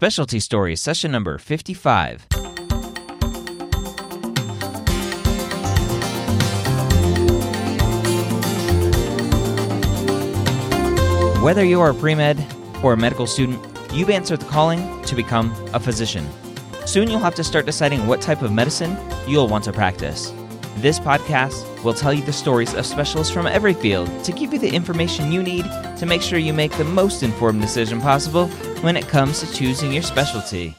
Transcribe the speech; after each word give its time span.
Specialty 0.00 0.40
Stories, 0.40 0.80
session 0.80 1.12
number 1.12 1.36
55. 1.36 2.26
Whether 11.42 11.66
you 11.66 11.82
are 11.82 11.90
a 11.90 11.94
pre 11.94 12.14
med 12.14 12.42
or 12.82 12.94
a 12.94 12.96
medical 12.96 13.26
student, 13.26 13.62
you've 13.92 14.08
answered 14.08 14.40
the 14.40 14.46
calling 14.46 15.02
to 15.02 15.14
become 15.14 15.52
a 15.74 15.78
physician. 15.78 16.26
Soon 16.86 17.10
you'll 17.10 17.18
have 17.18 17.34
to 17.34 17.44
start 17.44 17.66
deciding 17.66 18.06
what 18.06 18.22
type 18.22 18.40
of 18.40 18.50
medicine 18.50 18.96
you'll 19.28 19.48
want 19.48 19.64
to 19.64 19.72
practice. 19.74 20.32
This 20.76 20.98
podcast 20.98 21.84
will 21.84 21.92
tell 21.92 22.14
you 22.14 22.22
the 22.22 22.32
stories 22.32 22.72
of 22.72 22.86
specialists 22.86 23.30
from 23.30 23.46
every 23.46 23.74
field 23.74 24.08
to 24.24 24.32
give 24.32 24.54
you 24.54 24.58
the 24.58 24.74
information 24.74 25.30
you 25.30 25.42
need 25.42 25.66
to 25.98 26.06
make 26.06 26.22
sure 26.22 26.38
you 26.38 26.54
make 26.54 26.72
the 26.78 26.84
most 26.84 27.22
informed 27.22 27.60
decision 27.60 28.00
possible 28.00 28.48
when 28.82 28.96
it 28.96 29.08
comes 29.08 29.40
to 29.40 29.52
choosing 29.52 29.92
your 29.92 30.02
specialty. 30.02 30.74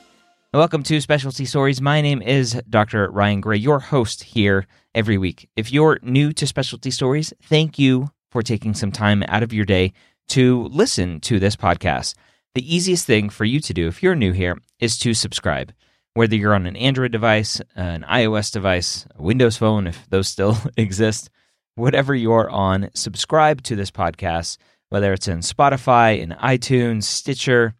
Welcome 0.54 0.82
to 0.84 1.00
Specialty 1.00 1.46
Stories. 1.46 1.82
My 1.82 2.02
name 2.02 2.22
is 2.22 2.60
Dr. 2.68 3.10
Ryan 3.12 3.42
Gray, 3.42 3.58
your 3.58 3.80
host 3.80 4.24
here 4.24 4.66
every 4.96 5.18
week. 5.18 5.48
If 5.56 5.72
you're 5.72 6.00
new 6.02 6.34
to 6.34 6.48
Specialty 6.48 6.90
Stories, 6.90 7.32
thank 7.44 7.78
you 7.78 8.10
for 8.32 8.42
taking 8.42 8.74
some 8.74 8.92
time 8.92 9.24
out 9.28 9.44
of 9.44 9.54
your 9.54 9.66
day 9.66 9.94
to 10.30 10.64
listen 10.70 11.20
to 11.22 11.40
this 11.40 11.56
podcast. 11.56 12.16
The 12.56 12.76
easiest 12.76 13.06
thing 13.06 13.30
for 13.30 13.46
you 13.46 13.60
to 13.60 13.74
do 13.74 13.88
if 13.88 14.02
you're 14.02 14.16
new 14.16 14.32
here 14.32 14.58
is 14.80 14.98
to 15.00 15.14
subscribe 15.14 15.72
whether 16.14 16.36
you're 16.36 16.56
on 16.56 16.66
an 16.66 16.76
Android 16.76 17.12
device, 17.12 17.62
an 17.76 18.04
iOS 18.04 18.52
device, 18.52 19.06
a 19.16 19.22
Windows 19.22 19.58
phone, 19.58 19.88
if 19.88 20.10
those 20.10 20.28
still 20.28 20.58
exist, 20.78 21.30
whatever 21.76 22.14
you're 22.14 22.50
on, 22.50 22.90
subscribe 22.94 23.62
to 23.64 23.76
this 23.76 23.92
podcast, 23.92 24.58
whether 24.90 25.14
it's 25.14 25.28
in 25.28 25.40
Spotify, 25.40 26.20
in 26.20 26.32
iTunes, 26.32 27.04
Stitcher, 27.04 27.76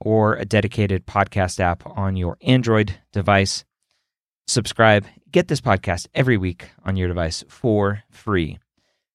or 0.00 0.34
a 0.34 0.44
dedicated 0.44 1.06
podcast 1.06 1.60
app 1.60 1.86
on 1.86 2.16
your 2.16 2.36
Android 2.40 2.98
device. 3.12 3.64
Subscribe, 4.46 5.06
get 5.30 5.48
this 5.48 5.60
podcast 5.60 6.06
every 6.14 6.36
week 6.36 6.70
on 6.84 6.96
your 6.96 7.08
device 7.08 7.44
for 7.48 8.02
free. 8.10 8.58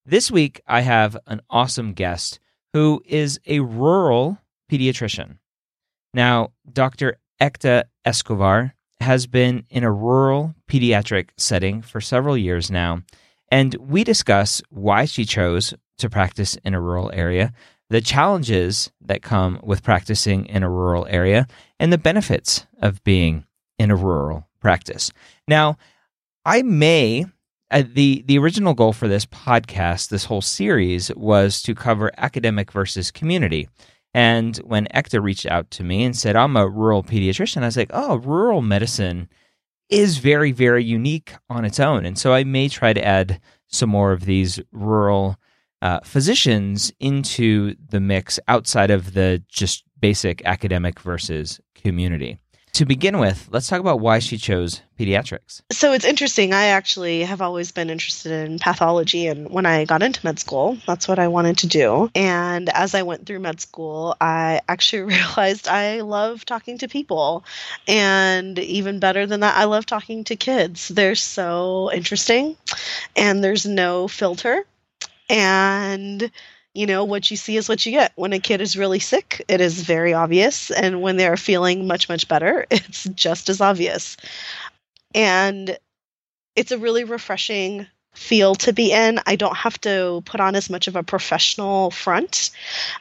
This 0.05 0.31
week, 0.31 0.61
I 0.67 0.81
have 0.81 1.15
an 1.27 1.41
awesome 1.49 1.93
guest 1.93 2.39
who 2.73 3.01
is 3.05 3.39
a 3.45 3.59
rural 3.59 4.37
pediatrician. 4.71 5.37
Now, 6.13 6.51
Dr. 6.71 7.17
Ekta 7.41 7.83
Escobar 8.03 8.73
has 8.99 9.27
been 9.27 9.65
in 9.69 9.83
a 9.83 9.91
rural 9.91 10.53
pediatric 10.69 11.29
setting 11.37 11.81
for 11.81 12.01
several 12.01 12.37
years 12.37 12.69
now, 12.69 13.01
and 13.49 13.75
we 13.75 14.03
discuss 14.03 14.61
why 14.69 15.05
she 15.05 15.25
chose 15.25 15.73
to 15.97 16.09
practice 16.09 16.55
in 16.63 16.73
a 16.73 16.81
rural 16.81 17.11
area, 17.13 17.53
the 17.91 17.99
challenges 17.99 18.89
that 19.01 19.21
come 19.21 19.59
with 19.61 19.83
practicing 19.83 20.45
in 20.45 20.63
a 20.63 20.69
rural 20.69 21.05
area, 21.09 21.45
and 21.77 21.91
the 21.91 21.97
benefits 21.97 22.65
of 22.81 23.03
being 23.03 23.45
in 23.77 23.91
a 23.91 23.95
rural 23.97 24.47
practice. 24.61 25.11
Now, 25.45 25.77
I 26.45 26.61
may 26.61 27.25
uh, 27.69 27.83
the 27.93 28.23
the 28.25 28.37
original 28.37 28.73
goal 28.73 28.93
for 28.93 29.09
this 29.09 29.25
podcast, 29.25 30.07
this 30.07 30.25
whole 30.25 30.41
series, 30.41 31.13
was 31.15 31.61
to 31.63 31.75
cover 31.75 32.11
academic 32.17 32.71
versus 32.71 33.11
community. 33.11 33.67
And 34.13 34.55
when 34.57 34.87
Ekta 34.95 35.21
reached 35.21 35.45
out 35.45 35.69
to 35.71 35.83
me 35.83 36.03
and 36.03 36.15
said, 36.15 36.37
I'm 36.37 36.55
a 36.57 36.67
rural 36.67 37.03
pediatrician, 37.03 37.61
I 37.61 37.65
was 37.65 37.77
like, 37.77 37.91
oh, 37.93 38.17
rural 38.17 38.61
medicine 38.61 39.29
is 39.89 40.17
very, 40.17 40.53
very 40.53 40.83
unique 40.83 41.33
on 41.49 41.65
its 41.65 41.79
own. 41.79 42.05
And 42.05 42.17
so 42.17 42.33
I 42.33 42.43
may 42.45 42.69
try 42.69 42.93
to 42.93 43.05
add 43.05 43.41
some 43.67 43.89
more 43.89 44.11
of 44.13 44.25
these 44.25 44.59
rural 44.71 45.37
uh, 45.81 45.99
physicians 46.03 46.91
into 46.99 47.75
the 47.89 47.99
mix 47.99 48.39
outside 48.47 48.91
of 48.91 49.13
the 49.13 49.43
just 49.47 49.83
basic 49.99 50.43
academic 50.45 50.99
versus 50.99 51.59
community 51.75 52.39
to 52.73 52.85
begin 52.85 53.19
with, 53.19 53.49
let's 53.51 53.67
talk 53.67 53.79
about 53.79 53.99
why 53.99 54.19
she 54.19 54.37
chose 54.37 54.81
pediatrics. 54.97 55.61
So 55.71 55.93
it's 55.93 56.05
interesting. 56.05 56.53
I 56.53 56.67
actually 56.67 57.21
have 57.23 57.41
always 57.41 57.71
been 57.71 57.89
interested 57.89 58.31
in 58.31 58.59
pathology. 58.59 59.27
And 59.27 59.49
when 59.49 59.65
I 59.65 59.85
got 59.85 60.01
into 60.01 60.25
med 60.25 60.39
school, 60.39 60.77
that's 60.87 61.07
what 61.07 61.19
I 61.19 61.27
wanted 61.27 61.57
to 61.59 61.67
do. 61.67 62.09
And 62.15 62.69
as 62.69 62.95
I 62.95 63.03
went 63.03 63.25
through 63.25 63.39
med 63.39 63.59
school, 63.59 64.15
I 64.21 64.61
actually 64.69 65.01
realized 65.15 65.67
I 65.67 66.01
love 66.01 66.45
talking 66.45 66.77
to 66.79 66.87
people. 66.87 67.43
And 67.87 68.57
even 68.57 68.99
better 68.99 69.25
than 69.25 69.41
that, 69.41 69.57
I 69.57 69.65
love 69.65 69.85
talking 69.85 70.23
to 70.25 70.35
kids. 70.35 70.87
They're 70.87 71.15
so 71.15 71.91
interesting, 71.93 72.55
and 73.15 73.43
there's 73.43 73.65
no 73.65 74.07
filter. 74.07 74.65
And 75.31 76.31
you 76.73 76.85
know, 76.85 77.03
what 77.03 77.29
you 77.29 77.37
see 77.37 77.57
is 77.57 77.67
what 77.67 77.85
you 77.85 77.91
get. 77.91 78.13
When 78.15 78.33
a 78.33 78.39
kid 78.39 78.61
is 78.61 78.77
really 78.77 78.99
sick, 78.99 79.43
it 79.47 79.59
is 79.59 79.81
very 79.81 80.13
obvious. 80.13 80.71
And 80.71 81.01
when 81.01 81.17
they're 81.17 81.37
feeling 81.37 81.85
much, 81.85 82.07
much 82.07 82.27
better, 82.27 82.65
it's 82.71 83.03
just 83.09 83.49
as 83.49 83.59
obvious. 83.59 84.15
And 85.13 85.77
it's 86.55 86.71
a 86.71 86.77
really 86.77 87.03
refreshing 87.03 87.87
feel 88.13 88.55
to 88.55 88.73
be 88.73 88.91
in. 88.91 89.19
I 89.25 89.37
don't 89.37 89.55
have 89.55 89.79
to 89.81 90.21
put 90.25 90.41
on 90.41 90.55
as 90.55 90.69
much 90.69 90.87
of 90.87 90.95
a 90.97 91.03
professional 91.03 91.91
front. 91.91 92.51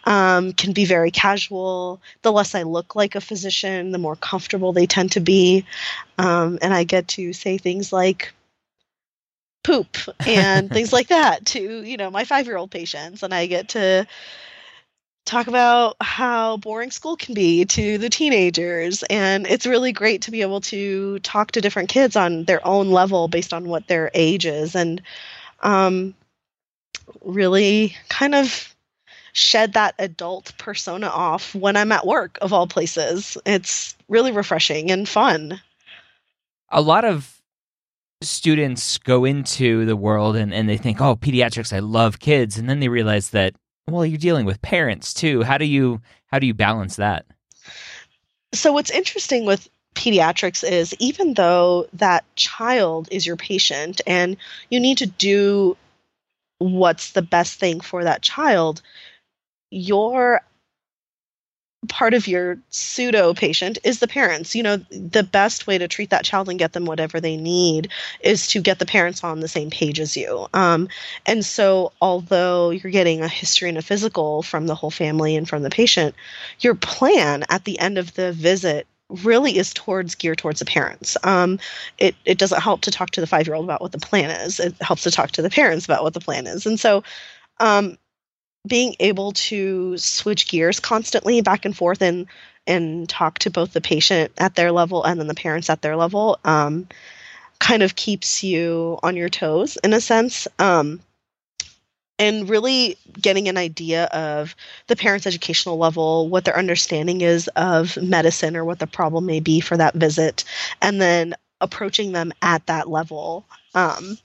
Um, 0.04 0.52
can 0.52 0.72
be 0.72 0.84
very 0.84 1.10
casual. 1.10 2.00
The 2.22 2.30
less 2.30 2.54
I 2.54 2.62
look 2.62 2.94
like 2.94 3.16
a 3.16 3.20
physician, 3.20 3.90
the 3.90 3.98
more 3.98 4.16
comfortable 4.16 4.72
they 4.72 4.86
tend 4.86 5.12
to 5.12 5.20
be. 5.20 5.64
Um, 6.18 6.58
and 6.62 6.72
I 6.72 6.84
get 6.84 7.08
to 7.08 7.32
say 7.32 7.58
things 7.58 7.92
like, 7.92 8.32
poop 9.62 9.96
and 10.26 10.70
things 10.72 10.92
like 10.92 11.08
that 11.08 11.44
to 11.46 11.82
you 11.82 11.96
know 11.96 12.10
my 12.10 12.24
five 12.24 12.46
year 12.46 12.56
old 12.56 12.70
patients 12.70 13.22
and 13.22 13.34
i 13.34 13.46
get 13.46 13.70
to 13.70 14.06
talk 15.26 15.46
about 15.46 15.96
how 16.00 16.56
boring 16.56 16.90
school 16.90 17.16
can 17.16 17.34
be 17.34 17.64
to 17.64 17.98
the 17.98 18.08
teenagers 18.08 19.02
and 19.04 19.46
it's 19.46 19.66
really 19.66 19.92
great 19.92 20.22
to 20.22 20.30
be 20.30 20.42
able 20.42 20.60
to 20.60 21.18
talk 21.20 21.52
to 21.52 21.60
different 21.60 21.88
kids 21.88 22.16
on 22.16 22.44
their 22.44 22.66
own 22.66 22.90
level 22.90 23.28
based 23.28 23.52
on 23.52 23.68
what 23.68 23.86
their 23.86 24.10
age 24.14 24.46
is 24.46 24.74
and 24.74 25.02
um, 25.60 26.14
really 27.22 27.94
kind 28.08 28.34
of 28.34 28.74
shed 29.32 29.74
that 29.74 29.94
adult 29.98 30.52
persona 30.58 31.06
off 31.06 31.54
when 31.54 31.76
i'm 31.76 31.92
at 31.92 32.06
work 32.06 32.38
of 32.40 32.52
all 32.52 32.66
places. 32.66 33.36
It's 33.46 33.94
really 34.08 34.32
refreshing 34.32 34.90
and 34.90 35.08
fun. 35.08 35.60
A 36.70 36.80
lot 36.80 37.04
of 37.04 37.39
students 38.22 38.98
go 38.98 39.24
into 39.24 39.84
the 39.86 39.96
world 39.96 40.36
and, 40.36 40.52
and 40.52 40.68
they 40.68 40.76
think, 40.76 41.00
oh, 41.00 41.16
pediatrics, 41.16 41.72
I 41.72 41.78
love 41.78 42.20
kids. 42.20 42.58
And 42.58 42.68
then 42.68 42.80
they 42.80 42.88
realize 42.88 43.30
that, 43.30 43.54
well, 43.88 44.04
you're 44.04 44.18
dealing 44.18 44.46
with 44.46 44.62
parents 44.62 45.14
too. 45.14 45.42
How 45.42 45.58
do 45.58 45.64
you 45.64 46.00
how 46.26 46.38
do 46.38 46.46
you 46.46 46.54
balance 46.54 46.96
that? 46.96 47.26
So 48.52 48.72
what's 48.72 48.90
interesting 48.90 49.46
with 49.46 49.68
pediatrics 49.94 50.68
is 50.68 50.94
even 50.98 51.34
though 51.34 51.88
that 51.94 52.24
child 52.36 53.08
is 53.10 53.26
your 53.26 53.36
patient 53.36 54.00
and 54.06 54.36
you 54.70 54.78
need 54.80 54.98
to 54.98 55.06
do 55.06 55.76
what's 56.58 57.12
the 57.12 57.22
best 57.22 57.58
thing 57.58 57.80
for 57.80 58.04
that 58.04 58.22
child, 58.22 58.82
your 59.70 60.42
part 61.88 62.14
of 62.14 62.28
your 62.28 62.58
pseudo 62.68 63.32
patient 63.32 63.78
is 63.84 64.00
the 64.00 64.08
parents. 64.08 64.54
You 64.54 64.62
know, 64.62 64.76
the 64.90 65.22
best 65.22 65.66
way 65.66 65.78
to 65.78 65.88
treat 65.88 66.10
that 66.10 66.24
child 66.24 66.48
and 66.48 66.58
get 66.58 66.72
them 66.72 66.84
whatever 66.84 67.20
they 67.20 67.36
need 67.36 67.88
is 68.20 68.46
to 68.48 68.60
get 68.60 68.78
the 68.78 68.86
parents 68.86 69.24
on 69.24 69.40
the 69.40 69.48
same 69.48 69.70
page 69.70 69.98
as 69.98 70.16
you. 70.16 70.46
Um, 70.52 70.88
and 71.26 71.44
so, 71.44 71.92
although 72.00 72.70
you're 72.70 72.92
getting 72.92 73.22
a 73.22 73.28
history 73.28 73.68
and 73.68 73.78
a 73.78 73.82
physical 73.82 74.42
from 74.42 74.66
the 74.66 74.74
whole 74.74 74.90
family 74.90 75.36
and 75.36 75.48
from 75.48 75.62
the 75.62 75.70
patient, 75.70 76.14
your 76.60 76.74
plan 76.74 77.44
at 77.48 77.64
the 77.64 77.78
end 77.78 77.96
of 77.98 78.14
the 78.14 78.32
visit 78.32 78.86
really 79.24 79.58
is 79.58 79.74
towards 79.74 80.14
geared 80.14 80.38
towards 80.38 80.60
the 80.60 80.64
parents. 80.64 81.16
Um, 81.24 81.58
it 81.98 82.14
it 82.26 82.38
doesn't 82.38 82.60
help 82.60 82.82
to 82.82 82.90
talk 82.90 83.10
to 83.12 83.20
the 83.20 83.26
five 83.26 83.46
year 83.46 83.56
old 83.56 83.64
about 83.64 83.80
what 83.80 83.92
the 83.92 83.98
plan 83.98 84.30
is. 84.30 84.60
It 84.60 84.74
helps 84.80 85.02
to 85.04 85.10
talk 85.10 85.32
to 85.32 85.42
the 85.42 85.50
parents 85.50 85.84
about 85.84 86.02
what 86.02 86.14
the 86.14 86.20
plan 86.20 86.46
is. 86.46 86.66
And 86.66 86.78
so, 86.78 87.02
um, 87.58 87.96
being 88.66 88.94
able 89.00 89.32
to 89.32 89.96
switch 89.96 90.48
gears 90.48 90.80
constantly 90.80 91.40
back 91.40 91.64
and 91.64 91.76
forth 91.76 92.02
and 92.02 92.26
and 92.66 93.08
talk 93.08 93.38
to 93.38 93.50
both 93.50 93.72
the 93.72 93.80
patient 93.80 94.32
at 94.38 94.54
their 94.54 94.70
level 94.70 95.02
and 95.02 95.18
then 95.18 95.26
the 95.26 95.34
parents 95.34 95.70
at 95.70 95.82
their 95.82 95.96
level 95.96 96.38
um, 96.44 96.86
kind 97.58 97.82
of 97.82 97.96
keeps 97.96 98.44
you 98.44 98.98
on 99.02 99.16
your 99.16 99.28
toes 99.28 99.78
in 99.82 99.92
a 99.92 100.00
sense 100.00 100.46
um, 100.58 101.00
and 102.18 102.50
really 102.50 102.98
getting 103.18 103.48
an 103.48 103.56
idea 103.56 104.04
of 104.06 104.54
the 104.88 104.96
parents 104.96 105.26
educational 105.26 105.78
level 105.78 106.28
what 106.28 106.44
their 106.44 106.56
understanding 106.56 107.22
is 107.22 107.48
of 107.56 107.96
medicine 107.96 108.56
or 108.56 108.64
what 108.64 108.78
the 108.78 108.86
problem 108.86 109.24
may 109.24 109.40
be 109.40 109.60
for 109.60 109.76
that 109.76 109.94
visit 109.94 110.44
and 110.82 111.00
then 111.00 111.34
approaching 111.62 112.12
them 112.12 112.32
at 112.42 112.66
that 112.66 112.88
level 112.88 113.46
um, 113.74 114.18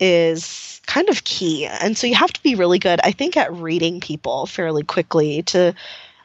is 0.00 0.80
kind 0.86 1.08
of 1.08 1.24
key. 1.24 1.66
And 1.66 1.96
so 1.96 2.06
you 2.06 2.14
have 2.14 2.32
to 2.32 2.42
be 2.42 2.54
really 2.54 2.78
good, 2.78 3.00
I 3.02 3.12
think, 3.12 3.36
at 3.36 3.52
reading 3.52 4.00
people 4.00 4.46
fairly 4.46 4.82
quickly 4.82 5.42
to 5.44 5.74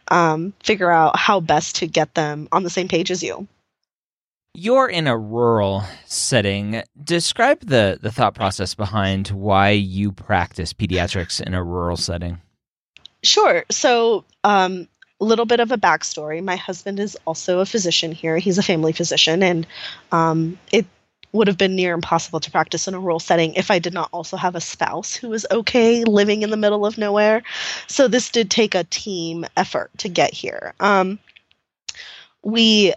um, 0.10 0.54
figure 0.64 0.92
out 0.92 1.18
how 1.18 1.40
best 1.40 1.78
to 1.78 1.88
get 1.88 2.14
them 2.16 2.48
on 2.52 2.64
the 2.64 2.70
same 2.70 2.88
page 2.88 3.12
as 3.12 3.24
you. 3.24 3.48
You're 4.54 4.90
in 4.90 5.08
a 5.08 5.18
rural 5.18 5.84
setting. 6.06 6.84
Describe 7.02 7.62
the, 7.62 7.98
the 8.02 8.12
thought 8.12 8.36
process 8.36 8.76
behind 8.76 9.30
why 9.30 9.70
you 9.70 10.12
practice 10.12 10.74
pediatrics 10.74 11.42
in 11.42 11.54
a 11.54 11.64
rural 11.64 11.96
setting. 11.96 12.42
Sure. 13.24 13.64
So, 13.70 14.26
um, 14.44 14.90
a 15.22 15.24
little 15.24 15.46
bit 15.46 15.60
of 15.60 15.72
a 15.72 15.78
backstory. 15.78 16.44
My 16.44 16.56
husband 16.56 17.00
is 17.00 17.16
also 17.26 17.60
a 17.60 17.66
physician 17.66 18.12
here. 18.12 18.40
He's 18.40 18.58
a 18.58 18.64
family 18.64 18.92
physician, 18.92 19.44
and 19.44 19.68
um, 20.12 20.58
it 20.72 20.88
would 21.34 21.48
have 21.48 21.58
been 21.58 21.76
near 21.76 21.94
impossible 21.94 22.40
to 22.40 22.52
practice 22.52 22.88
in 22.88 22.94
a 22.94 23.00
rural 23.00 23.20
setting 23.20 23.54
if 23.54 23.72
I 23.72 23.80
did 23.80 23.94
not 23.94 24.10
also 24.12 24.38
have 24.38 24.56
a 24.56 24.62
spouse 24.62 25.16
who 25.16 25.30
was 25.30 25.46
okay 25.52 26.04
living 26.04 26.42
in 26.42 26.50
the 26.50 26.58
middle 26.58 26.86
of 26.86 26.98
nowhere. 26.98 27.44
So 27.88 28.08
this 28.08 28.30
did 28.30 28.52
take 28.52 28.76
a 28.76 28.84
team 28.86 29.46
effort 29.56 29.92
to 30.00 30.10
get 30.10 30.34
here. 30.34 30.74
Um, 30.80 31.20
we 32.44 32.94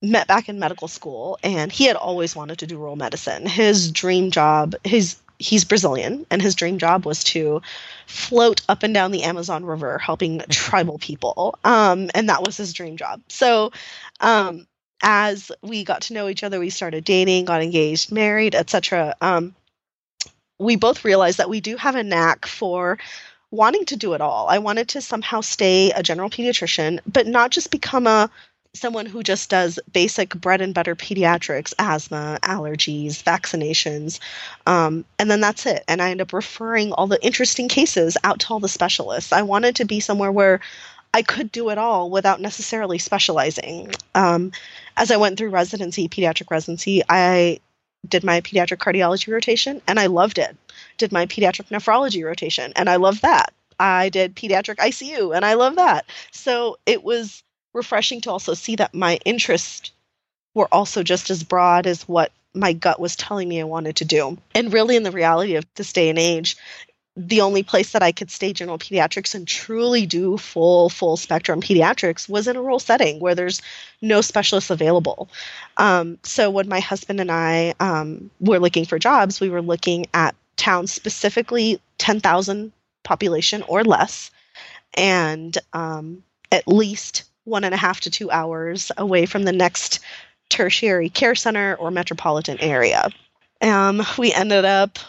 met 0.00 0.28
back 0.28 0.48
in 0.48 0.58
medical 0.58 0.88
school, 0.88 1.38
and 1.42 1.72
he 1.72 1.84
had 1.84 1.96
always 1.96 2.36
wanted 2.36 2.58
to 2.58 2.66
do 2.66 2.78
rural 2.78 2.96
medicine. 2.96 3.46
His 3.46 3.90
dream 3.90 4.30
job, 4.30 4.74
his 4.84 5.16
he's 5.38 5.64
Brazilian, 5.64 6.26
and 6.30 6.42
his 6.42 6.54
dream 6.54 6.78
job 6.78 7.06
was 7.06 7.22
to 7.22 7.62
float 8.06 8.60
up 8.68 8.82
and 8.82 8.92
down 8.92 9.12
the 9.12 9.22
Amazon 9.22 9.64
River 9.64 9.98
helping 9.98 10.38
tribal 10.50 10.98
people. 10.98 11.58
Um, 11.64 12.10
and 12.14 12.28
that 12.28 12.42
was 12.42 12.56
his 12.56 12.72
dream 12.72 12.96
job. 12.96 13.20
So, 13.28 13.72
um, 14.20 14.66
as 15.02 15.52
we 15.62 15.84
got 15.84 16.02
to 16.02 16.14
know 16.14 16.28
each 16.28 16.44
other, 16.44 16.58
we 16.58 16.70
started 16.70 17.04
dating, 17.04 17.46
got 17.46 17.62
engaged, 17.62 18.10
married, 18.12 18.54
etc. 18.54 19.14
Um, 19.20 19.54
we 20.58 20.76
both 20.76 21.04
realized 21.04 21.38
that 21.38 21.50
we 21.50 21.60
do 21.60 21.76
have 21.76 21.94
a 21.94 22.02
knack 22.02 22.46
for 22.46 22.98
wanting 23.50 23.84
to 23.86 23.96
do 23.96 24.12
it 24.14 24.20
all. 24.20 24.48
I 24.48 24.58
wanted 24.58 24.88
to 24.90 25.00
somehow 25.00 25.40
stay 25.40 25.90
a 25.92 26.02
general 26.02 26.30
pediatrician, 26.30 27.00
but 27.06 27.26
not 27.26 27.50
just 27.50 27.70
become 27.70 28.06
a 28.06 28.30
someone 28.74 29.06
who 29.06 29.22
just 29.22 29.50
does 29.50 29.78
basic 29.92 30.34
bread 30.34 30.60
and 30.60 30.74
butter 30.74 30.94
pediatrics, 30.94 31.72
asthma, 31.78 32.38
allergies, 32.42 33.22
vaccinations, 33.22 34.20
um, 34.66 35.04
and 35.18 35.30
then 35.30 35.40
that's 35.40 35.66
it. 35.66 35.82
And 35.88 36.02
I 36.02 36.10
end 36.10 36.20
up 36.20 36.32
referring 36.32 36.92
all 36.92 37.06
the 37.06 37.24
interesting 37.24 37.68
cases 37.68 38.16
out 38.24 38.40
to 38.40 38.48
all 38.50 38.60
the 38.60 38.68
specialists. 38.68 39.32
I 39.32 39.42
wanted 39.42 39.76
to 39.76 39.84
be 39.84 40.00
somewhere 40.00 40.30
where 40.30 40.60
I 41.14 41.22
could 41.22 41.50
do 41.50 41.70
it 41.70 41.78
all 41.78 42.10
without 42.10 42.40
necessarily 42.40 42.98
specializing. 42.98 43.92
Um, 44.14 44.52
as 44.98 45.12
I 45.12 45.16
went 45.16 45.38
through 45.38 45.50
residency, 45.50 46.08
pediatric 46.08 46.50
residency, 46.50 47.02
I 47.08 47.60
did 48.06 48.24
my 48.24 48.40
pediatric 48.40 48.78
cardiology 48.78 49.32
rotation 49.32 49.80
and 49.86 49.98
I 49.98 50.06
loved 50.06 50.38
it. 50.38 50.56
Did 50.98 51.12
my 51.12 51.26
pediatric 51.26 51.68
nephrology 51.68 52.24
rotation 52.24 52.72
and 52.76 52.90
I 52.90 52.96
loved 52.96 53.22
that. 53.22 53.54
I 53.78 54.08
did 54.08 54.34
pediatric 54.34 54.76
ICU 54.76 55.34
and 55.34 55.44
I 55.44 55.54
love 55.54 55.76
that. 55.76 56.04
So 56.32 56.78
it 56.84 57.04
was 57.04 57.44
refreshing 57.74 58.20
to 58.22 58.30
also 58.30 58.54
see 58.54 58.76
that 58.76 58.94
my 58.94 59.20
interests 59.24 59.92
were 60.54 60.68
also 60.72 61.04
just 61.04 61.30
as 61.30 61.44
broad 61.44 61.86
as 61.86 62.02
what 62.02 62.32
my 62.54 62.72
gut 62.72 62.98
was 62.98 63.14
telling 63.14 63.48
me 63.48 63.60
I 63.60 63.64
wanted 63.64 63.96
to 63.96 64.04
do. 64.04 64.38
And 64.54 64.72
really, 64.72 64.96
in 64.96 65.04
the 65.04 65.12
reality 65.12 65.54
of 65.54 65.66
this 65.76 65.92
day 65.92 66.08
and 66.08 66.18
age, 66.18 66.56
the 67.18 67.40
only 67.40 67.64
place 67.64 67.90
that 67.92 68.02
I 68.02 68.12
could 68.12 68.30
stay 68.30 68.52
general 68.52 68.78
pediatrics 68.78 69.34
and 69.34 69.46
truly 69.46 70.06
do 70.06 70.38
full, 70.38 70.88
full 70.88 71.16
spectrum 71.16 71.60
pediatrics 71.60 72.28
was 72.28 72.46
in 72.46 72.54
a 72.54 72.60
rural 72.60 72.78
setting 72.78 73.18
where 73.18 73.34
there's 73.34 73.60
no 74.00 74.20
specialists 74.20 74.70
available. 74.70 75.28
Um, 75.78 76.18
so 76.22 76.48
when 76.48 76.68
my 76.68 76.78
husband 76.78 77.20
and 77.20 77.32
I 77.32 77.74
um, 77.80 78.30
were 78.38 78.60
looking 78.60 78.84
for 78.84 79.00
jobs, 79.00 79.40
we 79.40 79.48
were 79.48 79.60
looking 79.60 80.06
at 80.14 80.36
towns 80.56 80.92
specifically 80.92 81.80
10,000 81.98 82.70
population 83.02 83.64
or 83.66 83.82
less, 83.82 84.30
and 84.94 85.58
um, 85.72 86.22
at 86.52 86.68
least 86.68 87.24
one 87.42 87.64
and 87.64 87.74
a 87.74 87.78
half 87.78 88.00
to 88.02 88.10
two 88.10 88.30
hours 88.30 88.92
away 88.96 89.26
from 89.26 89.42
the 89.42 89.52
next 89.52 89.98
tertiary 90.50 91.08
care 91.08 91.34
center 91.34 91.74
or 91.74 91.90
metropolitan 91.90 92.60
area. 92.60 93.10
Um, 93.60 94.02
we 94.16 94.32
ended 94.32 94.64
up 94.64 95.00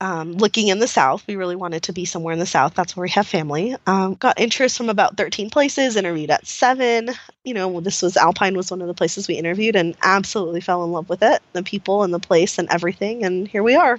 um, 0.00 0.32
looking 0.32 0.68
in 0.68 0.78
the 0.78 0.86
South. 0.86 1.26
We 1.26 1.36
really 1.36 1.56
wanted 1.56 1.82
to 1.84 1.92
be 1.92 2.04
somewhere 2.04 2.32
in 2.32 2.38
the 2.38 2.46
South. 2.46 2.74
That's 2.74 2.96
where 2.96 3.02
we 3.02 3.10
have 3.10 3.26
family. 3.26 3.76
Um, 3.86 4.14
got 4.14 4.40
interest 4.40 4.76
from 4.76 4.88
about 4.88 5.16
13 5.16 5.50
places, 5.50 5.96
interviewed 5.96 6.30
at 6.30 6.46
seven. 6.46 7.10
You 7.44 7.54
know, 7.54 7.80
this 7.80 8.02
was 8.02 8.16
Alpine 8.16 8.56
was 8.56 8.70
one 8.70 8.80
of 8.80 8.88
the 8.88 8.94
places 8.94 9.28
we 9.28 9.34
interviewed 9.34 9.76
and 9.76 9.96
absolutely 10.02 10.60
fell 10.60 10.84
in 10.84 10.92
love 10.92 11.08
with 11.08 11.22
it 11.22 11.42
the 11.52 11.62
people 11.62 12.02
and 12.02 12.14
the 12.14 12.18
place 12.18 12.58
and 12.58 12.68
everything. 12.70 13.24
And 13.24 13.46
here 13.46 13.62
we 13.62 13.74
are. 13.74 13.98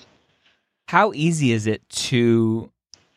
How 0.87 1.13
easy 1.13 1.51
is 1.51 1.67
it 1.67 1.87
to 1.89 2.71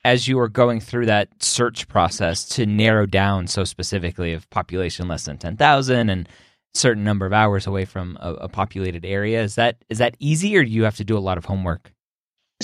as 0.04 0.28
you 0.28 0.36
were 0.36 0.48
going 0.48 0.80
through 0.80 1.06
that 1.06 1.28
search 1.42 1.88
process 1.88 2.44
to 2.44 2.66
narrow 2.66 3.06
down 3.06 3.46
so 3.46 3.64
specifically 3.64 4.34
of 4.34 4.48
population 4.50 5.08
less 5.08 5.24
than 5.24 5.38
10,000 5.38 6.10
and 6.10 6.28
certain 6.74 7.04
number 7.04 7.24
of 7.24 7.32
hours 7.32 7.66
away 7.66 7.84
from 7.84 8.18
a, 8.20 8.34
a, 8.34 8.48
populated 8.48 9.04
area 9.04 9.42
is 9.42 9.54
that 9.54 9.76
is 9.88 9.98
that 9.98 10.16
easy 10.18 10.56
or 10.56 10.64
do 10.64 10.70
you 10.70 10.82
have 10.82 10.96
to 10.96 11.04
do 11.04 11.16
a 11.16 11.20
lot 11.20 11.38
of 11.38 11.44
homework 11.44 11.93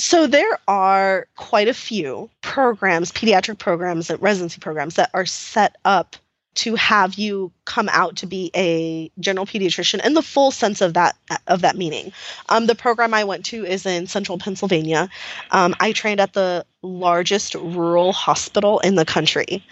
so 0.00 0.26
there 0.26 0.58
are 0.66 1.26
quite 1.36 1.68
a 1.68 1.74
few 1.74 2.30
programs 2.40 3.12
pediatric 3.12 3.58
programs 3.58 4.08
that 4.08 4.20
residency 4.22 4.58
programs 4.58 4.94
that 4.94 5.10
are 5.14 5.26
set 5.26 5.76
up 5.84 6.16
to 6.54 6.74
have 6.74 7.14
you 7.14 7.52
come 7.64 7.88
out 7.90 8.16
to 8.16 8.26
be 8.26 8.50
a 8.56 9.10
general 9.20 9.46
pediatrician 9.46 10.04
in 10.04 10.14
the 10.14 10.22
full 10.22 10.50
sense 10.50 10.80
of 10.80 10.94
that 10.94 11.16
of 11.46 11.62
that 11.62 11.76
meaning. 11.76 12.12
Um, 12.48 12.66
the 12.66 12.74
program 12.74 13.14
I 13.14 13.24
went 13.24 13.44
to 13.46 13.64
is 13.64 13.86
in 13.86 14.06
central 14.06 14.38
Pennsylvania. 14.38 15.08
Um, 15.52 15.76
I 15.78 15.92
trained 15.92 16.20
at 16.20 16.32
the 16.32 16.66
largest 16.82 17.54
rural 17.54 18.12
hospital 18.12 18.80
in 18.80 18.96
the 18.96 19.04
country. 19.04 19.64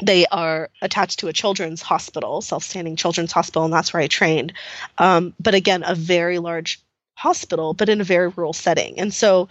They 0.00 0.26
are 0.26 0.70
attached 0.82 1.20
to 1.20 1.28
a 1.28 1.32
children's 1.32 1.82
hospital, 1.82 2.40
self-standing 2.40 2.96
children's 2.96 3.32
hospital, 3.32 3.64
and 3.64 3.72
that's 3.72 3.92
where 3.92 4.02
I 4.02 4.06
trained. 4.06 4.52
Um, 4.98 5.34
but 5.40 5.54
again, 5.54 5.82
a 5.84 5.94
very 5.94 6.38
large 6.38 6.80
hospital, 7.18 7.74
but 7.74 7.88
in 7.88 8.00
a 8.00 8.04
very 8.04 8.28
rural 8.28 8.52
setting. 8.52 8.98
And 9.00 9.12
so 9.12 9.48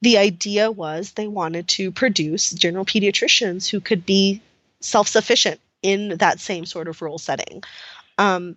the 0.00 0.16
idea 0.16 0.70
was 0.70 1.12
they 1.12 1.28
wanted 1.28 1.68
to 1.68 1.92
produce 1.92 2.50
general 2.52 2.86
pediatricians 2.86 3.68
who 3.68 3.78
could 3.80 4.06
be 4.06 4.40
self-sufficient 4.80 5.60
in 5.82 6.16
that 6.16 6.40
same 6.40 6.64
sort 6.64 6.88
of 6.88 7.02
rural 7.02 7.18
setting. 7.18 7.62
Um, 8.16 8.56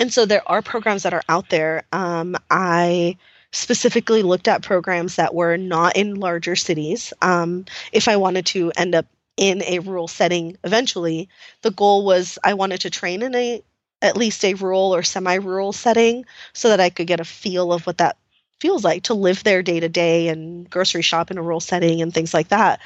and 0.00 0.12
so 0.12 0.26
there 0.26 0.42
are 0.50 0.62
programs 0.62 1.04
that 1.04 1.14
are 1.14 1.22
out 1.28 1.48
there. 1.48 1.84
Um, 1.92 2.36
I 2.50 3.16
specifically 3.52 4.22
looked 4.22 4.48
at 4.48 4.62
programs 4.62 5.16
that 5.16 5.34
were 5.34 5.56
not 5.56 5.96
in 5.96 6.16
larger 6.16 6.56
cities. 6.56 7.12
Um, 7.22 7.64
if 7.92 8.08
I 8.08 8.16
wanted 8.16 8.46
to 8.46 8.72
end 8.76 8.96
up 8.96 9.06
in 9.36 9.62
a 9.62 9.78
rural 9.78 10.08
setting 10.08 10.56
eventually, 10.64 11.28
the 11.62 11.70
goal 11.70 12.04
was 12.04 12.38
I 12.42 12.54
wanted 12.54 12.80
to 12.80 12.90
train 12.90 13.22
in 13.22 13.34
a 13.34 13.62
at 14.06 14.16
least 14.16 14.44
a 14.44 14.54
rural 14.54 14.94
or 14.94 15.02
semi-rural 15.02 15.72
setting 15.72 16.24
so 16.52 16.68
that 16.68 16.80
I 16.80 16.90
could 16.90 17.06
get 17.06 17.20
a 17.20 17.24
feel 17.24 17.72
of 17.72 17.86
what 17.86 17.98
that 17.98 18.16
feels 18.60 18.84
like 18.84 19.02
to 19.04 19.14
live 19.14 19.44
there 19.44 19.62
day 19.62 19.80
to 19.80 19.88
day 19.88 20.28
and 20.28 20.68
grocery 20.70 21.02
shop 21.02 21.30
in 21.30 21.38
a 21.38 21.42
rural 21.42 21.60
setting 21.60 22.00
and 22.00 22.12
things 22.12 22.32
like 22.32 22.48
that. 22.48 22.80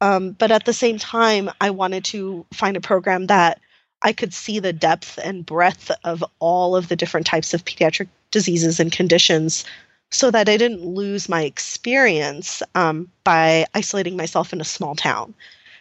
Um, 0.00 0.32
but 0.32 0.50
at 0.50 0.64
the 0.64 0.72
same 0.72 0.98
time, 0.98 1.50
I 1.60 1.70
wanted 1.70 2.04
to 2.06 2.46
find 2.52 2.76
a 2.76 2.80
program 2.80 3.26
that 3.26 3.60
I 4.02 4.12
could 4.12 4.32
see 4.32 4.58
the 4.58 4.72
depth 4.72 5.18
and 5.22 5.44
breadth 5.44 5.90
of 6.04 6.24
all 6.38 6.74
of 6.74 6.88
the 6.88 6.96
different 6.96 7.26
types 7.26 7.52
of 7.52 7.64
pediatric 7.64 8.08
diseases 8.30 8.80
and 8.80 8.90
conditions 8.90 9.64
so 10.10 10.30
that 10.30 10.48
I 10.48 10.56
didn't 10.56 10.84
lose 10.84 11.28
my 11.28 11.42
experience 11.42 12.62
um, 12.74 13.10
by 13.24 13.66
isolating 13.74 14.16
myself 14.16 14.52
in 14.52 14.60
a 14.60 14.64
small 14.64 14.94
town. 14.94 15.34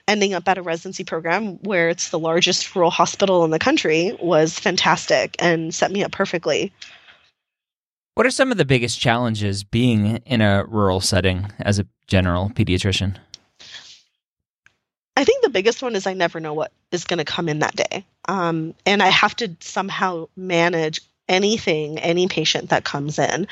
Ending 0.10 0.34
up 0.34 0.48
at 0.48 0.58
a 0.58 0.64
residency 0.64 1.04
program 1.04 1.60
where 1.60 1.88
it's 1.88 2.10
the 2.10 2.18
largest 2.18 2.76
rural 2.76 2.90
hospital 2.90 3.46
in 3.46 3.52
the 3.52 3.60
country 3.60 4.18
was 4.20 4.58
fantastic 4.58 5.36
and 5.38 5.72
set 5.72 5.92
me 5.92 6.04
up 6.04 6.12
perfectly. 6.12 6.74
What 8.16 8.26
are 8.26 8.32
some 8.32 8.52
of 8.52 8.58
the 8.58 8.66
biggest 8.66 9.00
challenges 9.00 9.64
being 9.64 10.18
in 10.26 10.42
a 10.42 10.66
rural 10.66 11.00
setting 11.00 11.52
as 11.60 11.78
a 11.78 11.86
general 12.08 12.50
pediatrician? 12.50 13.18
I 15.16 15.24
think 15.24 15.44
the 15.44 15.50
biggest 15.50 15.84
one 15.84 15.96
is 15.96 16.08
I 16.08 16.16
never 16.16 16.40
know 16.40 16.56
what 16.56 16.72
is 16.92 17.04
going 17.04 17.20
to 17.20 17.24
come 17.24 17.48
in 17.48 17.60
that 17.60 17.76
day. 17.76 18.04
Um, 18.28 18.74
and 18.88 19.04
I 19.04 19.10
have 19.10 19.36
to 19.36 19.56
somehow 19.60 20.28
manage 20.36 21.02
anything, 21.28 22.00
any 22.00 22.28
patient 22.28 22.72
that 22.72 22.84
comes 22.84 23.20
in. 23.20 23.46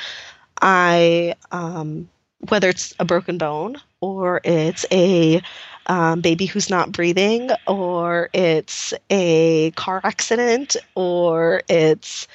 I, 0.60 1.36
um, 1.52 2.10
whether 2.50 2.68
it's 2.68 2.96
a 2.98 3.06
broken 3.06 3.38
bone 3.38 3.78
or 4.02 4.42
it's 4.44 4.88
a 4.92 5.42
um, 5.88 6.22
baby 6.22 6.46
who's 6.46 6.70
not 6.70 6.92
breathing 6.92 7.50
or 7.66 8.30
it's 8.34 8.94
a 9.10 9.72
car 9.72 10.02
accident 10.04 10.76
or 10.96 11.62
it's 11.70 12.28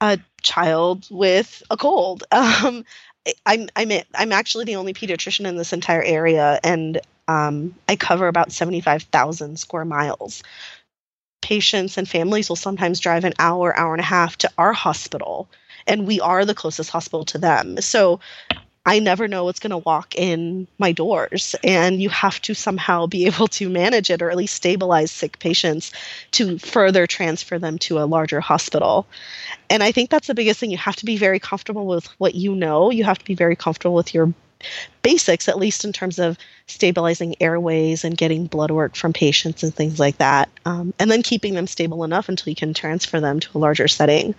a 0.00 0.18
child 0.42 1.06
with 1.10 1.62
a 1.70 1.76
cold. 1.76 2.24
Um, 2.32 2.84
I'm 3.44 3.68
I'm 3.76 3.92
I'm 4.14 4.32
actually 4.32 4.64
the 4.64 4.76
only 4.76 4.94
pediatrician 4.94 5.46
in 5.46 5.56
this 5.56 5.74
entire 5.74 6.02
area, 6.02 6.58
and 6.64 6.98
um, 7.28 7.74
I 7.86 7.94
cover 7.94 8.28
about 8.28 8.50
75,000 8.50 9.58
square 9.58 9.84
miles. 9.84 10.42
Patients 11.42 11.98
and 11.98 12.08
families 12.08 12.48
will 12.48 12.56
sometimes 12.56 12.98
drive 12.98 13.24
an 13.24 13.34
hour, 13.38 13.78
hour 13.78 13.92
and 13.92 14.00
a 14.00 14.04
half 14.04 14.38
to 14.38 14.50
our 14.56 14.72
hospital, 14.72 15.50
and 15.86 16.06
we 16.06 16.18
are 16.18 16.46
the 16.46 16.54
closest 16.54 16.88
hospital 16.88 17.26
to 17.26 17.36
them. 17.36 17.78
So 17.82 18.20
I 18.90 18.98
never 18.98 19.28
know 19.28 19.44
what's 19.44 19.60
going 19.60 19.70
to 19.70 19.78
walk 19.78 20.16
in 20.16 20.66
my 20.78 20.90
doors. 20.90 21.54
And 21.62 22.02
you 22.02 22.08
have 22.08 22.42
to 22.42 22.54
somehow 22.54 23.06
be 23.06 23.24
able 23.30 23.46
to 23.46 23.68
manage 23.68 24.10
it 24.10 24.20
or 24.20 24.30
at 24.30 24.36
least 24.36 24.56
stabilize 24.56 25.12
sick 25.12 25.38
patients 25.38 25.92
to 26.32 26.58
further 26.58 27.06
transfer 27.06 27.56
them 27.56 27.78
to 27.78 28.00
a 28.00 28.04
larger 28.04 28.40
hospital. 28.40 29.06
And 29.70 29.84
I 29.84 29.92
think 29.92 30.10
that's 30.10 30.26
the 30.26 30.34
biggest 30.34 30.58
thing. 30.58 30.72
You 30.72 30.78
have 30.78 30.96
to 30.96 31.04
be 31.04 31.16
very 31.16 31.38
comfortable 31.38 31.86
with 31.86 32.06
what 32.18 32.34
you 32.34 32.56
know, 32.56 32.90
you 32.90 33.04
have 33.04 33.20
to 33.20 33.24
be 33.24 33.36
very 33.36 33.54
comfortable 33.54 33.94
with 33.94 34.12
your 34.12 34.34
basics, 35.02 35.48
at 35.48 35.56
least 35.56 35.84
in 35.84 35.92
terms 35.92 36.18
of 36.18 36.36
stabilizing 36.66 37.36
airways 37.40 38.04
and 38.04 38.16
getting 38.16 38.46
blood 38.46 38.72
work 38.72 38.96
from 38.96 39.12
patients 39.12 39.62
and 39.62 39.72
things 39.72 40.00
like 40.00 40.18
that. 40.18 40.50
Um, 40.66 40.92
and 40.98 41.08
then 41.08 41.22
keeping 41.22 41.54
them 41.54 41.68
stable 41.68 42.02
enough 42.02 42.28
until 42.28 42.50
you 42.50 42.56
can 42.56 42.74
transfer 42.74 43.20
them 43.20 43.38
to 43.38 43.48
a 43.56 43.58
larger 43.58 43.86
setting. 43.86 44.34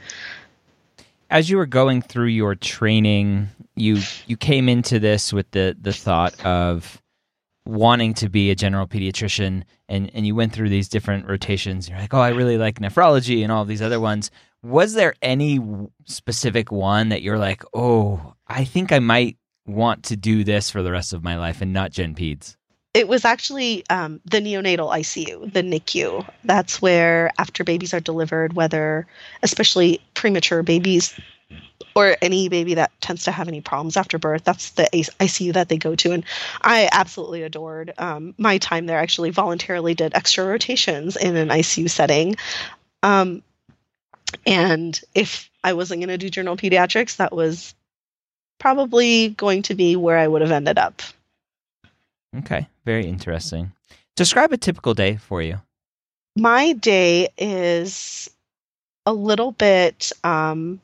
As 1.31 1.49
you 1.49 1.57
were 1.57 1.65
going 1.65 2.01
through 2.01 2.27
your 2.27 2.55
training, 2.55 3.47
you 3.75 3.99
you 4.27 4.35
came 4.35 4.67
into 4.67 4.99
this 4.99 5.31
with 5.31 5.49
the 5.51 5.75
the 5.79 5.93
thought 5.93 6.39
of 6.45 7.01
wanting 7.65 8.13
to 8.15 8.27
be 8.27 8.51
a 8.51 8.55
general 8.55 8.85
pediatrician 8.85 9.63
and, 9.87 10.09
and 10.13 10.25
you 10.25 10.35
went 10.35 10.51
through 10.51 10.67
these 10.67 10.89
different 10.89 11.27
rotations. 11.27 11.87
You're 11.87 11.99
like 11.99 12.13
oh 12.13 12.19
i 12.19 12.29
really 12.29 12.57
like 12.57 12.79
nephrology 12.79 13.43
and 13.43 13.51
all 13.51 13.65
these 13.65 13.81
other 13.81 13.99
ones. 13.99 14.29
Was 14.61 14.93
there 14.93 15.15
any 15.21 15.59
specific 16.05 16.71
one 16.71 17.09
that 17.09 17.21
you're 17.21 17.39
like 17.39 17.63
oh 17.73 18.35
i 18.47 18.65
think 18.65 18.91
i 18.91 18.99
might 18.99 19.37
want 19.65 20.03
to 20.03 20.17
do 20.17 20.43
this 20.43 20.69
for 20.69 20.83
the 20.83 20.91
rest 20.91 21.13
of 21.13 21.23
my 21.23 21.37
life 21.37 21.61
and 21.61 21.71
not 21.71 21.91
gen 21.91 22.13
peds 22.13 22.57
it 22.93 23.07
was 23.07 23.23
actually 23.23 23.87
um, 23.89 24.19
the 24.25 24.39
neonatal 24.39 24.91
ICU, 24.91 25.51
the 25.53 25.63
NICU. 25.63 26.27
That's 26.43 26.81
where 26.81 27.31
after 27.37 27.63
babies 27.63 27.93
are 27.93 27.99
delivered, 27.99 28.53
whether 28.53 29.07
especially 29.43 30.01
premature 30.13 30.61
babies, 30.61 31.17
or 31.95 32.15
any 32.21 32.49
baby 32.49 32.73
that 32.75 32.91
tends 33.01 33.23
to 33.25 33.31
have 33.31 33.47
any 33.47 33.61
problems 33.61 33.97
after 33.97 34.17
birth. 34.17 34.43
That's 34.43 34.71
the 34.71 34.89
ICU 34.93 35.53
that 35.53 35.69
they 35.69 35.77
go 35.77 35.95
to, 35.95 36.11
and 36.11 36.25
I 36.61 36.89
absolutely 36.91 37.43
adored 37.43 37.93
um, 37.97 38.33
my 38.37 38.57
time 38.57 38.85
there. 38.85 38.99
I 38.99 39.03
actually 39.03 39.29
voluntarily 39.29 39.93
did 39.93 40.13
extra 40.13 40.45
rotations 40.45 41.15
in 41.15 41.35
an 41.37 41.47
ICU 41.47 41.89
setting, 41.89 42.35
um, 43.03 43.41
and 44.45 44.99
if 45.15 45.49
I 45.63 45.73
wasn't 45.73 46.01
going 46.01 46.09
to 46.09 46.17
do 46.17 46.29
general 46.29 46.57
pediatrics, 46.57 47.17
that 47.17 47.33
was 47.33 47.73
probably 48.59 49.29
going 49.29 49.63
to 49.63 49.75
be 49.75 49.95
where 49.95 50.17
I 50.17 50.27
would 50.27 50.41
have 50.41 50.51
ended 50.51 50.77
up. 50.77 51.01
Okay, 52.37 52.67
very 52.85 53.05
interesting. 53.05 53.71
Describe 54.15 54.53
a 54.53 54.57
typical 54.57 54.93
day 54.93 55.17
for 55.17 55.41
you. 55.41 55.61
My 56.35 56.73
day 56.73 57.29
is 57.37 58.29
a 59.05 59.13
little 59.13 59.51
bit 59.51 60.11
um, 60.23 60.79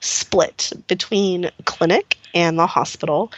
split 0.00 0.72
between 0.86 1.50
clinic 1.64 2.16
and 2.34 2.58
the 2.58 2.66
hospital. 2.66 3.32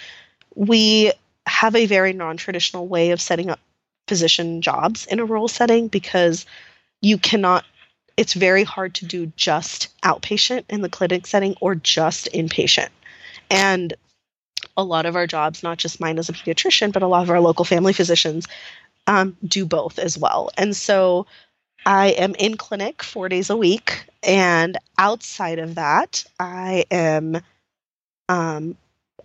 We 0.54 1.12
have 1.46 1.74
a 1.74 1.86
very 1.86 2.12
non 2.12 2.36
traditional 2.36 2.86
way 2.86 3.10
of 3.10 3.20
setting 3.20 3.50
up 3.50 3.60
physician 4.06 4.62
jobs 4.62 5.06
in 5.06 5.18
a 5.18 5.24
rural 5.24 5.48
setting 5.48 5.88
because 5.88 6.46
you 7.00 7.18
cannot, 7.18 7.64
it's 8.16 8.34
very 8.34 8.64
hard 8.64 8.94
to 8.96 9.04
do 9.04 9.32
just 9.36 9.88
outpatient 10.02 10.64
in 10.68 10.82
the 10.82 10.88
clinic 10.88 11.26
setting 11.26 11.54
or 11.60 11.74
just 11.74 12.28
inpatient. 12.32 12.88
And 13.50 13.94
a 14.78 14.84
lot 14.84 15.04
of 15.04 15.16
our 15.16 15.26
jobs, 15.26 15.62
not 15.62 15.76
just 15.76 16.00
mine 16.00 16.18
as 16.18 16.28
a 16.28 16.32
pediatrician, 16.32 16.92
but 16.92 17.02
a 17.02 17.06
lot 17.06 17.24
of 17.24 17.30
our 17.30 17.40
local 17.40 17.64
family 17.64 17.92
physicians 17.92 18.46
um, 19.08 19.36
do 19.44 19.66
both 19.66 19.98
as 19.98 20.16
well. 20.16 20.50
And 20.56 20.74
so 20.74 21.26
I 21.84 22.08
am 22.10 22.34
in 22.36 22.56
clinic 22.56 23.02
four 23.02 23.28
days 23.28 23.50
a 23.50 23.56
week. 23.56 24.06
And 24.22 24.78
outside 24.96 25.58
of 25.58 25.74
that, 25.74 26.24
I 26.38 26.84
am 26.90 27.42
um, 28.28 28.76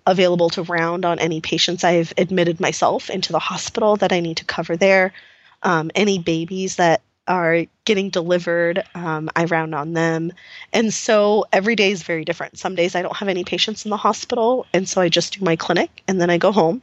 available 0.08 0.50
to 0.52 0.64
round 0.64 1.06
on 1.06 1.20
any 1.20 1.40
patients 1.40 1.84
I've 1.84 2.14
admitted 2.18 2.60
myself 2.60 3.10
into 3.10 3.32
the 3.32 3.40
hospital 3.40 3.96
that 3.98 4.12
I 4.12 4.22
need 4.22 4.38
to 4.38 4.46
cover 4.46 4.76
there. 4.76 5.14
Um, 5.62 5.92
any 5.94 6.18
babies 6.18 6.78
that 6.78 7.02
are 7.28 7.66
getting 7.86 8.10
delivered, 8.10 8.84
um, 8.96 9.30
I 9.36 9.46
round 9.46 9.74
on 9.74 9.94
them. 9.94 10.32
And 10.72 10.94
so 10.94 11.46
every 11.54 11.76
day 11.76 11.92
is 11.92 12.04
very 12.04 12.26
different. 12.26 12.60
Some 12.60 12.76
days 12.76 12.96
I 12.96 13.02
don't 13.02 13.16
have 13.16 13.30
any 13.30 13.44
patients 13.44 13.86
in 13.86 13.92
the 13.92 13.98
hospital, 13.98 14.66
and 14.74 14.88
so 14.88 15.02
I 15.02 15.10
just 15.10 15.40
do 15.40 15.46
my 15.46 15.56
clinic 15.56 16.04
and 16.08 16.20
then 16.20 16.30
I 16.30 16.38
go 16.38 16.52
home. 16.52 16.82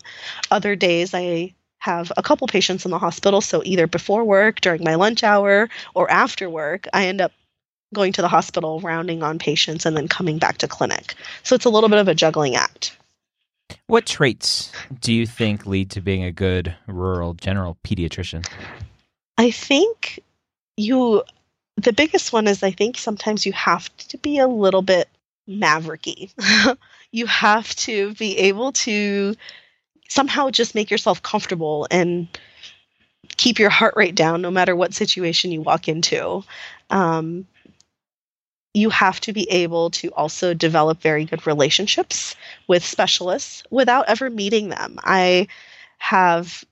Other 0.50 0.76
days 0.76 1.14
I 1.14 1.54
have 1.78 2.12
a 2.16 2.23
couple 2.23 2.47
patients 2.47 2.85
in 2.85 2.90
the 2.90 2.99
hospital. 2.99 3.40
So 3.40 3.62
either 3.64 3.87
before 3.87 4.25
work, 4.25 4.61
during 4.61 4.85
my 4.85 4.94
lunch 4.94 5.25
hour, 5.25 5.68
or 5.94 6.11
after 6.11 6.49
work, 6.49 6.87
I 6.92 7.06
end 7.06 7.20
up 7.20 7.32
going 7.92 8.12
to 8.12 8.23
the 8.23 8.28
hospital, 8.28 8.80
rounding 8.80 9.23
on 9.23 9.38
patients, 9.38 9.85
and 9.85 9.97
then 9.97 10.06
coming 10.06 10.38
back 10.38 10.59
to 10.59 10.68
clinic. 10.68 11.14
So 11.42 11.54
it's 11.54 11.64
a 11.64 11.70
little 11.70 11.88
bit 11.88 11.99
of 11.99 12.06
a 12.06 12.14
juggling 12.14 12.54
act. 12.54 12.97
What 13.87 14.06
traits 14.06 14.73
do 15.00 15.12
you 15.12 15.26
think 15.26 15.66
lead 15.66 15.90
to 15.92 16.00
being 16.00 16.23
a 16.23 16.32
good 16.32 16.76
rural 16.87 17.35
general 17.35 17.78
pediatrician? 17.85 18.47
I 19.38 19.50
think 19.50 20.20
you, 20.80 21.22
the 21.76 21.92
biggest 21.92 22.32
one 22.32 22.46
is 22.46 22.62
I 22.62 22.70
think 22.70 22.99
sometimes 22.99 23.46
you 23.46 23.52
have 23.52 23.94
to 24.08 24.18
be 24.18 24.38
a 24.38 24.49
little 24.49 24.82
bit 24.82 25.08
mavericky. 25.49 26.32
you 27.12 27.26
have 27.26 27.75
to 27.76 28.14
be 28.14 28.38
able 28.38 28.72
to 28.72 29.34
somehow 30.08 30.50
just 30.50 30.75
make 30.75 30.90
yourself 30.90 31.22
comfortable 31.22 31.87
and 31.90 32.28
keep 33.37 33.58
your 33.58 33.70
heart 33.70 33.94
rate 33.96 34.14
down 34.14 34.42
no 34.42 34.50
matter 34.50 34.75
what 34.75 34.94
situation 34.94 35.52
you 35.52 35.62
walk 35.62 35.88
into. 35.88 36.42
Um, 36.90 37.46
you 38.72 38.90
have 38.90 39.20
to 39.20 39.32
be 39.32 39.50
able 39.50 39.90
to 39.90 40.08
also 40.10 40.54
develop 40.54 41.00
very 41.00 41.25
good 41.25 41.46
relationships 41.46 42.37
with 42.68 42.84
specialists 42.84 43.64
without 43.70 44.08
ever 44.08 44.30
meeting 44.30 44.68
them. 44.68 44.99
I 45.02 45.49
have 45.99 46.64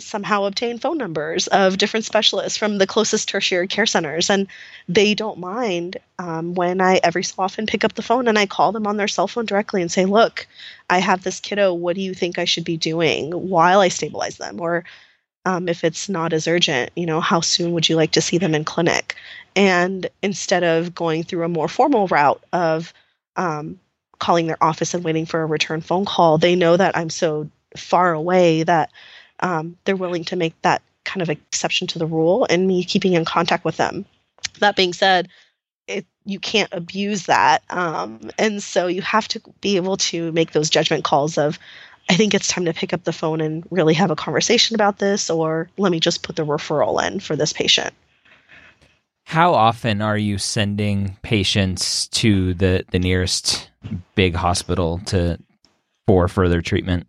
somehow 0.00 0.44
obtain 0.44 0.78
phone 0.78 0.98
numbers 0.98 1.46
of 1.48 1.78
different 1.78 2.04
specialists 2.04 2.58
from 2.58 2.78
the 2.78 2.86
closest 2.86 3.28
tertiary 3.28 3.68
care 3.68 3.86
centers. 3.86 4.30
And 4.30 4.46
they 4.88 5.14
don't 5.14 5.38
mind 5.38 5.98
um, 6.18 6.54
when 6.54 6.80
i 6.80 7.00
every 7.02 7.22
so 7.22 7.34
often 7.38 7.66
pick 7.66 7.84
up 7.84 7.94
the 7.94 8.02
phone 8.02 8.28
and 8.28 8.38
i 8.38 8.46
call 8.46 8.72
them 8.72 8.86
on 8.86 8.96
their 8.96 9.08
cell 9.08 9.28
phone 9.28 9.46
directly 9.46 9.80
and 9.80 9.90
say 9.90 10.04
look 10.04 10.46
i 10.88 10.98
have 10.98 11.22
this 11.22 11.40
kiddo. 11.40 11.72
What 11.72 11.96
do 11.96 12.02
you 12.02 12.14
think 12.14 12.38
i 12.38 12.44
should 12.44 12.64
be 12.64 12.76
doing 12.76 13.32
while 13.32 13.80
i 13.80 13.88
stabilize 13.88 14.36
them? 14.36 14.60
Or 14.60 14.84
um, 15.46 15.68
if 15.68 15.84
it's 15.84 16.08
not 16.08 16.32
as 16.32 16.46
urgent 16.48 16.90
you 16.96 17.06
know 17.06 17.20
how 17.20 17.40
soon 17.40 17.72
would 17.72 17.88
you 17.88 17.96
like 17.96 18.12
to 18.12 18.20
see 18.20 18.38
them 18.38 18.54
in 18.54 18.64
clinic? 18.64 19.16
And 19.56 20.08
instead 20.22 20.62
of 20.64 20.94
going 20.94 21.24
through 21.24 21.44
a 21.44 21.48
more 21.48 21.68
formal 21.68 22.06
route 22.08 22.42
of 22.52 22.92
um, 23.36 23.80
calling 24.18 24.46
their 24.46 24.62
office 24.62 24.94
and 24.94 25.02
waiting 25.02 25.26
for 25.26 25.42
a 25.42 25.46
return 25.46 25.80
phone 25.80 26.04
call 26.04 26.38
they 26.38 26.54
know 26.54 26.76
that 26.76 26.96
i'm 26.96 27.10
so 27.10 27.48
far 27.76 28.12
away 28.12 28.62
that 28.62 28.90
um, 29.40 29.76
they're 29.84 29.96
willing 29.96 30.24
to 30.24 30.36
make 30.36 30.60
that 30.62 30.82
kind 31.04 31.22
of 31.22 31.30
exception 31.30 31.86
to 31.88 31.98
the 31.98 32.06
rule 32.06 32.46
and 32.50 32.66
me 32.66 32.84
keeping 32.84 33.14
in 33.14 33.24
contact 33.24 33.64
with 33.64 33.76
them. 33.76 34.04
That 34.60 34.76
being 34.76 34.92
said, 34.92 35.28
it, 35.86 36.06
you 36.24 36.38
can't 36.38 36.68
abuse 36.72 37.26
that. 37.26 37.62
Um, 37.70 38.30
and 38.38 38.62
so 38.62 38.86
you 38.86 39.02
have 39.02 39.26
to 39.28 39.40
be 39.60 39.76
able 39.76 39.96
to 39.96 40.30
make 40.32 40.52
those 40.52 40.70
judgment 40.70 41.04
calls 41.04 41.38
of, 41.38 41.58
I 42.08 42.16
think 42.16 42.34
it's 42.34 42.48
time 42.48 42.64
to 42.64 42.74
pick 42.74 42.92
up 42.92 43.04
the 43.04 43.12
phone 43.12 43.40
and 43.40 43.64
really 43.70 43.94
have 43.94 44.10
a 44.10 44.16
conversation 44.16 44.74
about 44.74 44.98
this, 44.98 45.30
or 45.30 45.68
let 45.78 45.90
me 45.92 46.00
just 46.00 46.22
put 46.22 46.36
the 46.36 46.44
referral 46.44 47.04
in 47.06 47.20
for 47.20 47.36
this 47.36 47.52
patient. 47.52 47.94
How 49.24 49.54
often 49.54 50.02
are 50.02 50.18
you 50.18 50.38
sending 50.38 51.16
patients 51.22 52.08
to 52.08 52.52
the, 52.54 52.84
the 52.90 52.98
nearest 52.98 53.70
big 54.14 54.34
hospital 54.34 55.00
to 55.06 55.38
for 56.06 56.26
further 56.26 56.60
treatment? 56.60 57.08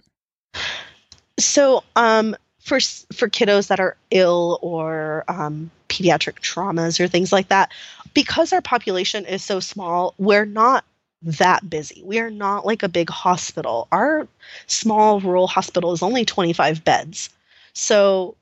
So, 1.43 1.83
um, 1.95 2.35
for 2.59 2.79
for 2.79 3.27
kiddos 3.27 3.67
that 3.67 3.79
are 3.79 3.97
ill 4.11 4.59
or 4.61 5.23
um, 5.27 5.71
pediatric 5.89 6.39
traumas 6.39 6.99
or 6.99 7.07
things 7.07 7.31
like 7.31 7.49
that, 7.49 7.71
because 8.13 8.53
our 8.53 8.61
population 8.61 9.25
is 9.25 9.43
so 9.43 9.59
small, 9.59 10.13
we're 10.17 10.45
not 10.45 10.85
that 11.23 11.69
busy. 11.69 12.01
We 12.03 12.19
are 12.19 12.31
not 12.31 12.65
like 12.65 12.83
a 12.83 12.89
big 12.89 13.09
hospital. 13.09 13.87
Our 13.91 14.27
small 14.67 15.19
rural 15.19 15.47
hospital 15.47 15.93
is 15.93 16.01
only 16.01 16.25
25 16.25 16.83
beds. 16.83 17.29
So 17.73 18.35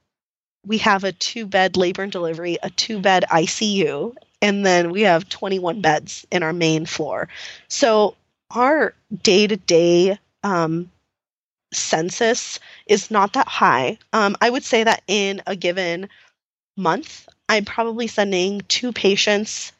we 0.65 0.77
have 0.79 1.03
a 1.03 1.11
two 1.11 1.45
bed 1.45 1.77
labor 1.77 2.03
and 2.03 2.11
delivery, 2.11 2.57
a 2.63 2.69
two 2.69 2.99
bed 2.99 3.25
ICU, 3.29 4.15
and 4.41 4.65
then 4.65 4.91
we 4.91 5.01
have 5.01 5.29
21 5.29 5.81
beds 5.81 6.25
in 6.31 6.43
our 6.43 6.53
main 6.53 6.85
floor. 6.85 7.27
So 7.67 8.15
our 8.51 8.93
day 9.23 9.47
to 9.47 9.57
day 9.57 10.17
census 11.71 12.59
is 12.87 13.11
not 13.11 13.33
that 13.33 13.47
high. 13.47 13.97
Um, 14.13 14.35
I 14.41 14.49
would 14.49 14.63
say 14.63 14.83
that 14.83 15.03
in 15.07 15.41
a 15.47 15.55
given 15.55 16.09
month, 16.75 17.27
I'm 17.47 17.65
probably 17.65 18.07
sending 18.07 18.61
two 18.67 18.91
patients 18.91 19.71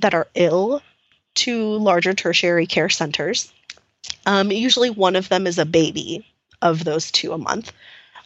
that 0.00 0.14
are 0.14 0.28
ill 0.34 0.82
to 1.34 1.76
larger 1.76 2.14
tertiary 2.14 2.66
care 2.66 2.88
centers. 2.88 3.52
Um, 4.26 4.50
usually, 4.50 4.90
one 4.90 5.16
of 5.16 5.28
them 5.28 5.46
is 5.46 5.58
a 5.58 5.64
baby 5.64 6.26
of 6.62 6.84
those 6.84 7.10
two 7.10 7.32
a 7.32 7.38
month. 7.38 7.72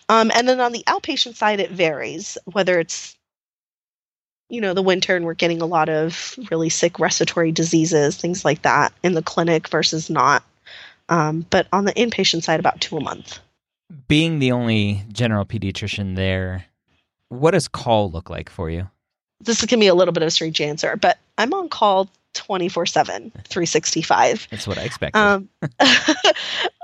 Um, 0.09 0.31
and 0.35 0.49
then 0.49 0.61
on 0.61 0.73
the 0.73 0.85
outpatient 0.87 1.35
side, 1.35 1.61
it 1.61 1.71
varies 1.71 2.39
whether 2.47 2.79
it's 2.81 3.17
you 4.49 4.63
know 4.63 4.73
the 4.73 4.83
winter 4.83 5.15
and 5.15 5.27
we're 5.27 5.35
getting 5.35 5.61
a 5.61 5.67
lot 5.67 5.91
of 5.91 6.39
really 6.51 6.71
sick 6.71 6.99
respiratory 6.99 7.53
diseases, 7.53 8.17
things 8.17 8.45
like 8.45 8.63
that 8.63 8.93
in 9.03 9.15
the 9.15 9.23
clinic 9.23 9.69
versus 9.69 10.09
not. 10.09 10.43
Um, 11.09 11.47
but 11.51 11.67
on 11.73 11.85
the 11.85 11.93
inpatient 11.93 12.43
side, 12.43 12.61
about 12.61 12.81
two 12.81 12.97
a 12.97 13.01
month. 13.01 13.39
Being 14.07 14.39
the 14.39 14.53
only 14.53 15.05
general 15.13 15.45
pediatrician 15.45 16.17
there, 16.17 16.67
what 17.29 17.53
does 17.53 17.69
call 17.69 18.11
look 18.11 18.29
like 18.29 18.51
for 18.51 18.71
you? 18.71 18.89
This 19.41 19.61
is 19.61 19.67
going 19.67 19.79
to 19.81 19.85
be 19.85 19.89
a 19.89 19.95
little 19.95 20.13
bit 20.13 20.23
of 20.23 20.27
a 20.27 20.31
strange 20.31 20.61
answer, 20.61 20.97
but 20.97 21.19
I'm 21.39 21.55
on 21.55 21.69
call 21.69 22.11
24 22.35 22.87
7, 22.87 23.31
365. 23.31 24.49
That's 24.51 24.67
what 24.67 24.79
I 24.79 24.83
expected. 24.83 25.19
Um, 25.19 25.49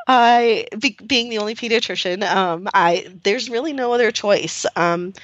I, 0.06 0.66
be, 0.78 0.96
being 1.06 1.30
the 1.30 1.38
only 1.38 1.54
pediatrician, 1.54 2.22
um, 2.30 2.68
I 2.74 3.06
there's 3.24 3.48
really 3.50 3.72
no 3.72 3.92
other 3.92 4.10
choice. 4.10 4.66
Um, 4.76 5.14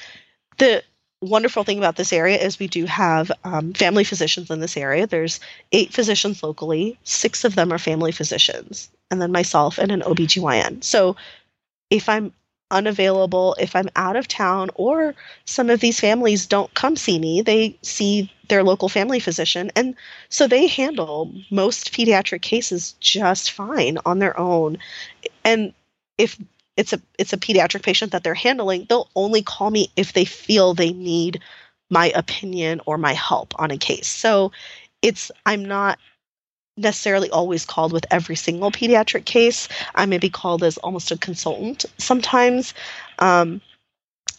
the 0.59 0.83
wonderful 1.21 1.65
thing 1.65 1.79
about 1.79 1.97
this 1.97 2.12
area 2.12 2.39
is 2.39 2.59
we 2.59 2.67
do 2.67 2.87
have 2.87 3.31
um, 3.45 3.73
family 3.75 4.05
physicians 4.05 4.50
in 4.50 4.61
this 4.61 4.77
area. 4.77 5.07
There's 5.07 5.41
eight 5.73 5.93
physicians 5.93 6.43
locally, 6.43 6.99
six 7.05 7.45
of 7.45 7.55
them 7.55 7.73
are 7.73 7.79
family 7.79 8.12
physicians, 8.12 8.91
and 9.11 9.21
then 9.21 9.33
myself 9.33 9.79
and 9.79 9.93
an 9.93 10.00
OBGYN. 10.00 10.83
So 10.83 11.17
if 11.91 12.09
I'm 12.09 12.33
unavailable, 12.71 13.57
if 13.59 13.75
I'm 13.75 13.89
out 13.97 14.17
of 14.17 14.29
town, 14.29 14.71
or 14.75 15.15
some 15.45 15.71
of 15.71 15.81
these 15.81 16.00
families 16.00 16.47
don't 16.47 16.73
come 16.75 16.97
see 16.97 17.19
me, 17.19 17.43
they 17.43 17.77
see 17.83 18.33
their 18.49 18.62
local 18.62 18.89
family 18.89 19.21
physician. 19.21 19.71
And 19.77 19.95
so 20.29 20.47
they 20.47 20.67
handle 20.67 21.33
most 21.50 21.93
pediatric 21.93 22.43
cases 22.43 22.95
just 23.00 23.53
fine 23.53 23.99
on 24.07 24.21
their 24.21 24.39
own. 24.39 24.79
And 25.45 25.75
if 26.17 26.39
it's 26.77 26.93
a 26.93 27.00
it's 27.19 27.33
a 27.33 27.39
pediatric 27.39 27.83
patient 27.83 28.12
that 28.12 28.23
they're 28.23 28.35
handling, 28.35 28.87
they'll 28.89 29.11
only 29.15 29.43
call 29.43 29.71
me 29.71 29.91
if 29.97 30.12
they 30.12 30.25
feel 30.25 30.75
they 30.75 30.93
need 30.93 31.41
my 31.91 32.11
opinion 32.15 32.81
or 32.87 32.97
my 32.97 33.12
help 33.12 33.53
on 33.59 33.71
a 33.71 33.77
case. 33.77 34.07
So 34.07 34.53
it's 35.03 35.31
I'm 35.45 35.65
not 35.65 35.99
necessarily 36.77 37.31
always 37.31 37.67
called 37.67 37.93
with 37.93 38.07
every 38.11 38.37
single 38.37 38.71
pediatric 38.71 39.25
case. 39.25 39.69
I 39.95 40.07
may 40.07 40.19
be 40.19 40.31
called 40.31 40.62
as 40.62 40.79
almost 40.79 41.11
a 41.11 41.19
consultant 41.19 41.85
sometimes. 41.99 42.75
Um, 43.19 43.61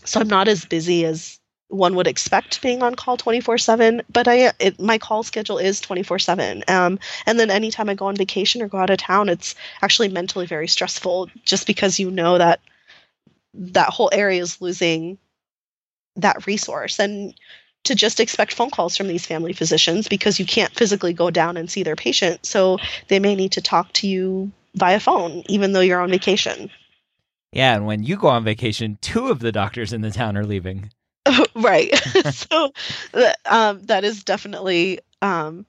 so 0.06 0.20
I'm 0.20 0.28
not 0.28 0.48
as 0.48 0.66
busy 0.66 1.06
as 1.06 1.41
one 1.72 1.96
would 1.96 2.08
expect 2.08 2.62
being 2.62 2.84
on 2.84 2.96
call 2.96 3.18
24 3.18 3.58
7 3.58 4.02
but 4.12 4.28
i 4.28 4.52
it, 4.60 4.80
my 4.80 4.98
call 4.98 5.24
schedule 5.24 5.58
is 5.58 5.80
24 5.80 6.20
7 6.20 6.64
um, 6.68 7.00
and 7.26 7.40
then 7.40 7.50
anytime 7.50 7.90
i 7.90 7.94
go 7.94 8.08
on 8.08 8.16
vacation 8.16 8.62
or 8.62 8.68
go 8.68 8.78
out 8.78 8.90
of 8.90 8.98
town 8.98 9.30
it's 9.30 9.56
actually 9.82 10.10
mentally 10.10 10.46
very 10.46 10.68
stressful 10.68 11.30
just 11.46 11.66
because 11.68 12.00
you 12.00 12.12
know 12.12 12.38
that 12.38 12.60
that 13.54 13.90
whole 13.90 14.10
area 14.14 14.42
is 14.42 14.62
losing 14.62 15.18
that 16.16 16.46
resource 16.48 17.00
and 17.00 17.34
to 17.84 17.96
just 17.96 18.20
expect 18.20 18.54
phone 18.54 18.70
calls 18.70 18.96
from 18.96 19.08
these 19.08 19.26
family 19.26 19.54
physicians 19.54 20.08
because 20.08 20.40
you 20.40 20.46
can't 20.46 20.74
physically 20.74 21.14
go 21.14 21.32
down 21.32 21.58
and 21.58 21.70
see 21.70 21.84
their 21.84 21.96
patient. 21.96 22.46
So 22.46 22.78
they 23.08 23.20
may 23.20 23.36
need 23.36 23.54
to 23.54 23.62
talk 23.62 23.92
to 23.94 24.08
you 24.08 24.52
via 24.76 25.00
phone, 25.00 25.44
even 25.48 25.74
though 25.74 25.80
you're 25.82 26.02
on 26.02 26.12
vacation. 26.12 26.70
Yeah, 27.52 27.76
and 27.76 27.86
when 27.86 28.04
you 28.04 28.18
go 28.18 28.28
on 28.28 28.44
vacation, 28.44 28.98
two 29.02 29.30
of 29.30 29.40
the 29.40 29.52
doctors 29.52 29.94
in 29.94 30.02
the 30.02 30.12
town 30.12 30.38
are 30.38 30.46
leaving. 30.46 30.92
right. 31.56 31.96
so 32.32 32.72
um, 33.46 33.82
that 33.84 34.04
is 34.04 34.24
definitely 34.24 35.00
um, 35.22 35.66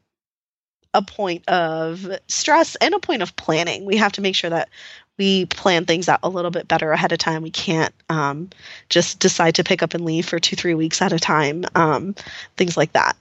a 0.95 1.03
point 1.03 1.49
of 1.49 2.07
stress 2.29 2.77
and 2.77 2.95
a 2.95 2.99
point 2.99 3.23
of 3.23 3.37
planning. 3.37 3.85
We 3.85 3.97
have 3.97 4.13
to 4.13 4.21
make 4.21 4.35
sure 4.35 4.51
that 4.51 4.69
we 5.19 5.47
plan 5.47 5.85
things 5.85 6.09
out 6.09 6.21
a 6.23 6.29
little 6.29 6.51
bit 6.51 6.69
better 6.69 6.91
ahead 6.91 7.13
of 7.13 7.19
time. 7.19 7.43
We 7.43 7.51
can't 7.51 7.95
um, 8.09 8.51
just 8.89 9.19
decide 9.19 9.57
to 9.57 9.65
pick 9.65 9.83
up 9.83 9.95
and 9.95 10.05
leave 10.05 10.27
for 10.27 10.39
two, 10.39 10.57
three 10.57 10.75
weeks 10.75 11.03
at 11.03 11.13
a 11.13 11.19
time, 11.19 11.65
um, 11.75 12.15
things 12.57 12.77
like 12.77 12.93
that. 12.93 13.17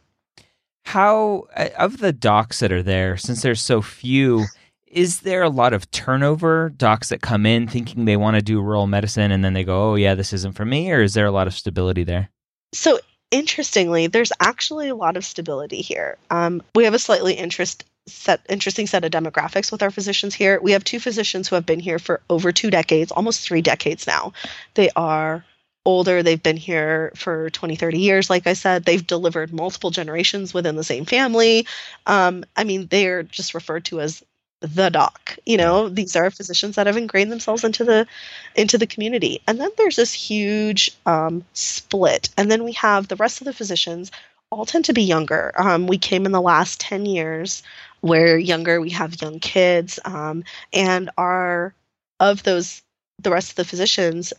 How, 0.85 1.47
uh, 1.55 1.69
of 1.77 1.99
the 1.99 2.11
docs 2.11 2.59
that 2.59 2.71
are 2.71 2.81
there, 2.81 3.17
since 3.17 3.41
there's 3.41 3.61
so 3.61 3.81
few, 3.81 4.45
is 4.91 5.21
there 5.21 5.41
a 5.41 5.49
lot 5.49 5.73
of 5.73 5.89
turnover 5.91 6.69
docs 6.75 7.09
that 7.09 7.21
come 7.21 7.45
in 7.45 7.67
thinking 7.67 8.05
they 8.05 8.17
want 8.17 8.35
to 8.35 8.41
do 8.41 8.61
rural 8.61 8.87
medicine 8.87 9.31
and 9.31 9.43
then 9.43 9.53
they 9.53 9.63
go, 9.63 9.91
oh, 9.91 9.95
yeah, 9.95 10.15
this 10.15 10.33
isn't 10.33 10.55
for 10.55 10.65
me? 10.65 10.91
Or 10.91 11.01
is 11.01 11.13
there 11.13 11.25
a 11.25 11.31
lot 11.31 11.47
of 11.47 11.53
stability 11.53 12.03
there? 12.03 12.29
So, 12.73 12.99
interestingly, 13.31 14.07
there's 14.07 14.31
actually 14.39 14.89
a 14.89 14.95
lot 14.95 15.17
of 15.17 15.25
stability 15.25 15.81
here. 15.81 16.17
Um, 16.29 16.61
we 16.75 16.83
have 16.83 16.93
a 16.93 16.99
slightly 16.99 17.33
interest 17.33 17.85
set 18.07 18.41
interesting 18.49 18.87
set 18.87 19.05
of 19.05 19.11
demographics 19.11 19.71
with 19.71 19.83
our 19.83 19.91
physicians 19.91 20.33
here. 20.33 20.59
We 20.61 20.71
have 20.71 20.83
two 20.83 20.99
physicians 20.99 21.47
who 21.47 21.55
have 21.55 21.65
been 21.65 21.79
here 21.79 21.99
for 21.99 22.21
over 22.29 22.51
two 22.51 22.71
decades, 22.71 23.11
almost 23.11 23.41
three 23.41 23.61
decades 23.61 24.07
now. 24.07 24.33
They 24.73 24.89
are 24.95 25.45
older, 25.85 26.21
they've 26.21 26.41
been 26.41 26.57
here 26.57 27.11
for 27.15 27.49
20, 27.49 27.75
30 27.75 27.99
years, 27.99 28.29
like 28.29 28.45
I 28.47 28.53
said. 28.53 28.85
They've 28.85 29.05
delivered 29.05 29.53
multiple 29.53 29.91
generations 29.91 30.53
within 30.53 30.75
the 30.75 30.83
same 30.83 31.05
family. 31.05 31.65
Um, 32.05 32.43
I 32.55 32.63
mean, 32.63 32.87
they're 32.87 33.23
just 33.23 33.53
referred 33.53 33.85
to 33.85 34.01
as 34.01 34.23
the 34.61 34.89
doc. 34.89 35.37
You 35.45 35.57
know 35.57 35.89
these 35.89 36.15
are 36.15 36.31
physicians 36.31 36.75
that 36.75 36.87
have 36.87 36.97
ingrained 36.97 37.31
themselves 37.31 37.63
into 37.63 37.83
the 37.83 38.07
into 38.55 38.77
the 38.77 38.87
community. 38.87 39.41
And 39.47 39.59
then 39.59 39.69
there's 39.77 39.97
this 39.97 40.13
huge 40.13 40.91
um, 41.05 41.43
split. 41.53 42.29
And 42.37 42.49
then 42.49 42.63
we 42.63 42.73
have 42.73 43.07
the 43.07 43.15
rest 43.15 43.41
of 43.41 43.45
the 43.45 43.53
physicians 43.53 44.11
all 44.49 44.65
tend 44.65 44.85
to 44.85 44.93
be 44.93 45.03
younger. 45.03 45.53
Um, 45.55 45.87
we 45.87 45.97
came 45.97 46.25
in 46.25 46.33
the 46.33 46.41
last 46.41 46.79
10 46.81 47.05
years 47.05 47.63
we're 48.01 48.37
younger, 48.37 48.81
we 48.81 48.89
have 48.91 49.21
young 49.21 49.39
kids, 49.39 49.99
um, 50.05 50.43
and 50.73 51.09
are 51.17 51.73
of 52.19 52.43
those 52.43 52.81
the 53.19 53.31
rest 53.31 53.51
of 53.51 53.55
the 53.55 53.65
physicians 53.65 54.33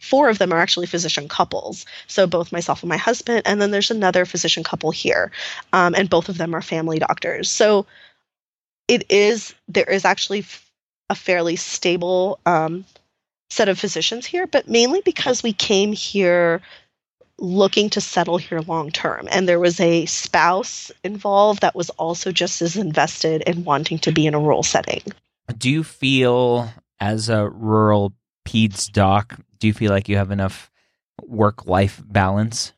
four 0.00 0.28
of 0.28 0.38
them 0.38 0.52
are 0.52 0.60
actually 0.60 0.86
physician 0.86 1.28
couples. 1.28 1.84
So 2.06 2.26
both 2.26 2.52
myself 2.52 2.82
and 2.82 2.88
my 2.88 2.96
husband 2.96 3.42
and 3.44 3.60
then 3.60 3.72
there's 3.72 3.90
another 3.90 4.24
physician 4.24 4.62
couple 4.62 4.92
here. 4.92 5.32
Um, 5.72 5.94
and 5.96 6.08
both 6.08 6.28
of 6.28 6.38
them 6.38 6.54
are 6.54 6.62
family 6.62 7.00
doctors. 7.00 7.50
So 7.50 7.84
it 8.88 9.10
is 9.10 9.54
there 9.68 9.88
is 9.88 10.04
actually 10.04 10.44
a 11.10 11.14
fairly 11.14 11.56
stable 11.56 12.40
um, 12.44 12.84
set 13.50 13.68
of 13.68 13.78
physicians 13.78 14.26
here 14.26 14.46
but 14.46 14.68
mainly 14.68 15.00
because 15.04 15.42
we 15.42 15.52
came 15.52 15.92
here 15.92 16.60
looking 17.38 17.88
to 17.90 18.00
settle 18.00 18.36
here 18.36 18.60
long 18.60 18.90
term. 18.90 19.28
And 19.30 19.48
there 19.48 19.60
was 19.60 19.80
a 19.80 20.06
spouse 20.06 20.90
involved 21.04 21.62
that 21.62 21.74
was 21.74 21.90
also 21.90 22.32
just 22.32 22.60
as 22.62 22.76
invested 22.76 23.42
in 23.42 23.64
wanting 23.64 23.98
to 24.00 24.12
be 24.12 24.26
in 24.26 24.34
a 24.34 24.40
rural 24.40 24.62
setting. 24.62 25.02
Do 25.56 25.70
you 25.70 25.84
feel, 25.84 26.70
as 27.00 27.28
a 27.28 27.48
rural 27.48 28.12
PEDS 28.44 28.88
doc, 28.88 29.38
do 29.58 29.66
you 29.66 29.72
feel 29.72 29.90
like 29.90 30.08
you 30.08 30.16
have 30.16 30.30
enough 30.30 30.70
work 31.22 31.66
life 31.66 32.02
balance? 32.06 32.72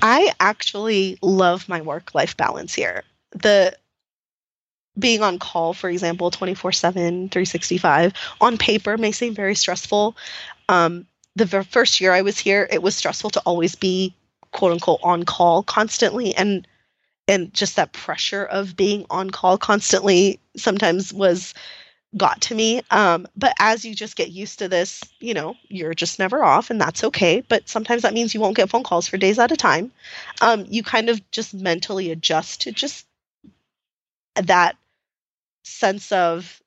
I 0.00 0.32
actually 0.40 1.18
love 1.20 1.68
my 1.68 1.82
work 1.82 2.14
life 2.14 2.36
balance 2.36 2.74
here. 2.74 3.02
The 3.32 3.76
being 4.98 5.22
on 5.22 5.38
call, 5.38 5.72
for 5.72 5.88
example, 5.88 6.30
24 6.30 6.72
7, 6.72 7.28
365, 7.28 8.12
on 8.40 8.58
paper 8.58 8.96
may 8.96 9.12
seem 9.12 9.34
very 9.34 9.54
stressful. 9.54 10.16
Um, 10.68 11.06
the 11.34 11.46
first 11.64 12.00
year 12.00 12.12
I 12.12 12.22
was 12.22 12.38
here, 12.38 12.68
it 12.70 12.82
was 12.82 12.94
stressful 12.94 13.30
to 13.30 13.40
always 13.40 13.74
be 13.74 14.14
quote 14.52 14.72
unquote 14.72 15.00
on 15.02 15.24
call 15.24 15.62
constantly 15.62 16.34
and 16.34 16.66
and 17.28 17.52
just 17.54 17.76
that 17.76 17.92
pressure 17.92 18.44
of 18.44 18.76
being 18.76 19.06
on 19.10 19.30
call 19.30 19.56
constantly 19.56 20.38
sometimes 20.56 21.12
was 21.12 21.54
got 22.16 22.42
to 22.42 22.54
me 22.54 22.82
um, 22.90 23.26
but 23.34 23.54
as 23.58 23.84
you 23.86 23.94
just 23.94 24.16
get 24.16 24.30
used 24.30 24.58
to 24.58 24.68
this 24.68 25.02
you 25.20 25.32
know 25.32 25.54
you're 25.68 25.94
just 25.94 26.18
never 26.18 26.44
off 26.44 26.68
and 26.68 26.78
that's 26.78 27.02
okay 27.02 27.40
but 27.48 27.66
sometimes 27.68 28.02
that 28.02 28.12
means 28.12 28.34
you 28.34 28.40
won't 28.40 28.56
get 28.56 28.68
phone 28.68 28.82
calls 28.82 29.08
for 29.08 29.16
days 29.16 29.38
at 29.38 29.50
a 29.50 29.56
time 29.56 29.90
um, 30.42 30.66
you 30.68 30.82
kind 30.82 31.08
of 31.08 31.30
just 31.30 31.54
mentally 31.54 32.10
adjust 32.10 32.60
to 32.60 32.72
just 32.72 33.06
that 34.34 34.76
sense 35.62 36.12
of 36.12 36.60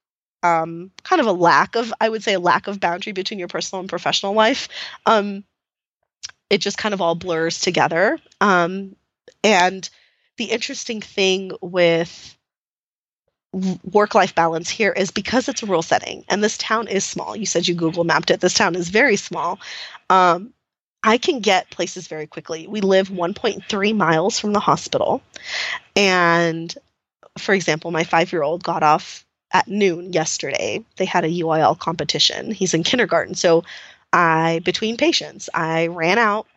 um, 0.43 0.91
kind 1.03 1.19
of 1.19 1.27
a 1.27 1.31
lack 1.31 1.75
of, 1.75 1.93
I 1.99 2.09
would 2.09 2.23
say, 2.23 2.33
a 2.33 2.39
lack 2.39 2.67
of 2.67 2.79
boundary 2.79 3.13
between 3.13 3.39
your 3.39 3.47
personal 3.47 3.79
and 3.79 3.89
professional 3.89 4.33
life. 4.33 4.69
Um, 5.05 5.43
it 6.49 6.59
just 6.59 6.77
kind 6.77 6.93
of 6.93 7.01
all 7.01 7.15
blurs 7.15 7.59
together. 7.59 8.19
Um, 8.39 8.95
and 9.43 9.89
the 10.37 10.45
interesting 10.45 11.01
thing 11.01 11.51
with 11.61 12.37
work 13.91 14.13
life 14.13 14.35
balance 14.35 14.69
here 14.69 14.91
is 14.91 15.11
because 15.11 15.47
it's 15.47 15.63
a 15.63 15.65
rural 15.65 15.81
setting 15.81 16.25
and 16.27 16.43
this 16.43 16.57
town 16.57 16.87
is 16.87 17.05
small. 17.05 17.35
You 17.35 17.45
said 17.45 17.67
you 17.67 17.73
Google 17.73 18.03
mapped 18.03 18.29
it. 18.29 18.41
This 18.41 18.53
town 18.53 18.75
is 18.75 18.89
very 18.89 19.15
small. 19.15 19.59
Um, 20.09 20.53
I 21.01 21.17
can 21.17 21.39
get 21.39 21.69
places 21.69 22.07
very 22.07 22.27
quickly. 22.27 22.67
We 22.67 22.81
live 22.81 23.09
1.3 23.09 23.95
miles 23.95 24.39
from 24.39 24.53
the 24.53 24.59
hospital. 24.59 25.21
And 25.95 26.73
for 27.37 27.53
example, 27.53 27.91
my 27.91 28.03
five 28.03 28.31
year 28.31 28.43
old 28.43 28.63
got 28.63 28.83
off 28.83 29.25
at 29.51 29.67
noon 29.67 30.13
yesterday. 30.13 30.83
They 30.97 31.05
had 31.05 31.23
a 31.23 31.29
UIL 31.29 31.77
competition. 31.77 32.51
He's 32.51 32.73
in 32.73 32.83
kindergarten. 32.83 33.35
So 33.35 33.63
I, 34.11 34.61
between 34.63 34.97
patients, 34.97 35.49
I 35.53 35.87
ran 35.87 36.17
out, 36.17 36.47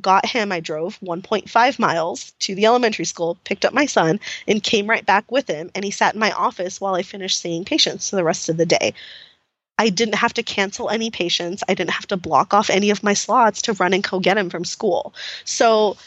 got 0.00 0.26
him. 0.26 0.52
I 0.52 0.60
drove 0.60 0.98
1.5 1.00 1.78
miles 1.78 2.32
to 2.40 2.54
the 2.54 2.66
elementary 2.66 3.04
school, 3.04 3.38
picked 3.44 3.64
up 3.64 3.72
my 3.72 3.86
son, 3.86 4.20
and 4.46 4.62
came 4.62 4.88
right 4.88 5.04
back 5.04 5.30
with 5.30 5.48
him. 5.48 5.70
And 5.74 5.84
he 5.84 5.90
sat 5.90 6.14
in 6.14 6.20
my 6.20 6.32
office 6.32 6.80
while 6.80 6.94
I 6.94 7.02
finished 7.02 7.40
seeing 7.40 7.64
patients 7.64 8.10
for 8.10 8.16
the 8.16 8.24
rest 8.24 8.48
of 8.48 8.56
the 8.56 8.66
day. 8.66 8.94
I 9.78 9.90
didn't 9.90 10.14
have 10.14 10.32
to 10.34 10.42
cancel 10.42 10.88
any 10.88 11.10
patients. 11.10 11.62
I 11.68 11.74
didn't 11.74 11.90
have 11.90 12.06
to 12.08 12.16
block 12.16 12.54
off 12.54 12.70
any 12.70 12.90
of 12.90 13.02
my 13.02 13.12
slots 13.12 13.62
to 13.62 13.74
run 13.74 13.92
and 13.92 14.02
go 14.02 14.20
get 14.20 14.38
him 14.38 14.48
from 14.48 14.64
school. 14.64 15.14
So 15.44 15.98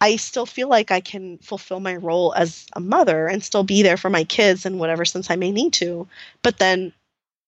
I 0.00 0.16
still 0.16 0.46
feel 0.46 0.68
like 0.68 0.90
I 0.90 1.00
can 1.00 1.38
fulfill 1.38 1.80
my 1.80 1.96
role 1.96 2.32
as 2.36 2.66
a 2.74 2.80
mother 2.80 3.26
and 3.26 3.42
still 3.42 3.64
be 3.64 3.82
there 3.82 3.96
for 3.96 4.10
my 4.10 4.24
kids 4.24 4.64
in 4.64 4.78
whatever 4.78 5.04
sense 5.04 5.30
I 5.30 5.36
may 5.36 5.50
need 5.50 5.72
to, 5.74 6.06
but 6.42 6.58
then 6.58 6.92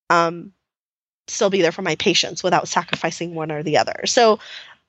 um, 0.09 0.53
still 1.29 1.51
be 1.51 1.63
there 1.63 1.73
for 1.73 1.83
my 1.83 1.95
patients 1.97 2.43
without 2.43 2.69
sacrificing 2.69 3.35
one 3.35 3.53
or 3.53 3.63
the 3.63 3.79
other. 3.79 4.03
So, 4.07 4.41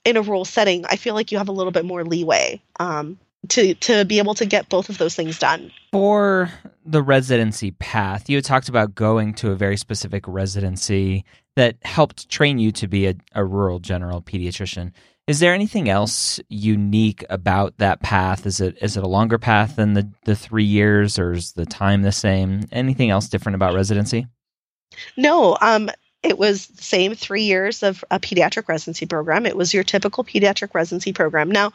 in 0.03 0.17
a 0.17 0.21
rural 0.21 0.45
setting, 0.45 0.83
I 0.87 0.95
feel 0.95 1.13
like 1.13 1.31
you 1.31 1.37
have 1.37 1.49
a 1.49 1.51
little 1.51 1.71
bit 1.71 1.85
more 1.85 2.03
leeway 2.03 2.59
um, 2.79 3.19
to 3.49 3.75
to 3.75 4.05
be 4.05 4.17
able 4.17 4.33
to 4.35 4.45
get 4.45 4.69
both 4.69 4.89
of 4.89 4.97
those 4.97 5.15
things 5.15 5.37
done. 5.37 5.71
For 5.91 6.51
the 6.83 7.03
residency 7.03 7.71
path, 7.71 8.29
you 8.29 8.41
talked 8.41 8.69
about 8.69 8.95
going 8.95 9.35
to 9.35 9.51
a 9.51 9.55
very 9.55 9.77
specific 9.77 10.27
residency 10.27 11.23
that 11.55 11.75
helped 11.83 12.29
train 12.29 12.57
you 12.57 12.71
to 12.71 12.87
be 12.87 13.07
a, 13.07 13.15
a 13.35 13.45
rural 13.45 13.79
general 13.79 14.21
pediatrician. 14.21 14.91
Is 15.31 15.39
there 15.39 15.53
anything 15.53 15.87
else 15.87 16.41
unique 16.49 17.23
about 17.29 17.77
that 17.77 18.01
path? 18.01 18.45
Is 18.45 18.59
it 18.59 18.77
is 18.81 18.97
it 18.97 19.03
a 19.03 19.07
longer 19.07 19.37
path 19.37 19.77
than 19.77 19.93
the, 19.93 20.11
the 20.25 20.35
three 20.35 20.65
years, 20.65 21.17
or 21.17 21.31
is 21.31 21.53
the 21.53 21.65
time 21.65 22.01
the 22.01 22.11
same? 22.11 22.65
Anything 22.69 23.11
else 23.11 23.29
different 23.29 23.55
about 23.55 23.73
residency? 23.73 24.27
No, 25.15 25.57
um, 25.61 25.89
it 26.21 26.37
was 26.37 26.67
the 26.67 26.83
same 26.83 27.15
three 27.15 27.43
years 27.43 27.81
of 27.81 28.03
a 28.11 28.19
pediatric 28.19 28.67
residency 28.67 29.05
program. 29.05 29.45
It 29.45 29.55
was 29.55 29.73
your 29.73 29.85
typical 29.85 30.25
pediatric 30.25 30.73
residency 30.73 31.13
program. 31.13 31.49
Now, 31.49 31.71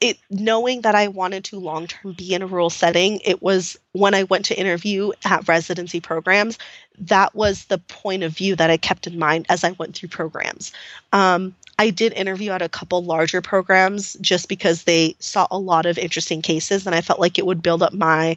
it 0.00 0.16
knowing 0.30 0.80
that 0.80 0.94
I 0.94 1.08
wanted 1.08 1.44
to 1.44 1.58
long 1.58 1.86
term 1.86 2.14
be 2.14 2.32
in 2.32 2.40
a 2.40 2.46
rural 2.46 2.70
setting, 2.70 3.20
it 3.26 3.42
was 3.42 3.78
when 3.92 4.14
I 4.14 4.22
went 4.22 4.46
to 4.46 4.58
interview 4.58 5.12
at 5.22 5.46
residency 5.46 6.00
programs, 6.00 6.56
that 7.00 7.34
was 7.34 7.66
the 7.66 7.76
point 7.76 8.22
of 8.22 8.34
view 8.34 8.56
that 8.56 8.70
I 8.70 8.78
kept 8.78 9.06
in 9.06 9.18
mind 9.18 9.44
as 9.50 9.64
I 9.64 9.72
went 9.72 9.94
through 9.94 10.08
programs. 10.08 10.72
Um, 11.12 11.54
I 11.78 11.90
did 11.90 12.12
interview 12.12 12.50
at 12.50 12.62
a 12.62 12.68
couple 12.68 13.02
larger 13.04 13.40
programs 13.40 14.16
just 14.20 14.48
because 14.48 14.82
they 14.82 15.14
saw 15.20 15.46
a 15.50 15.58
lot 15.58 15.86
of 15.86 15.98
interesting 15.98 16.42
cases, 16.42 16.86
and 16.86 16.94
I 16.94 17.00
felt 17.00 17.20
like 17.20 17.38
it 17.38 17.46
would 17.46 17.62
build 17.62 17.82
up 17.82 17.92
my 17.92 18.36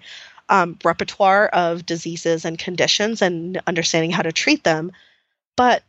um, 0.49 0.77
repertoire 0.83 1.47
of 1.47 1.85
diseases 1.85 2.45
and 2.45 2.59
conditions 2.59 3.21
and 3.21 3.59
understanding 3.65 4.11
how 4.11 4.21
to 4.21 4.31
treat 4.31 4.63
them. 4.63 4.91
But 5.55 5.83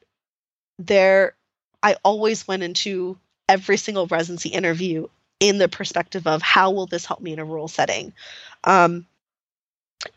there, 0.78 1.34
I 1.82 1.96
always 2.04 2.48
went 2.48 2.62
into 2.62 3.18
every 3.48 3.76
single 3.76 4.06
residency 4.06 4.48
interview 4.48 5.08
in 5.42 5.58
the 5.58 5.68
perspective 5.68 6.26
of 6.26 6.40
how 6.40 6.70
will 6.70 6.86
this 6.86 7.04
help 7.04 7.20
me 7.20 7.32
in 7.32 7.40
a 7.40 7.44
rural 7.44 7.68
setting 7.68 8.12
um, 8.64 9.04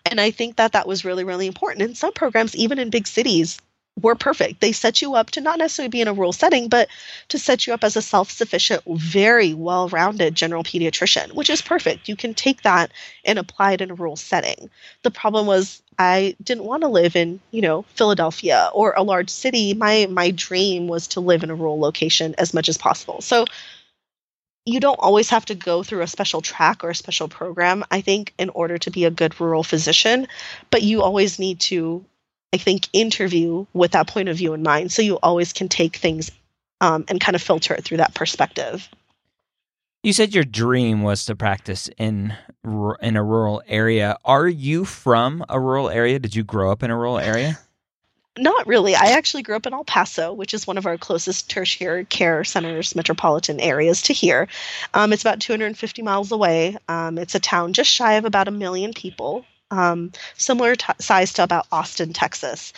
and 0.05 0.21
i 0.21 0.29
think 0.29 0.55
that 0.55 0.73
that 0.73 0.87
was 0.87 1.03
really 1.03 1.23
really 1.23 1.47
important 1.47 1.81
in 1.81 1.95
some 1.95 2.13
programs 2.13 2.55
even 2.55 2.77
in 2.77 2.89
big 2.91 3.07
cities 3.07 3.59
were 4.01 4.15
perfect. 4.15 4.61
They 4.61 4.71
set 4.71 5.01
you 5.01 5.15
up 5.15 5.31
to 5.31 5.41
not 5.41 5.59
necessarily 5.59 5.89
be 5.89 6.01
in 6.01 6.07
a 6.07 6.13
rural 6.13 6.33
setting 6.33 6.67
but 6.67 6.89
to 7.29 7.39
set 7.39 7.65
you 7.65 7.73
up 7.73 7.83
as 7.83 7.95
a 7.95 8.01
self-sufficient 8.01 8.83
very 8.87 9.53
well-rounded 9.53 10.35
general 10.35 10.63
pediatrician 10.63 11.33
which 11.33 11.49
is 11.49 11.61
perfect. 11.61 12.09
You 12.09 12.15
can 12.15 12.33
take 12.33 12.63
that 12.63 12.91
and 13.23 13.39
apply 13.39 13.73
it 13.73 13.81
in 13.81 13.91
a 13.91 13.95
rural 13.95 14.15
setting. 14.15 14.69
The 15.03 15.11
problem 15.11 15.47
was 15.47 15.81
i 15.97 16.35
didn't 16.43 16.65
want 16.65 16.81
to 16.81 16.89
live 16.89 17.15
in 17.15 17.39
you 17.51 17.61
know 17.61 17.83
philadelphia 17.95 18.69
or 18.73 18.93
a 18.97 19.03
large 19.03 19.29
city. 19.29 19.73
My 19.73 20.07
my 20.09 20.31
dream 20.31 20.87
was 20.87 21.07
to 21.07 21.21
live 21.21 21.43
in 21.43 21.49
a 21.49 21.55
rural 21.55 21.79
location 21.79 22.35
as 22.37 22.53
much 22.53 22.67
as 22.67 22.77
possible. 22.77 23.21
So 23.21 23.45
you 24.65 24.79
don't 24.79 24.99
always 24.99 25.29
have 25.29 25.45
to 25.45 25.55
go 25.55 25.83
through 25.83 26.01
a 26.01 26.07
special 26.07 26.41
track 26.41 26.83
or 26.83 26.89
a 26.89 26.95
special 26.95 27.27
program, 27.27 27.83
I 27.91 28.01
think, 28.01 28.33
in 28.37 28.49
order 28.49 28.77
to 28.79 28.91
be 28.91 29.05
a 29.05 29.11
good 29.11 29.39
rural 29.39 29.63
physician. 29.63 30.27
But 30.71 30.81
you 30.81 31.03
always 31.03 31.37
need 31.37 31.59
to, 31.61 32.03
I 32.55 32.57
think, 32.57 32.87
interview 32.93 33.65
with 33.73 33.91
that 33.91 34.07
point 34.07 34.29
of 34.29 34.37
view 34.37 34.53
in 34.53 34.63
mind. 34.63 34.93
So 34.93 35.01
you 35.01 35.19
always 35.21 35.51
can 35.51 35.67
take 35.67 35.97
things 35.97 36.31
um, 36.79 37.03
and 37.09 37.19
kind 37.19 37.35
of 37.35 37.41
filter 37.41 37.73
it 37.73 37.83
through 37.83 37.97
that 37.97 38.13
perspective. 38.13 38.87
You 40.03 40.13
said 40.13 40.33
your 40.33 40.45
dream 40.45 41.01
was 41.01 41.25
to 41.25 41.35
practice 41.35 41.89
in 41.97 42.33
in 43.01 43.17
a 43.17 43.23
rural 43.23 43.61
area. 43.67 44.17
Are 44.23 44.47
you 44.47 44.85
from 44.85 45.43
a 45.49 45.59
rural 45.59 45.89
area? 45.89 46.17
Did 46.17 46.33
you 46.33 46.45
grow 46.45 46.71
up 46.71 46.81
in 46.81 46.91
a 46.91 46.95
rural 46.95 47.19
area? 47.19 47.59
Not 48.37 48.65
really. 48.67 48.95
I 48.95 49.07
actually 49.07 49.43
grew 49.43 49.57
up 49.57 49.65
in 49.65 49.73
El 49.73 49.83
Paso, 49.83 50.31
which 50.31 50.53
is 50.53 50.65
one 50.65 50.77
of 50.77 50.85
our 50.85 50.97
closest 50.97 51.49
tertiary 51.49 52.05
care 52.05 52.45
centers, 52.45 52.95
metropolitan 52.95 53.59
areas 53.59 54.01
to 54.03 54.13
here. 54.13 54.47
Um, 54.93 55.11
it's 55.11 55.23
about 55.23 55.41
250 55.41 56.01
miles 56.03 56.31
away. 56.31 56.77
Um, 56.87 57.17
it's 57.17 57.35
a 57.35 57.39
town 57.39 57.73
just 57.73 57.91
shy 57.91 58.13
of 58.13 58.23
about 58.23 58.47
a 58.47 58.51
million 58.51 58.93
people, 58.93 59.45
um, 59.71 60.11
similar 60.37 60.75
t- 60.75 60.93
size 60.99 61.33
to 61.33 61.43
about 61.43 61.67
Austin, 61.71 62.13
Texas. 62.13 62.73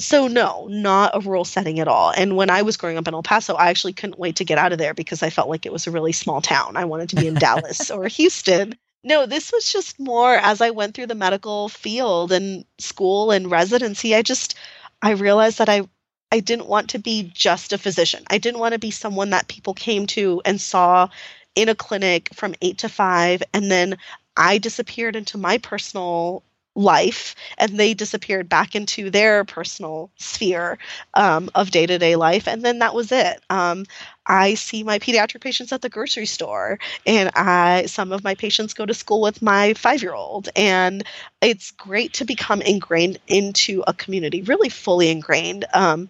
So, 0.00 0.28
no, 0.28 0.68
not 0.70 1.16
a 1.16 1.20
rural 1.20 1.44
setting 1.44 1.80
at 1.80 1.88
all. 1.88 2.12
And 2.16 2.36
when 2.36 2.50
I 2.50 2.62
was 2.62 2.76
growing 2.76 2.98
up 2.98 3.08
in 3.08 3.14
El 3.14 3.22
Paso, 3.22 3.54
I 3.54 3.68
actually 3.68 3.94
couldn't 3.94 4.18
wait 4.18 4.36
to 4.36 4.44
get 4.44 4.58
out 4.58 4.72
of 4.72 4.78
there 4.78 4.94
because 4.94 5.22
I 5.24 5.30
felt 5.30 5.48
like 5.48 5.66
it 5.66 5.72
was 5.72 5.86
a 5.86 5.90
really 5.90 6.12
small 6.12 6.40
town. 6.40 6.76
I 6.76 6.84
wanted 6.84 7.08
to 7.10 7.16
be 7.16 7.26
in 7.26 7.34
Dallas 7.38 7.90
or 7.90 8.06
Houston. 8.06 8.76
No, 9.02 9.26
this 9.26 9.52
was 9.52 9.72
just 9.72 9.98
more 9.98 10.34
as 10.34 10.60
I 10.60 10.70
went 10.70 10.94
through 10.94 11.06
the 11.06 11.14
medical 11.14 11.68
field 11.68 12.30
and 12.30 12.64
school 12.78 13.30
and 13.30 13.50
residency. 13.50 14.14
I 14.14 14.22
just 14.22 14.54
I 15.02 15.12
realized 15.12 15.58
that 15.58 15.68
I 15.68 15.82
I 16.30 16.40
didn't 16.40 16.66
want 16.66 16.90
to 16.90 16.98
be 16.98 17.30
just 17.34 17.72
a 17.72 17.78
physician. 17.78 18.22
I 18.28 18.38
didn't 18.38 18.60
want 18.60 18.74
to 18.74 18.78
be 18.78 18.90
someone 18.90 19.30
that 19.30 19.48
people 19.48 19.72
came 19.72 20.06
to 20.08 20.42
and 20.44 20.60
saw 20.60 21.08
in 21.54 21.68
a 21.68 21.74
clinic 21.74 22.28
from 22.34 22.54
8 22.60 22.78
to 22.78 22.88
5 22.88 23.42
and 23.54 23.70
then 23.70 23.96
I 24.38 24.58
disappeared 24.58 25.16
into 25.16 25.38
my 25.38 25.58
personal 25.58 26.44
life 26.76 27.34
and 27.58 27.76
they 27.78 27.92
disappeared 27.92 28.48
back 28.48 28.76
into 28.76 29.10
their 29.10 29.44
personal 29.44 30.10
sphere 30.16 30.78
um, 31.14 31.50
of 31.56 31.72
day-to-day 31.72 32.14
life 32.14 32.46
and 32.46 32.64
then 32.64 32.78
that 32.78 32.94
was 32.94 33.10
it. 33.12 33.42
Um, 33.50 33.84
i 34.26 34.54
see 34.54 34.82
my 34.84 34.98
pediatric 34.98 35.40
patients 35.40 35.72
at 35.72 35.82
the 35.82 35.88
grocery 35.88 36.26
store 36.26 36.78
and 37.06 37.30
i 37.34 37.84
some 37.86 38.12
of 38.12 38.22
my 38.22 38.34
patients 38.34 38.74
go 38.74 38.86
to 38.86 38.94
school 38.94 39.20
with 39.22 39.42
my 39.42 39.74
five-year-old 39.74 40.50
and 40.54 41.02
it's 41.40 41.70
great 41.72 42.12
to 42.14 42.24
become 42.24 42.62
ingrained 42.62 43.18
into 43.26 43.82
a 43.86 43.94
community 43.94 44.42
really 44.42 44.68
fully 44.68 45.08
ingrained. 45.10 45.64
Um, 45.74 46.08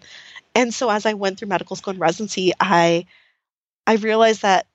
and 0.55 0.73
so 0.73 0.89
as 0.89 1.05
i 1.05 1.13
went 1.13 1.39
through 1.39 1.47
medical 1.49 1.75
school 1.75 1.91
and 1.91 1.99
residency 1.99 2.53
i 2.59 3.05
i 3.87 3.95
realized 3.95 4.41
that 4.43 4.67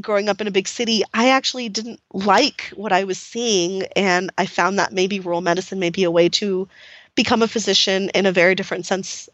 growing 0.00 0.28
up 0.28 0.40
in 0.40 0.46
a 0.46 0.52
big 0.52 0.68
city, 0.68 1.02
I 1.14 1.30
actually 1.30 1.68
didn't 1.68 2.00
like 2.12 2.72
what 2.74 2.92
I 2.92 3.04
was 3.04 3.18
seeing. 3.18 3.84
And 3.96 4.30
I 4.38 4.46
found 4.46 4.78
that 4.78 4.92
maybe 4.92 5.20
rural 5.20 5.40
medicine 5.40 5.78
may 5.78 5.90
be 5.90 6.04
a 6.04 6.10
way 6.10 6.28
to 6.30 6.68
become 7.14 7.42
a 7.42 7.48
physician 7.48 8.10
in 8.10 8.26
a 8.26 8.32
very 8.32 8.54
different 8.54 8.86
sense 8.86 9.28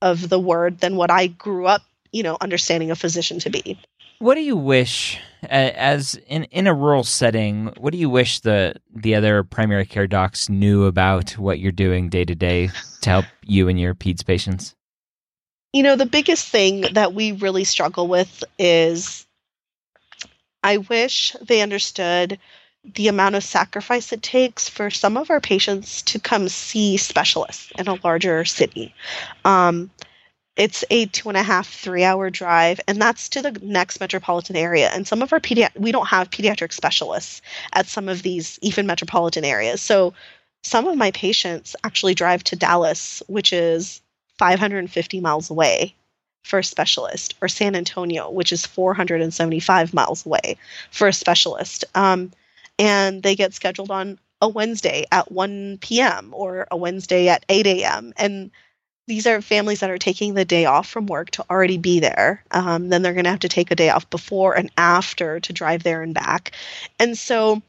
of 0.00 0.28
the 0.28 0.38
word 0.38 0.78
than 0.78 0.96
what 0.96 1.10
I 1.10 1.26
grew 1.26 1.66
up, 1.66 1.82
you 2.12 2.22
know, 2.22 2.36
understanding 2.40 2.90
a 2.90 2.96
physician 2.96 3.38
to 3.40 3.50
be. 3.50 3.78
What 4.20 4.34
do 4.34 4.40
you 4.40 4.56
wish, 4.56 5.18
as 5.42 6.16
in 6.26 6.44
in 6.44 6.66
a 6.66 6.74
rural 6.74 7.04
setting, 7.04 7.72
what 7.76 7.92
do 7.92 7.98
you 7.98 8.10
wish 8.10 8.40
the 8.40 8.74
the 8.92 9.14
other 9.14 9.44
primary 9.44 9.86
care 9.86 10.08
docs 10.08 10.48
knew 10.48 10.86
about 10.86 11.32
what 11.32 11.60
you're 11.60 11.70
doing 11.70 12.08
day 12.08 12.24
to 12.24 12.34
day 12.34 12.70
to 13.02 13.10
help 13.10 13.26
you 13.44 13.68
and 13.68 13.78
your 13.78 13.94
peds 13.94 14.26
patients? 14.26 14.74
You 15.72 15.84
know, 15.84 15.94
the 15.94 16.06
biggest 16.06 16.48
thing 16.48 16.86
that 16.94 17.14
we 17.14 17.32
really 17.32 17.62
struggle 17.62 18.08
with 18.08 18.42
is 18.58 19.24
I 20.62 20.78
wish 20.78 21.34
they 21.40 21.62
understood 21.62 22.38
the 22.84 23.08
amount 23.08 23.34
of 23.34 23.44
sacrifice 23.44 24.12
it 24.12 24.22
takes 24.22 24.68
for 24.68 24.90
some 24.90 25.16
of 25.16 25.30
our 25.30 25.40
patients 25.40 26.02
to 26.02 26.18
come 26.18 26.48
see 26.48 26.96
specialists 26.96 27.72
in 27.78 27.88
a 27.88 27.98
larger 28.04 28.44
city. 28.44 28.94
Um, 29.44 29.90
it's 30.56 30.84
a 30.90 31.06
two 31.06 31.28
and 31.28 31.38
a 31.38 31.42
half, 31.42 31.68
three 31.68 32.02
hour 32.02 32.30
drive, 32.30 32.80
and 32.88 33.00
that's 33.00 33.28
to 33.30 33.42
the 33.42 33.52
next 33.62 34.00
metropolitan 34.00 34.56
area. 34.56 34.90
And 34.92 35.06
some 35.06 35.22
of 35.22 35.32
our 35.32 35.38
pediatric, 35.38 35.78
we 35.78 35.92
don't 35.92 36.08
have 36.08 36.30
pediatric 36.30 36.72
specialists 36.72 37.40
at 37.72 37.86
some 37.86 38.08
of 38.08 38.22
these 38.22 38.58
even 38.60 38.86
metropolitan 38.86 39.44
areas. 39.44 39.80
So 39.80 40.14
some 40.64 40.88
of 40.88 40.96
my 40.96 41.12
patients 41.12 41.76
actually 41.84 42.14
drive 42.14 42.42
to 42.44 42.56
Dallas, 42.56 43.22
which 43.28 43.52
is 43.52 44.02
550 44.38 45.20
miles 45.20 45.50
away 45.50 45.94
for 46.48 46.58
a 46.58 46.64
specialist, 46.64 47.34
or 47.42 47.48
San 47.48 47.76
Antonio, 47.76 48.30
which 48.30 48.52
is 48.52 48.64
475 48.64 49.92
miles 49.92 50.24
away 50.24 50.56
for 50.90 51.06
a 51.06 51.12
specialist. 51.12 51.84
Um, 51.94 52.32
and 52.78 53.22
they 53.22 53.36
get 53.36 53.52
scheduled 53.52 53.90
on 53.90 54.18
a 54.40 54.48
Wednesday 54.48 55.04
at 55.12 55.30
1 55.30 55.78
p.m. 55.80 56.30
or 56.32 56.66
a 56.70 56.76
Wednesday 56.76 57.28
at 57.28 57.44
8 57.48 57.66
a.m. 57.66 58.14
And 58.16 58.50
these 59.06 59.26
are 59.26 59.42
families 59.42 59.80
that 59.80 59.90
are 59.90 59.98
taking 59.98 60.34
the 60.34 60.44
day 60.44 60.64
off 60.64 60.88
from 60.88 61.06
work 61.06 61.30
to 61.32 61.44
already 61.50 61.76
be 61.76 62.00
there. 62.00 62.42
Um, 62.50 62.88
then 62.88 63.02
they're 63.02 63.14
going 63.14 63.24
to 63.24 63.30
have 63.30 63.40
to 63.40 63.48
take 63.48 63.70
a 63.70 63.76
day 63.76 63.90
off 63.90 64.08
before 64.08 64.56
and 64.56 64.70
after 64.78 65.40
to 65.40 65.52
drive 65.52 65.82
there 65.82 66.02
and 66.02 66.14
back. 66.14 66.52
And 66.98 67.16
so 67.16 67.60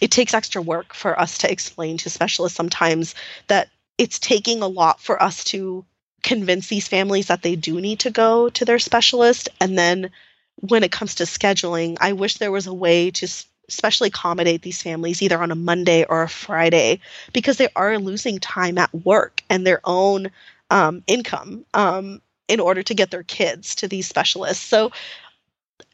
it 0.00 0.10
takes 0.10 0.34
extra 0.34 0.62
work 0.62 0.94
for 0.94 1.18
us 1.18 1.38
to 1.38 1.50
explain 1.50 1.96
to 1.98 2.10
specialists 2.10 2.56
sometimes 2.56 3.14
that 3.48 3.68
it's 3.98 4.18
taking 4.18 4.62
a 4.62 4.68
lot 4.68 5.00
for 5.00 5.22
us 5.22 5.44
to 5.44 5.84
convince 6.22 6.68
these 6.68 6.88
families 6.88 7.28
that 7.28 7.42
they 7.42 7.56
do 7.56 7.80
need 7.80 8.00
to 8.00 8.10
go 8.10 8.48
to 8.50 8.64
their 8.64 8.78
specialist. 8.78 9.48
And 9.60 9.78
then 9.78 10.10
when 10.56 10.82
it 10.82 10.92
comes 10.92 11.14
to 11.16 11.24
scheduling, 11.24 11.96
I 12.00 12.12
wish 12.12 12.36
there 12.36 12.52
was 12.52 12.66
a 12.66 12.74
way 12.74 13.10
to 13.12 13.28
especially 13.68 14.08
accommodate 14.08 14.62
these 14.62 14.82
families 14.82 15.22
either 15.22 15.40
on 15.40 15.50
a 15.50 15.54
Monday 15.54 16.04
or 16.04 16.22
a 16.22 16.28
Friday 16.28 17.00
because 17.32 17.56
they 17.56 17.68
are 17.76 17.98
losing 17.98 18.38
time 18.38 18.78
at 18.78 18.92
work 18.92 19.42
and 19.48 19.66
their 19.66 19.80
own 19.84 20.30
um, 20.70 21.02
income 21.06 21.64
um, 21.74 22.20
in 22.48 22.60
order 22.60 22.82
to 22.82 22.94
get 22.94 23.10
their 23.10 23.22
kids 23.22 23.76
to 23.76 23.88
these 23.88 24.08
specialists. 24.08 24.64
So 24.64 24.90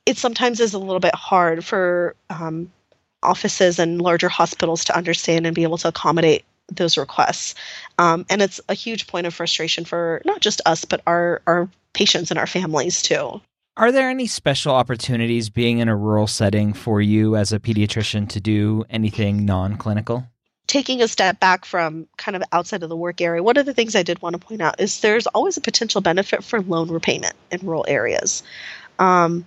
it 0.06 0.16
sometimes 0.16 0.60
is 0.60 0.72
a 0.72 0.78
little 0.78 1.00
bit 1.00 1.14
hard 1.14 1.64
for 1.64 2.16
um, 2.30 2.72
offices 3.22 3.78
and 3.78 4.00
larger 4.00 4.28
hospitals 4.28 4.84
to 4.84 4.96
understand 4.96 5.46
and 5.46 5.54
be 5.54 5.64
able 5.64 5.78
to 5.78 5.88
accommodate 5.88 6.44
those 6.68 6.96
requests. 6.96 7.54
Um, 7.98 8.26
and 8.28 8.42
it's 8.42 8.60
a 8.68 8.74
huge 8.74 9.06
point 9.06 9.26
of 9.26 9.34
frustration 9.34 9.84
for 9.84 10.22
not 10.24 10.40
just 10.40 10.60
us, 10.66 10.84
but 10.84 11.00
our, 11.06 11.42
our 11.46 11.68
patients 11.92 12.30
and 12.30 12.38
our 12.38 12.46
families 12.46 13.02
too. 13.02 13.40
Are 13.76 13.92
there 13.92 14.08
any 14.08 14.26
special 14.26 14.74
opportunities 14.74 15.50
being 15.50 15.78
in 15.78 15.88
a 15.88 15.96
rural 15.96 16.26
setting 16.26 16.72
for 16.72 17.02
you 17.02 17.36
as 17.36 17.52
a 17.52 17.60
pediatrician 17.60 18.26
to 18.30 18.40
do 18.40 18.84
anything 18.88 19.44
non 19.44 19.76
clinical? 19.76 20.26
Taking 20.66 21.02
a 21.02 21.08
step 21.08 21.38
back 21.40 21.64
from 21.64 22.08
kind 22.16 22.36
of 22.36 22.42
outside 22.52 22.82
of 22.82 22.88
the 22.88 22.96
work 22.96 23.20
area, 23.20 23.42
one 23.42 23.56
of 23.56 23.66
the 23.66 23.74
things 23.74 23.94
I 23.94 24.02
did 24.02 24.20
want 24.22 24.32
to 24.32 24.44
point 24.44 24.62
out 24.62 24.80
is 24.80 25.00
there's 25.00 25.26
always 25.28 25.58
a 25.58 25.60
potential 25.60 26.00
benefit 26.00 26.42
for 26.42 26.60
loan 26.62 26.90
repayment 26.90 27.34
in 27.50 27.60
rural 27.60 27.84
areas. 27.86 28.42
Um, 28.98 29.46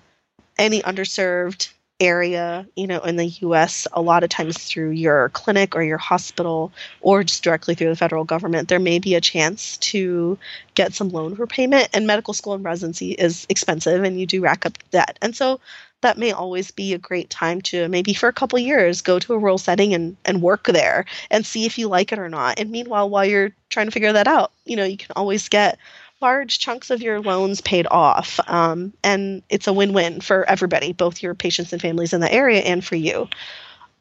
any 0.59 0.81
underserved 0.81 1.73
area, 1.99 2.65
you 2.75 2.87
know, 2.87 2.99
in 3.01 3.17
the 3.17 3.25
US, 3.25 3.87
a 3.93 4.01
lot 4.01 4.23
of 4.23 4.29
times 4.29 4.57
through 4.57 4.91
your 4.91 5.29
clinic 5.29 5.75
or 5.75 5.83
your 5.83 5.97
hospital 5.97 6.71
or 7.01 7.23
just 7.23 7.43
directly 7.43 7.75
through 7.75 7.89
the 7.89 7.95
federal 7.95 8.23
government, 8.23 8.69
there 8.69 8.79
may 8.79 8.99
be 8.99 9.15
a 9.15 9.21
chance 9.21 9.77
to 9.77 10.37
get 10.75 10.93
some 10.93 11.09
loan 11.09 11.35
repayment. 11.35 11.89
And 11.93 12.07
medical 12.07 12.33
school 12.33 12.53
and 12.53 12.63
residency 12.63 13.11
is 13.11 13.45
expensive 13.49 14.03
and 14.03 14.19
you 14.19 14.25
do 14.25 14.41
rack 14.41 14.65
up 14.65 14.77
debt. 14.91 15.17
And 15.21 15.35
so 15.35 15.59
that 16.01 16.17
may 16.17 16.31
always 16.31 16.71
be 16.71 16.93
a 16.93 16.97
great 16.97 17.29
time 17.29 17.61
to 17.61 17.89
maybe 17.89 18.13
for 18.13 18.29
a 18.29 18.33
couple 18.33 18.57
years 18.57 19.01
go 19.01 19.19
to 19.19 19.33
a 19.33 19.37
rural 19.37 19.57
setting 19.57 19.93
and, 19.93 20.15
and 20.25 20.41
work 20.41 20.67
there 20.67 21.05
and 21.29 21.45
see 21.45 21.65
if 21.65 21.77
you 21.77 21.89
like 21.89 22.13
it 22.13 22.19
or 22.19 22.29
not. 22.29 22.57
And 22.57 22.71
meanwhile, 22.71 23.09
while 23.09 23.25
you're 23.25 23.51
trying 23.69 23.87
to 23.87 23.91
figure 23.91 24.13
that 24.13 24.27
out, 24.27 24.51
you 24.65 24.77
know, 24.77 24.85
you 24.85 24.97
can 24.97 25.11
always 25.15 25.49
get 25.49 25.77
large 26.21 26.59
chunks 26.59 26.89
of 26.89 27.01
your 27.01 27.21
loans 27.21 27.61
paid 27.61 27.87
off. 27.89 28.39
Um, 28.47 28.93
and 29.03 29.43
it's 29.49 29.67
a 29.67 29.73
win 29.73 29.93
win 29.93 30.21
for 30.21 30.47
everybody, 30.49 30.93
both 30.93 31.23
your 31.23 31.35
patients 31.35 31.73
and 31.73 31.81
families 31.81 32.13
in 32.13 32.21
the 32.21 32.31
area 32.31 32.61
and 32.61 32.83
for 32.83 32.95
you. 32.95 33.27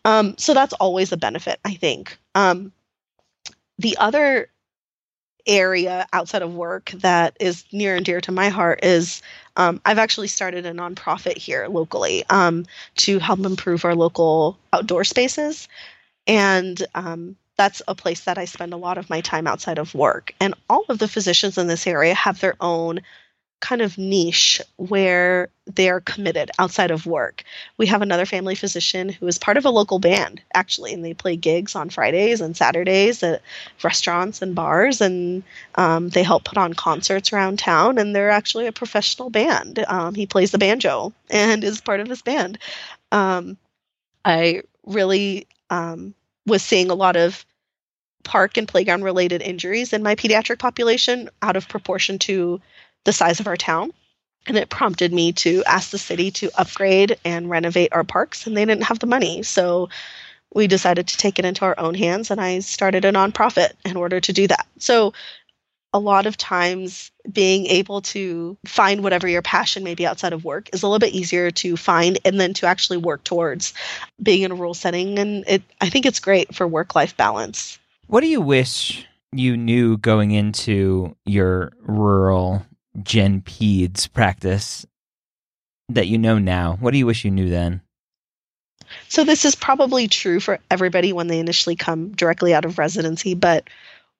Um, 0.04 0.36
so 0.38 0.54
that's 0.54 0.72
always 0.74 1.12
a 1.12 1.16
benefit, 1.16 1.60
I 1.64 1.74
think. 1.74 2.18
Um, 2.34 2.72
the 3.78 3.96
other 3.98 4.48
area 5.46 6.06
outside 6.12 6.42
of 6.42 6.54
work 6.54 6.90
that 6.96 7.36
is 7.40 7.64
near 7.72 7.96
and 7.96 8.04
dear 8.04 8.20
to 8.20 8.32
my 8.32 8.48
heart 8.48 8.84
is 8.84 9.22
um, 9.56 9.80
I've 9.84 9.98
actually 9.98 10.28
started 10.28 10.66
a 10.66 10.72
nonprofit 10.72 11.36
here 11.38 11.66
locally 11.68 12.24
um, 12.28 12.66
to 12.96 13.18
help 13.18 13.40
improve 13.40 13.84
our 13.84 13.94
local 13.94 14.58
outdoor 14.72 15.04
spaces. 15.04 15.68
And 16.26 16.86
um, 16.94 17.36
that's 17.58 17.82
a 17.88 17.94
place 17.94 18.20
that 18.20 18.38
I 18.38 18.46
spend 18.46 18.72
a 18.72 18.78
lot 18.78 18.96
of 18.96 19.10
my 19.10 19.20
time 19.20 19.46
outside 19.46 19.78
of 19.78 19.94
work. 19.94 20.32
And 20.40 20.54
all 20.70 20.84
of 20.88 20.98
the 20.98 21.08
physicians 21.08 21.58
in 21.58 21.66
this 21.66 21.86
area 21.86 22.14
have 22.14 22.40
their 22.40 22.54
own 22.60 23.00
kind 23.60 23.82
of 23.82 23.98
niche 23.98 24.62
where 24.76 25.48
they're 25.66 26.00
committed 26.00 26.48
outside 26.60 26.92
of 26.92 27.06
work. 27.06 27.42
We 27.76 27.86
have 27.86 28.02
another 28.02 28.24
family 28.24 28.54
physician 28.54 29.08
who 29.08 29.26
is 29.26 29.36
part 29.36 29.56
of 29.56 29.64
a 29.64 29.70
local 29.70 29.98
band, 29.98 30.40
actually, 30.54 30.94
and 30.94 31.04
they 31.04 31.12
play 31.12 31.34
gigs 31.34 31.74
on 31.74 31.90
Fridays 31.90 32.40
and 32.40 32.56
Saturdays 32.56 33.24
at 33.24 33.42
restaurants 33.82 34.40
and 34.40 34.54
bars, 34.54 35.00
and 35.00 35.42
um, 35.74 36.08
they 36.10 36.22
help 36.22 36.44
put 36.44 36.56
on 36.56 36.74
concerts 36.74 37.32
around 37.32 37.58
town. 37.58 37.98
And 37.98 38.14
they're 38.14 38.30
actually 38.30 38.68
a 38.68 38.72
professional 38.72 39.28
band. 39.28 39.84
Um, 39.88 40.14
he 40.14 40.26
plays 40.26 40.52
the 40.52 40.58
banjo 40.58 41.12
and 41.28 41.64
is 41.64 41.80
part 41.80 41.98
of 41.98 42.06
this 42.06 42.22
band. 42.22 42.58
Um, 43.10 43.56
I 44.24 44.62
really 44.86 45.48
um, 45.68 46.14
was 46.48 46.62
seeing 46.62 46.90
a 46.90 46.94
lot 46.94 47.16
of 47.16 47.44
park 48.24 48.56
and 48.56 48.66
playground 48.66 49.04
related 49.04 49.40
injuries 49.40 49.92
in 49.92 50.02
my 50.02 50.14
pediatric 50.14 50.58
population 50.58 51.30
out 51.40 51.56
of 51.56 51.68
proportion 51.68 52.18
to 52.18 52.60
the 53.04 53.12
size 53.12 53.40
of 53.40 53.46
our 53.46 53.56
town. 53.56 53.92
And 54.46 54.56
it 54.56 54.70
prompted 54.70 55.12
me 55.12 55.32
to 55.34 55.62
ask 55.64 55.90
the 55.90 55.98
city 55.98 56.30
to 56.32 56.50
upgrade 56.58 57.18
and 57.24 57.50
renovate 57.50 57.92
our 57.92 58.04
parks, 58.04 58.46
and 58.46 58.56
they 58.56 58.64
didn't 58.64 58.84
have 58.84 58.98
the 58.98 59.06
money. 59.06 59.42
So 59.42 59.88
we 60.54 60.66
decided 60.66 61.08
to 61.08 61.16
take 61.16 61.38
it 61.38 61.44
into 61.44 61.64
our 61.64 61.78
own 61.78 61.94
hands, 61.94 62.30
and 62.30 62.40
I 62.40 62.60
started 62.60 63.04
a 63.04 63.12
nonprofit 63.12 63.72
in 63.84 63.96
order 63.96 64.20
to 64.20 64.32
do 64.32 64.46
that. 64.46 64.66
So 64.78 65.12
a 65.92 65.98
lot 65.98 66.26
of 66.26 66.36
times 66.36 67.10
being 67.30 67.66
able 67.66 68.02
to 68.02 68.56
find 68.66 69.02
whatever 69.02 69.26
your 69.26 69.42
passion 69.42 69.84
may 69.84 69.94
be 69.94 70.06
outside 70.06 70.32
of 70.32 70.44
work 70.44 70.68
is 70.72 70.82
a 70.82 70.86
little 70.86 70.98
bit 70.98 71.14
easier 71.14 71.50
to 71.50 71.76
find 71.76 72.18
and 72.24 72.38
then 72.38 72.52
to 72.54 72.66
actually 72.66 72.98
work 72.98 73.24
towards 73.24 73.72
being 74.22 74.42
in 74.42 74.52
a 74.52 74.54
rural 74.54 74.74
setting. 74.74 75.18
And 75.18 75.44
it 75.46 75.62
i 75.80 75.88
think 75.88 76.04
it's 76.06 76.20
great 76.20 76.54
for 76.54 76.66
work 76.66 76.94
life 76.94 77.16
balance. 77.16 77.78
What 78.06 78.20
do 78.20 78.26
you 78.26 78.40
wish 78.40 79.06
you 79.32 79.56
knew 79.56 79.96
going 79.98 80.30
into 80.30 81.16
your 81.24 81.72
rural 81.80 82.64
gen 83.02 83.40
peds 83.40 84.12
practice 84.12 84.86
that 85.88 86.06
you 86.06 86.18
know 86.18 86.38
now? 86.38 86.76
What 86.80 86.92
do 86.92 86.98
you 86.98 87.06
wish 87.06 87.24
you 87.24 87.30
knew 87.30 87.48
then? 87.48 87.80
So 89.08 89.24
this 89.24 89.44
is 89.44 89.54
probably 89.54 90.08
true 90.08 90.40
for 90.40 90.58
everybody 90.70 91.12
when 91.12 91.28
they 91.28 91.38
initially 91.38 91.76
come 91.76 92.10
directly 92.12 92.54
out 92.54 92.64
of 92.64 92.78
residency 92.78 93.34
but 93.34 93.68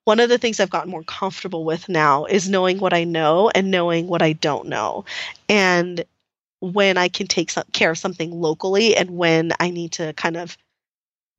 one 0.09 0.21
of 0.21 0.31
the 0.31 0.38
things 0.38 0.59
I've 0.59 0.71
gotten 0.71 0.90
more 0.90 1.03
comfortable 1.03 1.66
with 1.66 1.87
now 1.87 2.25
is 2.25 2.49
knowing 2.49 2.79
what 2.79 2.94
I 2.94 3.05
know 3.05 3.51
and 3.55 3.71
knowing 3.71 4.07
what 4.07 4.23
I 4.23 4.33
don't 4.33 4.66
know. 4.66 5.05
And 5.51 6.03
when 6.61 6.97
I 6.97 7.09
can 7.09 7.27
take 7.27 7.51
some, 7.51 7.64
care 7.75 7.90
of 7.90 7.99
something 7.99 8.31
locally 8.31 8.97
and 8.97 9.11
when 9.11 9.53
I 9.61 9.68
need 9.68 9.92
to 9.92 10.14
kind 10.14 10.38
of 10.38 10.57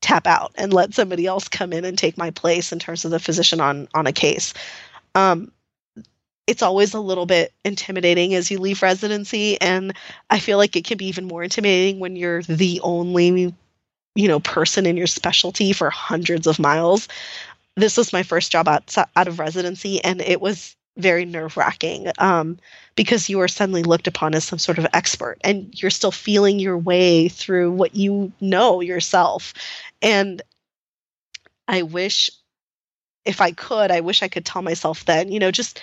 tap 0.01 0.27
out 0.27 0.51
and 0.53 0.71
let 0.71 0.93
somebody 0.93 1.25
else 1.25 1.47
come 1.47 1.73
in 1.73 1.83
and 1.83 1.97
take 1.97 2.15
my 2.15 2.29
place 2.29 2.71
in 2.71 2.77
terms 2.77 3.05
of 3.05 3.09
the 3.09 3.17
physician 3.17 3.59
on 3.59 3.87
on 3.95 4.05
a 4.05 4.13
case. 4.13 4.53
Um, 5.15 5.51
it's 6.45 6.61
always 6.61 6.93
a 6.93 6.99
little 6.99 7.25
bit 7.25 7.51
intimidating 7.65 8.35
as 8.35 8.51
you 8.51 8.59
leave 8.59 8.83
residency 8.83 9.59
and 9.59 9.93
I 10.29 10.37
feel 10.37 10.59
like 10.59 10.75
it 10.75 10.85
can 10.85 10.99
be 10.99 11.07
even 11.07 11.25
more 11.25 11.41
intimidating 11.41 11.99
when 11.99 12.15
you're 12.15 12.43
the 12.43 12.81
only 12.83 13.51
you 14.15 14.27
know 14.27 14.39
person 14.39 14.85
in 14.85 14.97
your 14.97 15.07
specialty 15.07 15.73
for 15.73 15.89
hundreds 15.89 16.45
of 16.45 16.59
miles 16.59 17.07
this 17.81 17.97
was 17.97 18.13
my 18.13 18.23
first 18.23 18.51
job 18.51 18.67
out, 18.67 18.95
out 19.15 19.27
of 19.27 19.39
residency, 19.39 20.03
and 20.03 20.21
it 20.21 20.41
was 20.41 20.75
very 20.97 21.25
nerve 21.25 21.55
wracking 21.57 22.11
um, 22.17 22.57
because 22.95 23.29
you 23.29 23.39
are 23.39 23.47
suddenly 23.47 23.83
looked 23.83 24.07
upon 24.07 24.35
as 24.35 24.43
some 24.43 24.59
sort 24.59 24.77
of 24.77 24.87
expert 24.93 25.37
and 25.41 25.81
you're 25.81 25.89
still 25.89 26.11
feeling 26.11 26.59
your 26.59 26.77
way 26.77 27.29
through 27.29 27.71
what 27.71 27.95
you 27.95 28.31
know 28.41 28.81
yourself. 28.81 29.53
And 30.01 30.41
I 31.67 31.83
wish, 31.83 32.29
if 33.25 33.41
I 33.41 33.51
could, 33.51 33.91
I 33.91 34.01
wish 34.01 34.21
I 34.21 34.27
could 34.27 34.45
tell 34.45 34.61
myself 34.61 35.05
then, 35.05 35.31
you 35.31 35.39
know, 35.39 35.51
just 35.51 35.81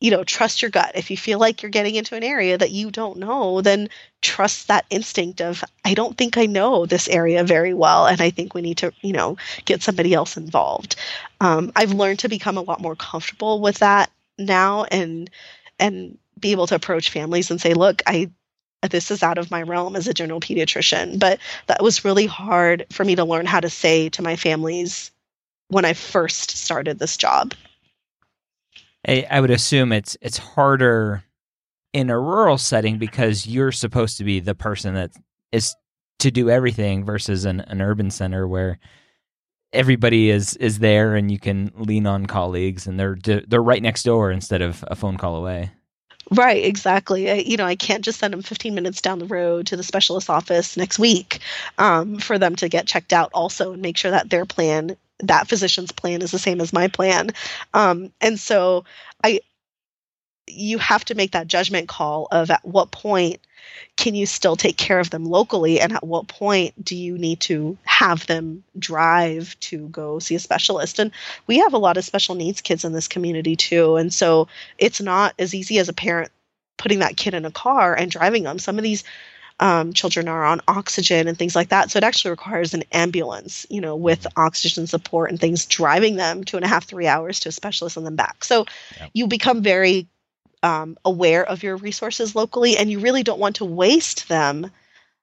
you 0.00 0.10
know, 0.10 0.24
trust 0.24 0.62
your 0.62 0.70
gut. 0.70 0.92
If 0.94 1.10
you 1.10 1.16
feel 1.16 1.38
like 1.38 1.62
you're 1.62 1.70
getting 1.70 1.94
into 1.94 2.16
an 2.16 2.24
area 2.24 2.56
that 2.56 2.70
you 2.70 2.90
don't 2.90 3.18
know, 3.18 3.60
then 3.60 3.88
trust 4.22 4.68
that 4.68 4.86
instinct 4.88 5.42
of, 5.42 5.62
I 5.84 5.92
don't 5.92 6.16
think 6.16 6.38
I 6.38 6.46
know 6.46 6.86
this 6.86 7.06
area 7.08 7.44
very 7.44 7.74
well. 7.74 8.06
And 8.06 8.20
I 8.20 8.30
think 8.30 8.54
we 8.54 8.62
need 8.62 8.78
to, 8.78 8.92
you 9.02 9.12
know, 9.12 9.36
get 9.66 9.82
somebody 9.82 10.14
else 10.14 10.38
involved. 10.38 10.96
Um, 11.40 11.70
I've 11.76 11.92
learned 11.92 12.18
to 12.20 12.28
become 12.28 12.56
a 12.56 12.62
lot 12.62 12.80
more 12.80 12.96
comfortable 12.96 13.60
with 13.60 13.78
that 13.78 14.10
now 14.38 14.84
and, 14.84 15.30
and 15.78 16.16
be 16.38 16.52
able 16.52 16.66
to 16.68 16.74
approach 16.74 17.10
families 17.10 17.50
and 17.50 17.60
say, 17.60 17.74
look, 17.74 18.02
I, 18.06 18.30
this 18.90 19.10
is 19.10 19.22
out 19.22 19.36
of 19.36 19.50
my 19.50 19.62
realm 19.62 19.96
as 19.96 20.08
a 20.08 20.14
general 20.14 20.40
pediatrician. 20.40 21.18
But 21.18 21.38
that 21.66 21.82
was 21.82 22.06
really 22.06 22.26
hard 22.26 22.86
for 22.90 23.04
me 23.04 23.16
to 23.16 23.24
learn 23.24 23.44
how 23.44 23.60
to 23.60 23.68
say 23.68 24.08
to 24.10 24.22
my 24.22 24.36
families 24.36 25.10
when 25.68 25.84
I 25.84 25.92
first 25.92 26.56
started 26.56 26.98
this 26.98 27.18
job. 27.18 27.52
I, 29.06 29.26
I 29.30 29.40
would 29.40 29.50
assume 29.50 29.92
it's 29.92 30.16
it's 30.20 30.38
harder 30.38 31.24
in 31.92 32.10
a 32.10 32.18
rural 32.18 32.58
setting 32.58 32.98
because 32.98 33.46
you're 33.46 33.72
supposed 33.72 34.18
to 34.18 34.24
be 34.24 34.40
the 34.40 34.54
person 34.54 34.94
that 34.94 35.10
is 35.52 35.74
to 36.20 36.30
do 36.30 36.50
everything 36.50 37.04
versus 37.04 37.44
an, 37.44 37.60
an 37.60 37.80
urban 37.80 38.10
center 38.10 38.46
where 38.46 38.78
everybody 39.72 40.30
is 40.30 40.54
is 40.56 40.78
there 40.80 41.16
and 41.16 41.30
you 41.30 41.38
can 41.38 41.72
lean 41.76 42.06
on 42.06 42.26
colleagues 42.26 42.86
and 42.86 42.98
they're 42.98 43.16
they're 43.48 43.62
right 43.62 43.82
next 43.82 44.02
door 44.02 44.30
instead 44.30 44.62
of 44.62 44.84
a 44.88 44.96
phone 44.96 45.16
call 45.16 45.36
away. 45.36 45.70
Right, 46.32 46.64
exactly. 46.64 47.28
I, 47.28 47.34
you 47.36 47.56
know, 47.56 47.64
I 47.64 47.74
can't 47.74 48.04
just 48.04 48.20
send 48.20 48.32
them 48.32 48.42
15 48.42 48.74
minutes 48.74 49.00
down 49.00 49.18
the 49.18 49.26
road 49.26 49.66
to 49.66 49.76
the 49.76 49.82
specialist 49.82 50.30
office 50.30 50.76
next 50.76 50.98
week 50.98 51.40
um, 51.76 52.18
for 52.18 52.38
them 52.38 52.54
to 52.56 52.68
get 52.68 52.86
checked 52.86 53.12
out 53.12 53.30
also 53.32 53.72
and 53.72 53.82
make 53.82 53.96
sure 53.96 54.12
that 54.12 54.30
their 54.30 54.46
plan 54.46 54.96
that 55.22 55.48
physician's 55.48 55.92
plan 55.92 56.22
is 56.22 56.30
the 56.30 56.38
same 56.38 56.60
as 56.60 56.72
my 56.72 56.88
plan. 56.88 57.30
Um, 57.74 58.12
and 58.20 58.38
so 58.38 58.84
I, 59.22 59.40
you 60.46 60.78
have 60.78 61.04
to 61.06 61.14
make 61.14 61.32
that 61.32 61.46
judgment 61.46 61.88
call 61.88 62.28
of 62.30 62.50
at 62.50 62.64
what 62.64 62.90
point 62.90 63.40
can 63.96 64.14
you 64.14 64.26
still 64.26 64.56
take 64.56 64.76
care 64.76 64.98
of 64.98 65.10
them 65.10 65.24
locally 65.24 65.80
and 65.80 65.92
at 65.92 66.06
what 66.06 66.28
point 66.28 66.84
do 66.84 66.96
you 66.96 67.16
need 67.18 67.40
to 67.40 67.76
have 67.84 68.26
them 68.26 68.64
drive 68.78 69.58
to 69.60 69.88
go 69.88 70.18
see 70.18 70.34
a 70.34 70.38
specialist? 70.38 70.98
And 70.98 71.10
we 71.46 71.58
have 71.58 71.74
a 71.74 71.78
lot 71.78 71.96
of 71.96 72.04
special 72.04 72.34
needs 72.34 72.60
kids 72.60 72.84
in 72.84 72.92
this 72.92 73.08
community 73.08 73.56
too. 73.56 73.96
And 73.96 74.12
so 74.12 74.48
it's 74.78 75.00
not 75.00 75.34
as 75.38 75.54
easy 75.54 75.78
as 75.78 75.88
a 75.88 75.94
parent 75.94 76.30
putting 76.78 77.00
that 77.00 77.16
kid 77.16 77.34
in 77.34 77.44
a 77.44 77.50
car 77.50 77.94
and 77.94 78.10
driving 78.10 78.44
them. 78.44 78.58
Some 78.58 78.78
of 78.78 78.84
these 78.84 79.04
um, 79.60 79.92
children 79.92 80.26
are 80.26 80.44
on 80.44 80.60
oxygen 80.66 81.28
and 81.28 81.38
things 81.38 81.54
like 81.54 81.68
that. 81.68 81.90
So 81.90 81.98
it 81.98 82.04
actually 82.04 82.30
requires 82.30 82.74
an 82.74 82.82
ambulance, 82.92 83.66
you 83.68 83.80
know, 83.80 83.94
with 83.94 84.26
oxygen 84.36 84.86
support 84.86 85.30
and 85.30 85.38
things 85.38 85.66
driving 85.66 86.16
them 86.16 86.42
two 86.44 86.56
and 86.56 86.64
a 86.64 86.68
half, 86.68 86.86
three 86.86 87.06
hours 87.06 87.38
to 87.40 87.50
a 87.50 87.52
specialist 87.52 87.96
and 87.96 88.06
then 88.06 88.16
back. 88.16 88.42
So 88.42 88.64
you 89.12 89.26
become 89.26 89.62
very 89.62 90.08
um, 90.62 90.96
aware 91.04 91.44
of 91.44 91.62
your 91.62 91.76
resources 91.76 92.34
locally, 92.34 92.76
and 92.76 92.90
you 92.90 93.00
really 93.00 93.22
don't 93.22 93.38
want 93.38 93.56
to 93.56 93.64
waste 93.64 94.28
them 94.28 94.70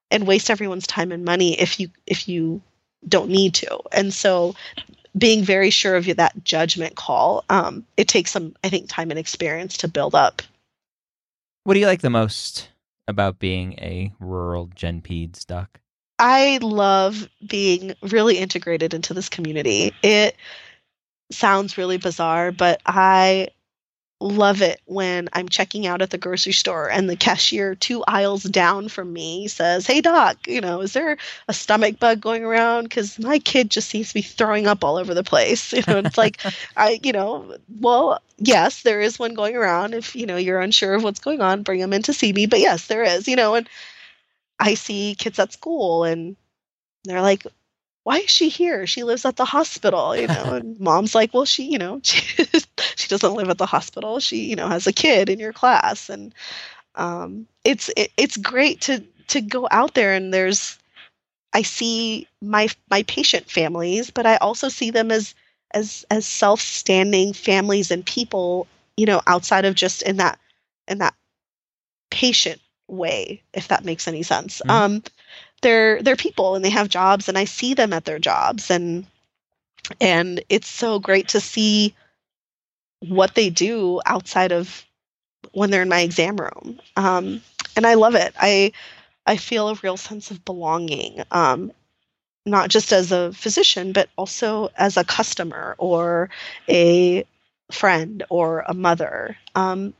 and 0.10 0.28
waste 0.28 0.50
everyone's 0.50 0.88
time 0.88 1.12
and 1.12 1.26
money 1.26 1.60
if 1.60 1.80
you 1.80 1.90
if 2.06 2.28
you 2.28 2.62
don't 3.08 3.30
need 3.30 3.54
to. 3.56 3.80
And 3.92 4.14
so 4.14 4.56
being 5.18 5.44
very 5.44 5.72
sure 5.72 5.96
of 5.96 6.06
that 6.06 6.44
judgment 6.44 6.96
call, 6.96 7.44
um, 7.50 7.86
it 7.98 8.08
takes 8.08 8.32
some, 8.32 8.56
I 8.64 8.70
think, 8.70 8.88
time 8.88 9.10
and 9.10 9.20
experience 9.20 9.78
to 9.78 9.88
build 9.88 10.14
up. 10.14 10.42
What 11.64 11.74
do 11.74 11.80
you 11.80 11.88
like 11.88 12.02
the 12.02 12.10
most 12.10 12.70
about 13.08 13.40
being 13.40 13.74
a 13.74 14.14
rural 14.20 14.70
Gen 14.76 15.02
Peds 15.02 15.46
doc? 15.46 15.80
I 16.20 16.60
love 16.62 17.30
being 17.46 17.94
really 18.02 18.38
integrated 18.38 18.94
into 18.94 19.14
this 19.14 19.30
community. 19.30 19.94
It 20.02 20.36
sounds 21.32 21.78
really 21.78 21.98
bizarre, 21.98 22.52
but 22.52 22.82
I 22.86 23.50
love 24.20 24.62
it 24.62 24.82
when 24.86 25.30
I'm 25.34 25.48
checking 25.48 25.86
out 25.86 26.02
at 26.02 26.10
the 26.10 26.18
grocery 26.18 26.54
store 26.54 26.90
and 26.90 27.10
the 27.10 27.16
cashier 27.16 27.76
two 27.76 28.04
aisles 28.08 28.44
down 28.44 28.90
from 28.90 29.14
me 29.14 29.48
says, 29.48 29.86
Hey, 29.86 30.02
doc, 30.02 30.38
you 30.48 30.60
know, 30.60 30.82
is 30.82 30.94
there 30.94 31.18
a 31.48 31.54
stomach 31.54 32.00
bug 32.00 32.20
going 32.20 32.44
around? 32.44 32.84
Because 32.84 33.20
my 33.20 33.38
kid 33.40 33.70
just 33.70 33.90
seems 33.90 34.10
to 34.10 34.14
be 34.16 34.22
throwing 34.22 34.66
up 34.66 34.84
all 34.84 34.98
over 34.98 35.14
the 35.14 35.24
place. 35.24 35.74
You 35.78 35.84
know, 35.88 36.00
it's 36.00 36.18
like, 36.18 36.42
I, 36.78 37.00
you 37.04 37.12
know, 37.12 37.56
well, 37.80 38.20
yes, 38.38 38.82
there 38.82 39.00
is 39.00 39.20
one 39.20 39.36
going 39.36 39.56
around. 39.56 39.94
If, 39.94 40.16
you 40.16 40.26
know, 40.26 40.38
you're 40.38 40.60
unsure 40.60 40.96
of 40.96 41.04
what's 41.04 41.20
going 41.20 41.40
on, 41.42 41.62
bring 41.62 41.80
them 41.80 41.94
in 41.94 42.02
to 42.04 42.14
see 42.14 42.34
me. 42.34 42.48
But 42.48 42.60
yes, 42.60 42.88
there 42.88 43.04
is, 43.04 43.28
you 43.28 43.36
know, 43.36 43.54
and 43.54 43.70
I 44.60 44.74
see 44.74 45.16
kids 45.16 45.38
at 45.38 45.54
school 45.54 46.04
and 46.04 46.36
they're 47.04 47.22
like, 47.22 47.46
why 48.08 48.20
is 48.20 48.30
she 48.30 48.48
here? 48.48 48.88
She 48.88 49.04
lives 49.04 49.26
at 49.26 49.36
the 49.36 49.44
hospital, 49.44 50.16
you 50.16 50.28
know. 50.28 50.44
And 50.56 50.80
mom's 50.80 51.14
like, 51.14 51.34
well, 51.34 51.44
she, 51.44 51.64
you 51.66 51.78
know, 51.78 52.00
she, 52.04 52.46
she 52.96 53.10
doesn't 53.10 53.34
live 53.34 53.50
at 53.50 53.58
the 53.58 53.66
hospital. 53.66 54.22
She, 54.22 54.46
you 54.46 54.56
know, 54.56 54.70
has 54.70 54.88
a 54.88 54.94
kid 54.94 55.28
in 55.28 55.40
your 55.40 55.52
class, 55.52 56.10
and 56.10 56.34
um, 56.96 57.48
it's 57.66 57.90
it, 57.98 58.14
it's 58.16 58.38
great 58.38 58.80
to 58.82 59.04
to 59.28 59.42
go 59.42 59.68
out 59.72 59.94
there 59.94 60.14
and 60.14 60.34
there's 60.34 60.80
I 61.52 61.64
see 61.64 62.30
my 62.42 62.70
my 62.90 63.04
patient 63.04 63.52
families, 63.52 64.10
but 64.10 64.26
I 64.26 64.38
also 64.38 64.70
see 64.70 64.90
them 64.90 65.12
as 65.12 65.36
as 65.74 66.06
as 66.10 66.26
self-standing 66.26 67.34
families 67.34 67.92
and 67.92 68.06
people, 68.06 68.68
you 68.96 69.06
know, 69.06 69.22
outside 69.28 69.66
of 69.66 69.76
just 69.76 70.02
in 70.02 70.16
that 70.16 70.40
in 70.88 71.00
that 71.00 71.14
patient 72.10 72.62
way, 72.88 73.44
if 73.54 73.68
that 73.68 73.84
makes 73.84 74.08
any 74.08 74.24
sense. 74.24 74.62
Mm-hmm. 74.62 74.72
Um, 74.72 75.04
they're 75.62 76.02
they're 76.02 76.16
people 76.16 76.56
and 76.56 76.64
they 76.64 76.70
have 76.70 76.90
jobs, 76.90 77.30
and 77.30 77.38
I 77.38 77.46
see 77.46 77.74
them 77.74 77.94
at 77.94 78.06
their 78.06 78.20
jobs, 78.20 78.72
and 78.72 79.06
and 80.02 80.44
it's 80.50 80.68
so 80.68 81.00
great 81.00 81.30
to 81.30 81.40
see 81.40 81.96
what 83.00 83.36
they 83.36 83.50
do 83.50 84.02
outside 84.06 84.52
of 84.52 84.86
when 85.52 85.70
they're 85.70 85.84
in 85.84 85.90
my 85.90 86.02
exam 86.02 86.38
room. 86.38 86.80
Um, 86.96 87.42
and 87.76 87.86
I 87.86 87.96
love 87.96 88.16
it. 88.16 88.34
I 88.40 88.72
I 89.26 89.38
feel 89.38 89.70
a 89.70 89.80
real 89.84 89.98
sense 89.98 90.32
of 90.32 90.46
belonging, 90.46 91.22
um, 91.32 91.72
not 92.46 92.70
just 92.70 92.94
as 92.94 93.12
a 93.12 93.34
physician, 93.34 93.92
but 93.94 94.10
also 94.16 94.70
as 94.78 94.98
a 94.98 95.04
customer 95.04 95.76
or 95.78 96.30
a 96.70 97.26
friend 97.72 98.24
or 98.30 98.64
a 98.68 98.74
mother. 98.74 99.38
Um, 99.54 99.94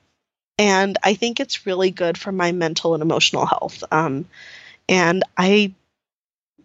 and 0.58 0.98
I 1.04 1.14
think 1.14 1.40
it's 1.40 1.66
really 1.66 1.92
good 1.92 2.18
for 2.18 2.32
my 2.32 2.52
mental 2.52 2.94
and 2.94 3.04
emotional 3.04 3.46
health. 3.46 3.84
Um, 3.92 4.26
and 4.90 5.24
I 5.38 5.74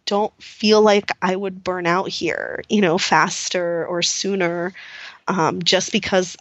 don't 0.06 0.32
feel 0.42 0.82
like 0.82 1.10
I 1.20 1.36
would 1.36 1.62
burn 1.62 1.86
out 1.86 2.08
here, 2.08 2.62
you 2.68 2.80
know, 2.80 2.98
faster 2.98 3.86
or 3.86 4.02
sooner, 4.02 4.72
um, 5.28 5.62
just 5.62 5.92
because 5.92 6.36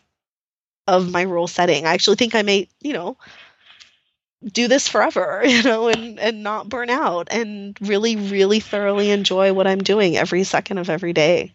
of 0.88 1.12
my 1.12 1.26
role 1.26 1.48
setting. 1.48 1.86
I 1.86 1.94
actually 1.94 2.15
think 2.15 2.36
I 2.36 2.41
may, 2.41 2.67
you 2.82 2.94
know, 2.94 3.17
do 4.52 4.67
this 4.67 4.88
forever, 4.88 5.44
you 5.46 5.63
know, 5.63 5.88
and 5.88 6.20
and 6.20 6.44
not 6.44 6.70
burn 6.70 6.89
out, 6.89 7.28
and 7.32 7.78
really, 7.82 8.15
really 8.15 8.60
thoroughly 8.60 9.12
enjoy 9.12 9.54
what 9.54 9.67
I'm 9.67 9.82
doing 9.82 10.17
every 10.17 10.44
second 10.44 10.78
of 10.78 10.89
every 10.89 11.13
day. 11.13 11.54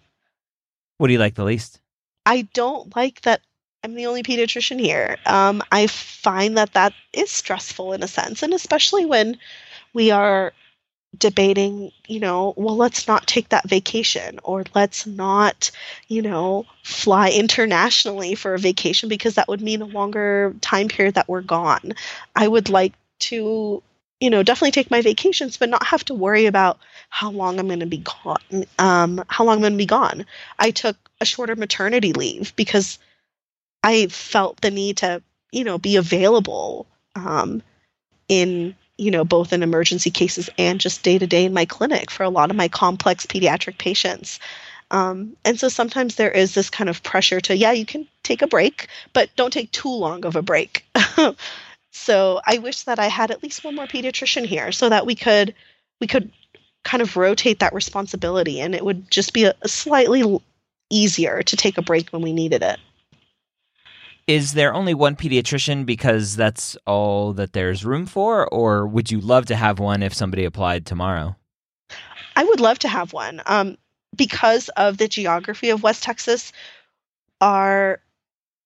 What 0.98 1.08
do 1.08 1.12
you 1.12 1.18
like 1.18 1.34
the 1.34 1.44
least? 1.44 1.80
I 2.24 2.42
don't 2.54 2.94
like 2.96 3.20
that 3.22 3.42
I'm 3.84 3.94
the 3.94 4.06
only 4.06 4.24
pediatrician 4.24 4.80
here. 4.80 5.16
Um, 5.26 5.62
I 5.70 5.86
find 5.86 6.56
that 6.56 6.72
that 6.72 6.92
is 7.12 7.30
stressful 7.30 7.92
in 7.92 8.02
a 8.02 8.08
sense, 8.08 8.42
and 8.42 8.52
especially 8.52 9.04
when 9.04 9.38
we 9.96 10.10
are 10.10 10.52
debating, 11.16 11.90
you 12.06 12.20
know, 12.20 12.52
well, 12.58 12.76
let's 12.76 13.08
not 13.08 13.26
take 13.26 13.48
that 13.48 13.66
vacation 13.66 14.38
or 14.44 14.62
let's 14.74 15.06
not, 15.06 15.70
you 16.06 16.20
know, 16.20 16.66
fly 16.84 17.30
internationally 17.30 18.34
for 18.34 18.52
a 18.52 18.58
vacation 18.58 19.08
because 19.08 19.36
that 19.36 19.48
would 19.48 19.62
mean 19.62 19.80
a 19.80 19.86
longer 19.86 20.54
time 20.60 20.88
period 20.88 21.14
that 21.14 21.30
we're 21.30 21.40
gone. 21.40 21.94
I 22.34 22.46
would 22.46 22.68
like 22.68 22.92
to, 23.20 23.82
you 24.20 24.28
know, 24.28 24.42
definitely 24.42 24.72
take 24.72 24.90
my 24.90 25.00
vacations, 25.00 25.56
but 25.56 25.70
not 25.70 25.86
have 25.86 26.04
to 26.04 26.14
worry 26.14 26.44
about 26.44 26.78
how 27.08 27.30
long 27.30 27.58
I'm 27.58 27.66
going 27.66 27.80
to 27.80 27.86
be 27.86 28.04
gone. 28.04 28.66
Um, 28.78 29.24
how 29.28 29.44
long 29.44 29.54
I'm 29.54 29.62
going 29.62 29.72
to 29.72 29.78
be 29.78 29.86
gone. 29.86 30.26
I 30.58 30.72
took 30.72 30.96
a 31.22 31.24
shorter 31.24 31.56
maternity 31.56 32.12
leave 32.12 32.54
because 32.54 32.98
I 33.82 34.08
felt 34.08 34.60
the 34.60 34.70
need 34.70 34.98
to, 34.98 35.22
you 35.52 35.64
know, 35.64 35.78
be 35.78 35.96
available 35.96 36.86
um, 37.14 37.62
in, 38.28 38.74
you 38.98 39.10
know, 39.10 39.24
both 39.24 39.52
in 39.52 39.62
emergency 39.62 40.10
cases 40.10 40.48
and 40.58 40.80
just 40.80 41.02
day 41.02 41.18
to 41.18 41.26
day 41.26 41.44
in 41.44 41.52
my 41.52 41.64
clinic 41.64 42.10
for 42.10 42.22
a 42.22 42.30
lot 42.30 42.50
of 42.50 42.56
my 42.56 42.68
complex 42.68 43.26
pediatric 43.26 43.78
patients. 43.78 44.38
Um, 44.90 45.36
and 45.44 45.58
so 45.58 45.68
sometimes 45.68 46.14
there 46.14 46.30
is 46.30 46.54
this 46.54 46.70
kind 46.70 46.88
of 46.88 47.02
pressure 47.02 47.40
to, 47.42 47.56
yeah, 47.56 47.72
you 47.72 47.84
can 47.84 48.06
take 48.22 48.42
a 48.42 48.46
break, 48.46 48.88
but 49.12 49.34
don't 49.36 49.52
take 49.52 49.70
too 49.72 49.90
long 49.90 50.24
of 50.24 50.36
a 50.36 50.42
break. 50.42 50.86
so 51.90 52.40
I 52.46 52.58
wish 52.58 52.82
that 52.84 52.98
I 52.98 53.08
had 53.08 53.30
at 53.30 53.42
least 53.42 53.64
one 53.64 53.74
more 53.74 53.86
pediatrician 53.86 54.46
here 54.46 54.72
so 54.72 54.88
that 54.88 55.06
we 55.06 55.14
could 55.14 55.54
we 56.00 56.06
could 56.06 56.30
kind 56.84 57.02
of 57.02 57.16
rotate 57.16 57.58
that 57.60 57.74
responsibility 57.74 58.60
and 58.60 58.74
it 58.74 58.84
would 58.84 59.10
just 59.10 59.32
be 59.32 59.44
a, 59.44 59.54
a 59.62 59.68
slightly 59.68 60.40
easier 60.88 61.42
to 61.42 61.56
take 61.56 61.78
a 61.78 61.82
break 61.82 62.10
when 62.10 62.22
we 62.22 62.32
needed 62.32 62.62
it 62.62 62.78
is 64.26 64.52
there 64.52 64.74
only 64.74 64.94
one 64.94 65.16
pediatrician 65.16 65.86
because 65.86 66.36
that's 66.36 66.76
all 66.86 67.32
that 67.34 67.52
there's 67.52 67.84
room 67.84 68.06
for, 68.06 68.46
or 68.48 68.86
would 68.86 69.10
you 69.10 69.20
love 69.20 69.46
to 69.46 69.56
have 69.56 69.78
one 69.78 70.02
if 70.02 70.12
somebody 70.12 70.44
applied 70.44 70.84
tomorrow? 70.84 71.36
I 72.34 72.44
would 72.44 72.60
love 72.60 72.78
to 72.80 72.88
have 72.88 73.12
one. 73.12 73.40
Um, 73.46 73.78
because 74.16 74.68
of 74.70 74.98
the 74.98 75.08
geography 75.08 75.70
of 75.70 75.82
West 75.82 76.02
Texas, 76.02 76.52
our 77.40 78.00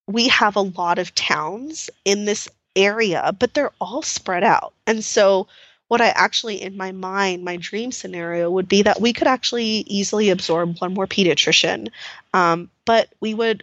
we 0.07 0.29
have 0.29 0.57
a 0.57 0.63
lot 0.63 0.99
of 0.99 1.15
towns 1.15 1.89
in 2.05 2.25
this 2.25 2.49
area, 2.75 3.35
but 3.39 3.55
they're 3.55 3.73
all 3.81 4.03
spread 4.03 4.43
out. 4.43 4.73
And 4.87 5.05
so 5.05 5.47
what 5.89 6.01
I 6.01 6.09
actually 6.09 6.61
in 6.61 6.77
my 6.77 6.93
mind, 6.93 7.45
my 7.45 7.57
dream 7.57 7.93
scenario 7.93 8.51
would 8.51 8.69
be 8.69 8.83
that 8.83 9.01
we 9.01 9.13
could 9.13 9.27
actually 9.27 9.85
easily 9.87 10.31
absorb 10.31 10.79
one 10.79 10.95
more 10.95 11.07
pediatrician. 11.07 11.89
Um, 12.33 12.71
but 12.85 13.09
we 13.21 13.35
would 13.35 13.63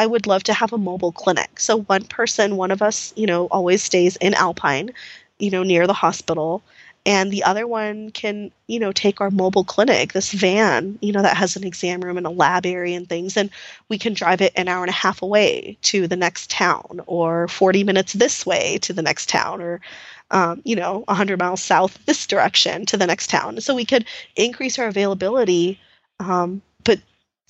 I 0.00 0.06
would 0.06 0.26
love 0.26 0.42
to 0.44 0.54
have 0.54 0.72
a 0.72 0.78
mobile 0.78 1.12
clinic. 1.12 1.60
So 1.60 1.82
one 1.82 2.04
person, 2.04 2.56
one 2.56 2.70
of 2.70 2.80
us, 2.80 3.12
you 3.16 3.26
know, 3.26 3.48
always 3.48 3.82
stays 3.82 4.16
in 4.16 4.32
Alpine, 4.32 4.94
you 5.38 5.50
know, 5.50 5.62
near 5.62 5.86
the 5.86 5.92
hospital, 5.92 6.62
and 7.04 7.30
the 7.30 7.44
other 7.44 7.66
one 7.66 8.10
can, 8.10 8.50
you 8.66 8.78
know, 8.78 8.92
take 8.92 9.20
our 9.20 9.30
mobile 9.30 9.62
clinic, 9.62 10.14
this 10.14 10.32
van, 10.32 10.98
you 11.02 11.12
know, 11.12 11.20
that 11.20 11.36
has 11.36 11.54
an 11.54 11.64
exam 11.64 12.00
room 12.00 12.16
and 12.16 12.26
a 12.26 12.30
lab 12.30 12.64
area 12.64 12.96
and 12.96 13.10
things, 13.10 13.36
and 13.36 13.50
we 13.90 13.98
can 13.98 14.14
drive 14.14 14.40
it 14.40 14.54
an 14.56 14.68
hour 14.68 14.82
and 14.82 14.88
a 14.88 15.02
half 15.04 15.20
away 15.20 15.76
to 15.82 16.08
the 16.08 16.16
next 16.16 16.48
town, 16.48 17.02
or 17.06 17.46
40 17.48 17.84
minutes 17.84 18.14
this 18.14 18.46
way 18.46 18.78
to 18.78 18.94
the 18.94 19.02
next 19.02 19.28
town, 19.28 19.60
or 19.60 19.82
um, 20.30 20.62
you 20.64 20.76
know, 20.76 21.04
100 21.08 21.38
miles 21.38 21.62
south 21.62 21.98
this 22.06 22.26
direction 22.26 22.86
to 22.86 22.96
the 22.96 23.06
next 23.06 23.28
town. 23.28 23.60
So 23.60 23.74
we 23.74 23.84
could 23.84 24.06
increase 24.34 24.78
our 24.78 24.86
availability 24.86 25.78
um, 26.20 26.62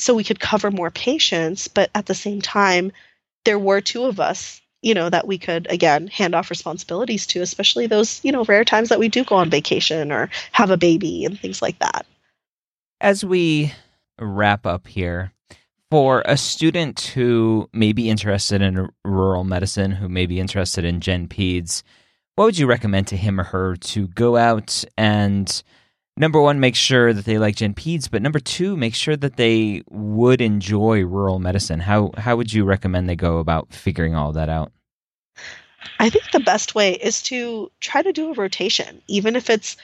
so 0.00 0.14
we 0.14 0.24
could 0.24 0.40
cover 0.40 0.70
more 0.70 0.90
patients 0.90 1.68
but 1.68 1.90
at 1.94 2.06
the 2.06 2.14
same 2.14 2.40
time 2.40 2.92
there 3.44 3.58
were 3.58 3.80
two 3.80 4.04
of 4.04 4.20
us 4.20 4.60
you 4.82 4.94
know 4.94 5.10
that 5.10 5.26
we 5.26 5.38
could 5.38 5.66
again 5.70 6.06
hand 6.08 6.34
off 6.34 6.50
responsibilities 6.50 7.26
to 7.26 7.40
especially 7.40 7.86
those 7.86 8.22
you 8.24 8.32
know 8.32 8.44
rare 8.44 8.64
times 8.64 8.88
that 8.88 8.98
we 8.98 9.08
do 9.08 9.24
go 9.24 9.36
on 9.36 9.50
vacation 9.50 10.10
or 10.10 10.30
have 10.52 10.70
a 10.70 10.76
baby 10.76 11.24
and 11.24 11.38
things 11.38 11.60
like 11.60 11.78
that. 11.78 12.06
As 13.00 13.24
we 13.24 13.72
wrap 14.18 14.66
up 14.66 14.86
here 14.86 15.32
for 15.90 16.22
a 16.26 16.36
student 16.36 17.00
who 17.14 17.68
may 17.72 17.92
be 17.92 18.10
interested 18.10 18.62
in 18.62 18.88
rural 19.04 19.44
medicine 19.44 19.92
who 19.92 20.08
may 20.08 20.26
be 20.26 20.38
interested 20.38 20.84
in 20.84 21.00
gen 21.00 21.26
peds 21.26 21.82
what 22.36 22.44
would 22.44 22.58
you 22.58 22.66
recommend 22.66 23.06
to 23.06 23.16
him 23.16 23.40
or 23.40 23.44
her 23.44 23.76
to 23.76 24.06
go 24.08 24.36
out 24.36 24.84
and 24.96 25.62
number 26.20 26.40
one, 26.40 26.60
make 26.60 26.76
sure 26.76 27.12
that 27.12 27.24
they 27.24 27.38
like 27.38 27.56
Gen 27.56 27.74
Peds, 27.74 28.08
but 28.08 28.22
number 28.22 28.38
two, 28.38 28.76
make 28.76 28.94
sure 28.94 29.16
that 29.16 29.36
they 29.36 29.82
would 29.88 30.40
enjoy 30.40 31.02
rural 31.02 31.40
medicine. 31.40 31.80
How 31.80 32.12
how 32.16 32.36
would 32.36 32.52
you 32.52 32.64
recommend 32.64 33.08
they 33.08 33.16
go 33.16 33.38
about 33.38 33.72
figuring 33.72 34.14
all 34.14 34.32
that 34.32 34.48
out? 34.48 34.70
I 35.98 36.10
think 36.10 36.30
the 36.30 36.40
best 36.40 36.74
way 36.74 36.92
is 36.92 37.22
to 37.22 37.72
try 37.80 38.02
to 38.02 38.12
do 38.12 38.30
a 38.30 38.34
rotation, 38.34 39.00
even 39.08 39.34
if 39.34 39.50
it's 39.50 39.76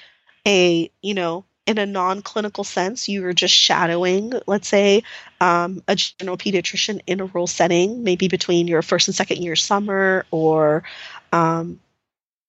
a 0.47 0.91
you 1.03 1.15
know 1.15 1.45
in 1.67 1.79
a 1.79 1.87
non-clinical 1.87 2.63
sense 2.63 3.09
you're 3.09 3.33
just 3.33 3.53
shadowing 3.53 4.33
let's 4.47 4.69
say 4.69 5.03
um, 5.41 5.83
a 5.89 5.97
general 5.97 6.37
pediatrician 6.37 7.01
in 7.09 7.19
a 7.19 7.25
rural 7.25 7.49
setting 7.49 8.05
maybe 8.05 8.29
between 8.29 8.69
your 8.69 8.83
first 8.83 9.09
and 9.09 9.17
second 9.17 9.39
year 9.39 9.57
summer 9.57 10.25
or 10.31 10.85
um, 11.33 11.81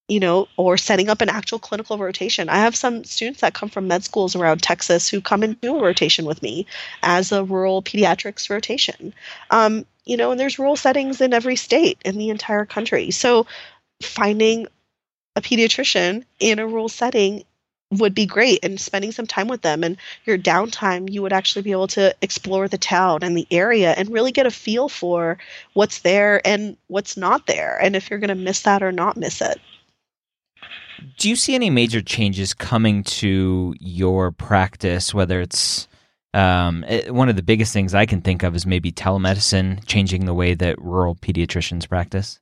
you 0.08 0.20
know, 0.20 0.48
or 0.56 0.78
setting 0.78 1.10
up 1.10 1.22
an 1.22 1.30
actual 1.30 1.60
clinical 1.60 1.98
rotation. 1.98 2.48
I 2.48 2.58
have 2.58 2.76
some 2.76 3.04
students 3.04 3.42
that 3.42 3.54
come 3.54 3.70
from 3.70 3.88
med 3.88 4.04
schools 4.04 4.36
around 4.36 4.64
Texas 4.64 5.10
who 5.10 5.20
come 5.20 5.44
and 5.44 5.60
do 5.60 5.76
a 5.76 5.84
rotation 5.84 6.26
with 6.26 6.42
me 6.42 6.66
as 7.04 7.32
a 7.32 7.44
rural 7.44 7.82
pediatrics 7.84 8.50
rotation. 8.50 9.14
Um, 9.52 9.86
you 10.06 10.16
know, 10.16 10.32
and 10.32 10.40
there's 10.40 10.60
rural 10.60 10.78
settings 10.78 11.20
in 11.20 11.34
every 11.34 11.58
state 11.58 11.98
in 12.06 12.18
the 12.18 12.30
entire 12.30 12.66
country. 12.66 13.12
So 13.12 13.46
finding 14.02 14.68
a 15.36 15.42
pediatrician 15.42 16.24
in 16.40 16.60
a 16.60 16.68
rural 16.68 16.90
setting 16.90 17.44
would 17.92 18.14
be 18.14 18.26
great 18.26 18.60
and 18.64 18.80
spending 18.80 19.12
some 19.12 19.28
time 19.28 19.48
with 19.48 19.62
them 19.62 19.84
and 19.84 19.96
your 20.26 20.38
downtime 20.38 21.10
you 21.10 21.22
would 21.22 21.32
actually 21.32 21.62
be 21.62 21.72
able 21.72 21.88
to 21.88 22.14
explore 22.22 22.68
the 22.68 22.78
town 22.78 23.20
and 23.22 23.38
the 23.38 23.48
area 23.50 23.94
and 23.94 24.10
really 24.10 24.32
get 24.32 24.46
a 24.46 24.52
feel 24.52 24.90
for 24.90 25.38
what's 25.74 26.00
there 26.00 26.46
and 26.46 26.76
what's 26.88 27.16
not 27.16 27.48
there 27.48 27.78
and 27.82 27.96
if 27.96 28.10
you're 28.10 28.20
going 28.20 28.28
to 28.28 28.36
miss 28.36 28.64
that 28.64 28.84
or 28.84 28.92
not 28.92 29.16
miss 29.16 29.42
it 29.42 29.58
do 31.18 31.30
you 31.30 31.36
see 31.36 31.56
any 31.56 31.70
major 31.70 32.02
changes 32.02 32.54
coming 32.54 33.04
to 33.04 33.74
your 33.80 34.32
practice 34.32 35.14
whether 35.14 35.42
it's 35.42 35.88
um, 36.34 36.84
it, 36.84 37.14
one 37.14 37.30
of 37.30 37.36
the 37.36 37.44
biggest 37.44 37.74
things 37.74 37.94
i 37.94 38.06
can 38.06 38.22
think 38.22 38.44
of 38.44 38.56
is 38.56 38.66
maybe 38.66 38.92
telemedicine 38.92 39.84
changing 39.86 40.26
the 40.26 40.34
way 40.34 40.54
that 40.54 40.82
rural 40.82 41.16
pediatricians 41.16 41.88
practice 41.88 42.40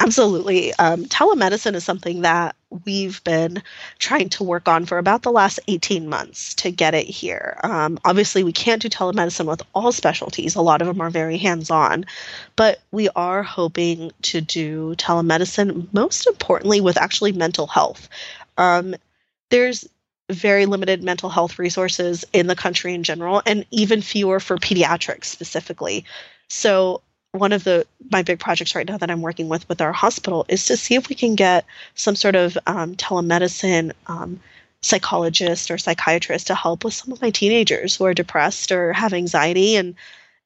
Absolutely. 0.00 0.72
Um, 0.74 1.06
telemedicine 1.06 1.74
is 1.74 1.84
something 1.84 2.22
that 2.22 2.54
we've 2.84 3.22
been 3.24 3.62
trying 3.98 4.28
to 4.28 4.44
work 4.44 4.68
on 4.68 4.86
for 4.86 4.98
about 4.98 5.22
the 5.22 5.32
last 5.32 5.58
18 5.66 6.08
months 6.08 6.54
to 6.54 6.70
get 6.70 6.94
it 6.94 7.06
here. 7.06 7.58
Um, 7.64 7.98
obviously, 8.04 8.44
we 8.44 8.52
can't 8.52 8.80
do 8.80 8.88
telemedicine 8.88 9.46
with 9.46 9.62
all 9.74 9.90
specialties, 9.90 10.54
a 10.54 10.62
lot 10.62 10.82
of 10.82 10.86
them 10.86 11.00
are 11.00 11.10
very 11.10 11.36
hands 11.36 11.70
on, 11.70 12.06
but 12.54 12.80
we 12.92 13.08
are 13.16 13.42
hoping 13.42 14.12
to 14.22 14.40
do 14.40 14.94
telemedicine, 14.96 15.92
most 15.92 16.26
importantly, 16.28 16.80
with 16.80 16.96
actually 16.96 17.32
mental 17.32 17.66
health. 17.66 18.08
Um, 18.56 18.94
there's 19.50 19.88
very 20.30 20.66
limited 20.66 21.02
mental 21.02 21.30
health 21.30 21.58
resources 21.58 22.24
in 22.32 22.46
the 22.46 22.56
country 22.56 22.94
in 22.94 23.02
general, 23.02 23.42
and 23.46 23.64
even 23.70 24.02
fewer 24.02 24.38
for 24.38 24.58
pediatrics 24.58 25.24
specifically. 25.24 26.04
So 26.48 27.02
one 27.32 27.52
of 27.52 27.64
the 27.64 27.86
my 28.10 28.22
big 28.22 28.38
projects 28.38 28.74
right 28.74 28.88
now 28.88 28.96
that 28.96 29.10
I'm 29.10 29.22
working 29.22 29.48
with 29.48 29.68
with 29.68 29.80
our 29.80 29.92
hospital 29.92 30.46
is 30.48 30.66
to 30.66 30.76
see 30.76 30.94
if 30.94 31.08
we 31.08 31.14
can 31.14 31.34
get 31.34 31.64
some 31.94 32.16
sort 32.16 32.36
of 32.36 32.56
um, 32.66 32.94
telemedicine 32.96 33.92
um, 34.06 34.40
psychologist 34.80 35.70
or 35.70 35.78
psychiatrist 35.78 36.46
to 36.46 36.54
help 36.54 36.84
with 36.84 36.94
some 36.94 37.12
of 37.12 37.20
my 37.20 37.30
teenagers 37.30 37.96
who 37.96 38.04
are 38.04 38.14
depressed 38.14 38.72
or 38.72 38.92
have 38.92 39.12
anxiety 39.12 39.76
and 39.76 39.94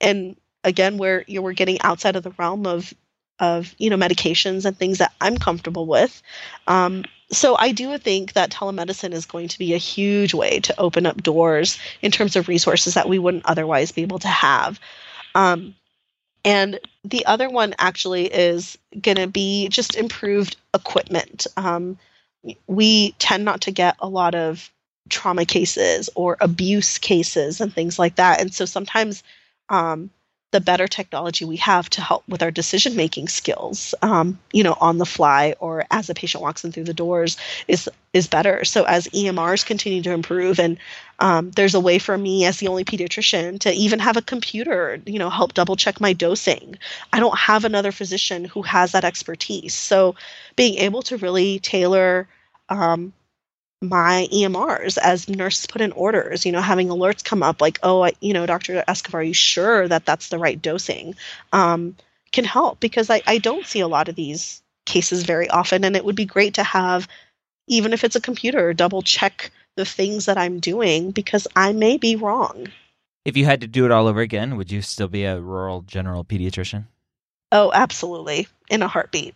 and 0.00 0.36
again 0.64 0.98
where 0.98 1.24
you 1.26 1.36
know, 1.36 1.42
we're 1.42 1.52
getting 1.52 1.80
outside 1.82 2.16
of 2.16 2.24
the 2.24 2.34
realm 2.38 2.66
of 2.66 2.92
of 3.38 3.74
you 3.78 3.88
know 3.88 3.96
medications 3.96 4.64
and 4.64 4.76
things 4.76 4.98
that 4.98 5.12
I'm 5.20 5.36
comfortable 5.36 5.86
with. 5.86 6.20
Um, 6.66 7.04
so 7.30 7.56
I 7.56 7.72
do 7.72 7.96
think 7.96 8.34
that 8.34 8.50
telemedicine 8.50 9.12
is 9.12 9.24
going 9.24 9.48
to 9.48 9.58
be 9.58 9.72
a 9.72 9.78
huge 9.78 10.34
way 10.34 10.60
to 10.60 10.78
open 10.78 11.06
up 11.06 11.22
doors 11.22 11.78
in 12.02 12.10
terms 12.10 12.36
of 12.36 12.48
resources 12.48 12.94
that 12.94 13.08
we 13.08 13.18
wouldn't 13.18 13.46
otherwise 13.46 13.90
be 13.90 14.02
able 14.02 14.18
to 14.18 14.28
have. 14.28 14.78
Um, 15.34 15.74
and 16.44 16.78
the 17.04 17.24
other 17.26 17.48
one 17.48 17.74
actually 17.78 18.26
is 18.26 18.78
going 19.00 19.16
to 19.16 19.26
be 19.26 19.68
just 19.68 19.96
improved 19.96 20.56
equipment. 20.74 21.46
Um, 21.56 21.98
we 22.66 23.12
tend 23.18 23.44
not 23.44 23.60
to 23.62 23.70
get 23.70 23.96
a 24.00 24.08
lot 24.08 24.34
of 24.34 24.70
trauma 25.08 25.44
cases 25.44 26.10
or 26.14 26.36
abuse 26.40 26.98
cases 26.98 27.60
and 27.60 27.72
things 27.72 27.98
like 27.98 28.16
that. 28.16 28.40
And 28.40 28.52
so 28.52 28.64
sometimes 28.64 29.22
um, 29.68 30.10
the 30.52 30.60
better 30.60 30.86
technology 30.86 31.44
we 31.44 31.56
have 31.56 31.90
to 31.90 32.00
help 32.00 32.22
with 32.28 32.42
our 32.42 32.50
decision 32.50 32.94
making 32.94 33.26
skills, 33.26 33.94
um, 34.02 34.38
you 34.52 34.62
know, 34.62 34.76
on 34.80 34.98
the 34.98 35.06
fly 35.06 35.54
or 35.58 35.84
as 35.90 36.08
a 36.08 36.14
patient 36.14 36.42
walks 36.42 36.62
in 36.64 36.70
through 36.70 36.84
the 36.84 36.94
doors 36.94 37.36
is 37.66 37.90
is 38.12 38.26
better. 38.26 38.62
So 38.64 38.84
as 38.84 39.08
EMRs 39.08 39.64
continue 39.64 40.02
to 40.02 40.12
improve, 40.12 40.60
and 40.60 40.78
um, 41.18 41.50
there's 41.52 41.74
a 41.74 41.80
way 41.80 41.98
for 41.98 42.16
me 42.16 42.44
as 42.44 42.58
the 42.58 42.68
only 42.68 42.84
pediatrician 42.84 43.58
to 43.60 43.72
even 43.72 43.98
have 43.98 44.18
a 44.18 44.22
computer, 44.22 45.00
you 45.06 45.18
know, 45.18 45.30
help 45.30 45.54
double 45.54 45.76
check 45.76 45.98
my 46.00 46.12
dosing. 46.12 46.76
I 47.12 47.20
don't 47.20 47.38
have 47.38 47.64
another 47.64 47.90
physician 47.90 48.44
who 48.44 48.60
has 48.62 48.92
that 48.92 49.04
expertise. 49.04 49.74
So 49.74 50.14
being 50.56 50.76
able 50.76 51.00
to 51.02 51.16
really 51.16 51.58
tailor 51.60 52.28
um, 52.68 53.14
my 53.82 54.28
EMRs 54.32 54.96
as 54.98 55.28
nurses 55.28 55.66
put 55.66 55.80
in 55.80 55.92
orders, 55.92 56.46
you 56.46 56.52
know, 56.52 56.60
having 56.60 56.88
alerts 56.88 57.24
come 57.24 57.42
up 57.42 57.60
like, 57.60 57.78
oh, 57.82 58.04
I, 58.04 58.12
you 58.20 58.32
know, 58.32 58.46
Dr. 58.46 58.84
Escobar, 58.86 59.20
are 59.20 59.24
you 59.24 59.34
sure 59.34 59.88
that 59.88 60.06
that's 60.06 60.28
the 60.28 60.38
right 60.38 60.60
dosing? 60.60 61.16
Um, 61.52 61.96
can 62.30 62.44
help 62.44 62.80
because 62.80 63.10
I, 63.10 63.22
I 63.26 63.38
don't 63.38 63.66
see 63.66 63.80
a 63.80 63.88
lot 63.88 64.08
of 64.08 64.14
these 64.14 64.62
cases 64.86 65.24
very 65.24 65.50
often. 65.50 65.84
And 65.84 65.96
it 65.96 66.04
would 66.04 66.16
be 66.16 66.24
great 66.24 66.54
to 66.54 66.62
have, 66.62 67.08
even 67.66 67.92
if 67.92 68.04
it's 68.04 68.16
a 68.16 68.20
computer, 68.20 68.72
double 68.72 69.02
check 69.02 69.50
the 69.76 69.84
things 69.84 70.26
that 70.26 70.38
I'm 70.38 70.60
doing 70.60 71.10
because 71.10 71.46
I 71.56 71.72
may 71.72 71.96
be 71.96 72.16
wrong. 72.16 72.68
If 73.24 73.36
you 73.36 73.44
had 73.44 73.60
to 73.60 73.66
do 73.66 73.84
it 73.84 73.90
all 73.90 74.06
over 74.06 74.20
again, 74.20 74.56
would 74.56 74.72
you 74.72 74.82
still 74.82 75.08
be 75.08 75.24
a 75.24 75.40
rural 75.40 75.82
general 75.82 76.24
pediatrician? 76.24 76.86
Oh, 77.52 77.70
absolutely. 77.72 78.48
In 78.70 78.82
a 78.82 78.88
heartbeat. 78.88 79.34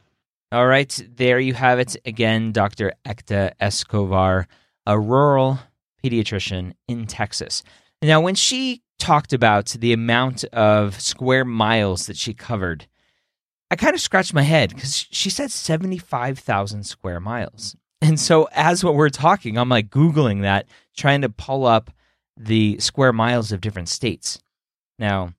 All 0.53 0.69
right, 0.69 1.03
there 1.17 1.41
you 1.41 1.55
have 1.55 1.81
it 1.81 1.97
again, 2.05 2.53
Dr. 2.53 2.93
Ekta 3.05 3.53
Escobar, 3.59 4.47
a 4.87 4.99
rural 4.99 5.59
pediatrician 6.03 6.75
in 6.87 7.07
Texas. 7.07 7.65
Now, 8.01 8.21
when 8.21 8.37
she 8.37 8.83
talked 9.01 9.33
about 9.33 9.67
the 9.67 9.93
amount 9.93 10.45
of 10.53 11.01
square 11.01 11.45
miles 11.45 12.07
that 12.07 12.17
she 12.17 12.33
covered, 12.33 12.87
I 13.73 13.77
kind 13.77 13.95
of 13.95 14.01
scratched 14.01 14.35
my 14.35 14.43
head 14.43 14.71
because 14.71 15.07
she 15.11 15.31
said 15.31 15.51
75,000 15.51 16.85
square 16.85 17.19
miles. 17.19 17.75
And 18.01 18.21
so, 18.21 18.49
as 18.53 18.85
what 18.85 18.95
we're 18.95 19.09
talking, 19.09 19.59
I'm 19.59 19.69
like 19.69 19.91
Googling 19.91 20.43
that, 20.43 20.67
trying 20.97 21.23
to 21.23 21.29
pull 21.29 21.67
up 21.67 21.91
the 22.37 22.79
square 22.79 23.13
miles 23.13 23.51
of 23.51 23.61
different 23.61 23.89
states. 23.89 24.41
Now, 24.97 25.33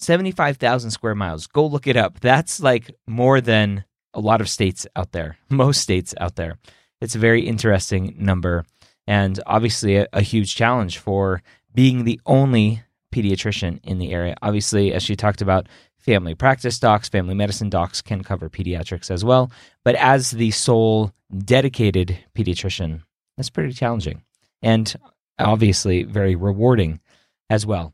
75,000 0.00 0.90
square 0.90 1.14
miles, 1.14 1.46
go 1.46 1.64
look 1.64 1.86
it 1.86 1.96
up. 1.96 2.18
That's 2.18 2.58
like 2.58 2.90
more 3.06 3.40
than 3.40 3.84
a 4.14 4.20
lot 4.20 4.40
of 4.40 4.48
states 4.48 4.86
out 4.96 5.12
there, 5.12 5.36
most 5.48 5.80
states 5.80 6.14
out 6.20 6.36
there. 6.36 6.58
It's 7.00 7.14
a 7.14 7.20
very 7.20 7.42
interesting 7.42 8.14
number 8.18 8.64
and 9.06 9.40
obviously 9.46 9.96
a, 9.96 10.06
a 10.12 10.22
huge 10.22 10.54
challenge 10.54 10.98
for 10.98 11.42
being 11.74 12.04
the 12.04 12.20
only 12.26 12.82
pediatrician 13.12 13.80
in 13.84 13.98
the 13.98 14.12
area. 14.12 14.36
Obviously, 14.42 14.92
as 14.92 15.02
she 15.02 15.16
talked 15.16 15.42
about, 15.42 15.68
family 15.98 16.34
practice 16.34 16.78
docs, 16.78 17.08
family 17.08 17.34
medicine 17.34 17.70
docs 17.70 18.02
can 18.02 18.22
cover 18.22 18.48
pediatrics 18.48 19.10
as 19.10 19.24
well. 19.24 19.50
But 19.84 19.94
as 19.96 20.32
the 20.32 20.50
sole 20.50 21.12
dedicated 21.36 22.18
pediatrician, 22.34 23.02
that's 23.36 23.50
pretty 23.50 23.72
challenging 23.72 24.22
and 24.62 24.94
obviously 25.38 26.04
very 26.04 26.34
rewarding 26.34 27.00
as 27.50 27.66
well. 27.66 27.92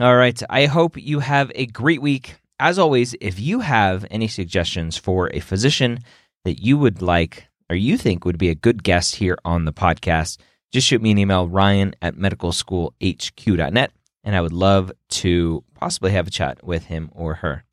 All 0.00 0.16
right. 0.16 0.40
I 0.50 0.66
hope 0.66 0.96
you 0.96 1.20
have 1.20 1.52
a 1.54 1.66
great 1.66 2.02
week. 2.02 2.36
As 2.62 2.78
always, 2.78 3.16
if 3.20 3.40
you 3.40 3.58
have 3.58 4.06
any 4.08 4.28
suggestions 4.28 4.96
for 4.96 5.28
a 5.34 5.40
physician 5.40 5.98
that 6.44 6.62
you 6.62 6.78
would 6.78 7.02
like 7.02 7.48
or 7.68 7.74
you 7.74 7.98
think 7.98 8.24
would 8.24 8.38
be 8.38 8.50
a 8.50 8.54
good 8.54 8.84
guest 8.84 9.16
here 9.16 9.36
on 9.44 9.64
the 9.64 9.72
podcast, 9.72 10.38
just 10.70 10.86
shoot 10.86 11.02
me 11.02 11.10
an 11.10 11.18
email, 11.18 11.48
ryan 11.48 11.92
at 12.00 12.14
medicalschoolhq.net, 12.14 13.92
and 14.22 14.36
I 14.36 14.40
would 14.40 14.52
love 14.52 14.92
to 15.08 15.64
possibly 15.74 16.12
have 16.12 16.28
a 16.28 16.30
chat 16.30 16.64
with 16.64 16.84
him 16.84 17.10
or 17.12 17.34
her. 17.34 17.64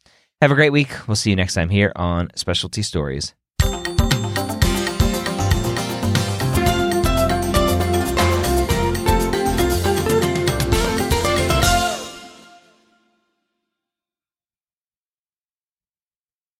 Have 0.42 0.50
a 0.50 0.56
great 0.56 0.72
week. 0.72 0.90
We'll 1.08 1.16
see 1.16 1.30
you 1.30 1.36
next 1.36 1.54
time 1.54 1.70
here 1.70 1.92
on 1.96 2.32
Specialty 2.34 2.82
Stories. 2.82 3.36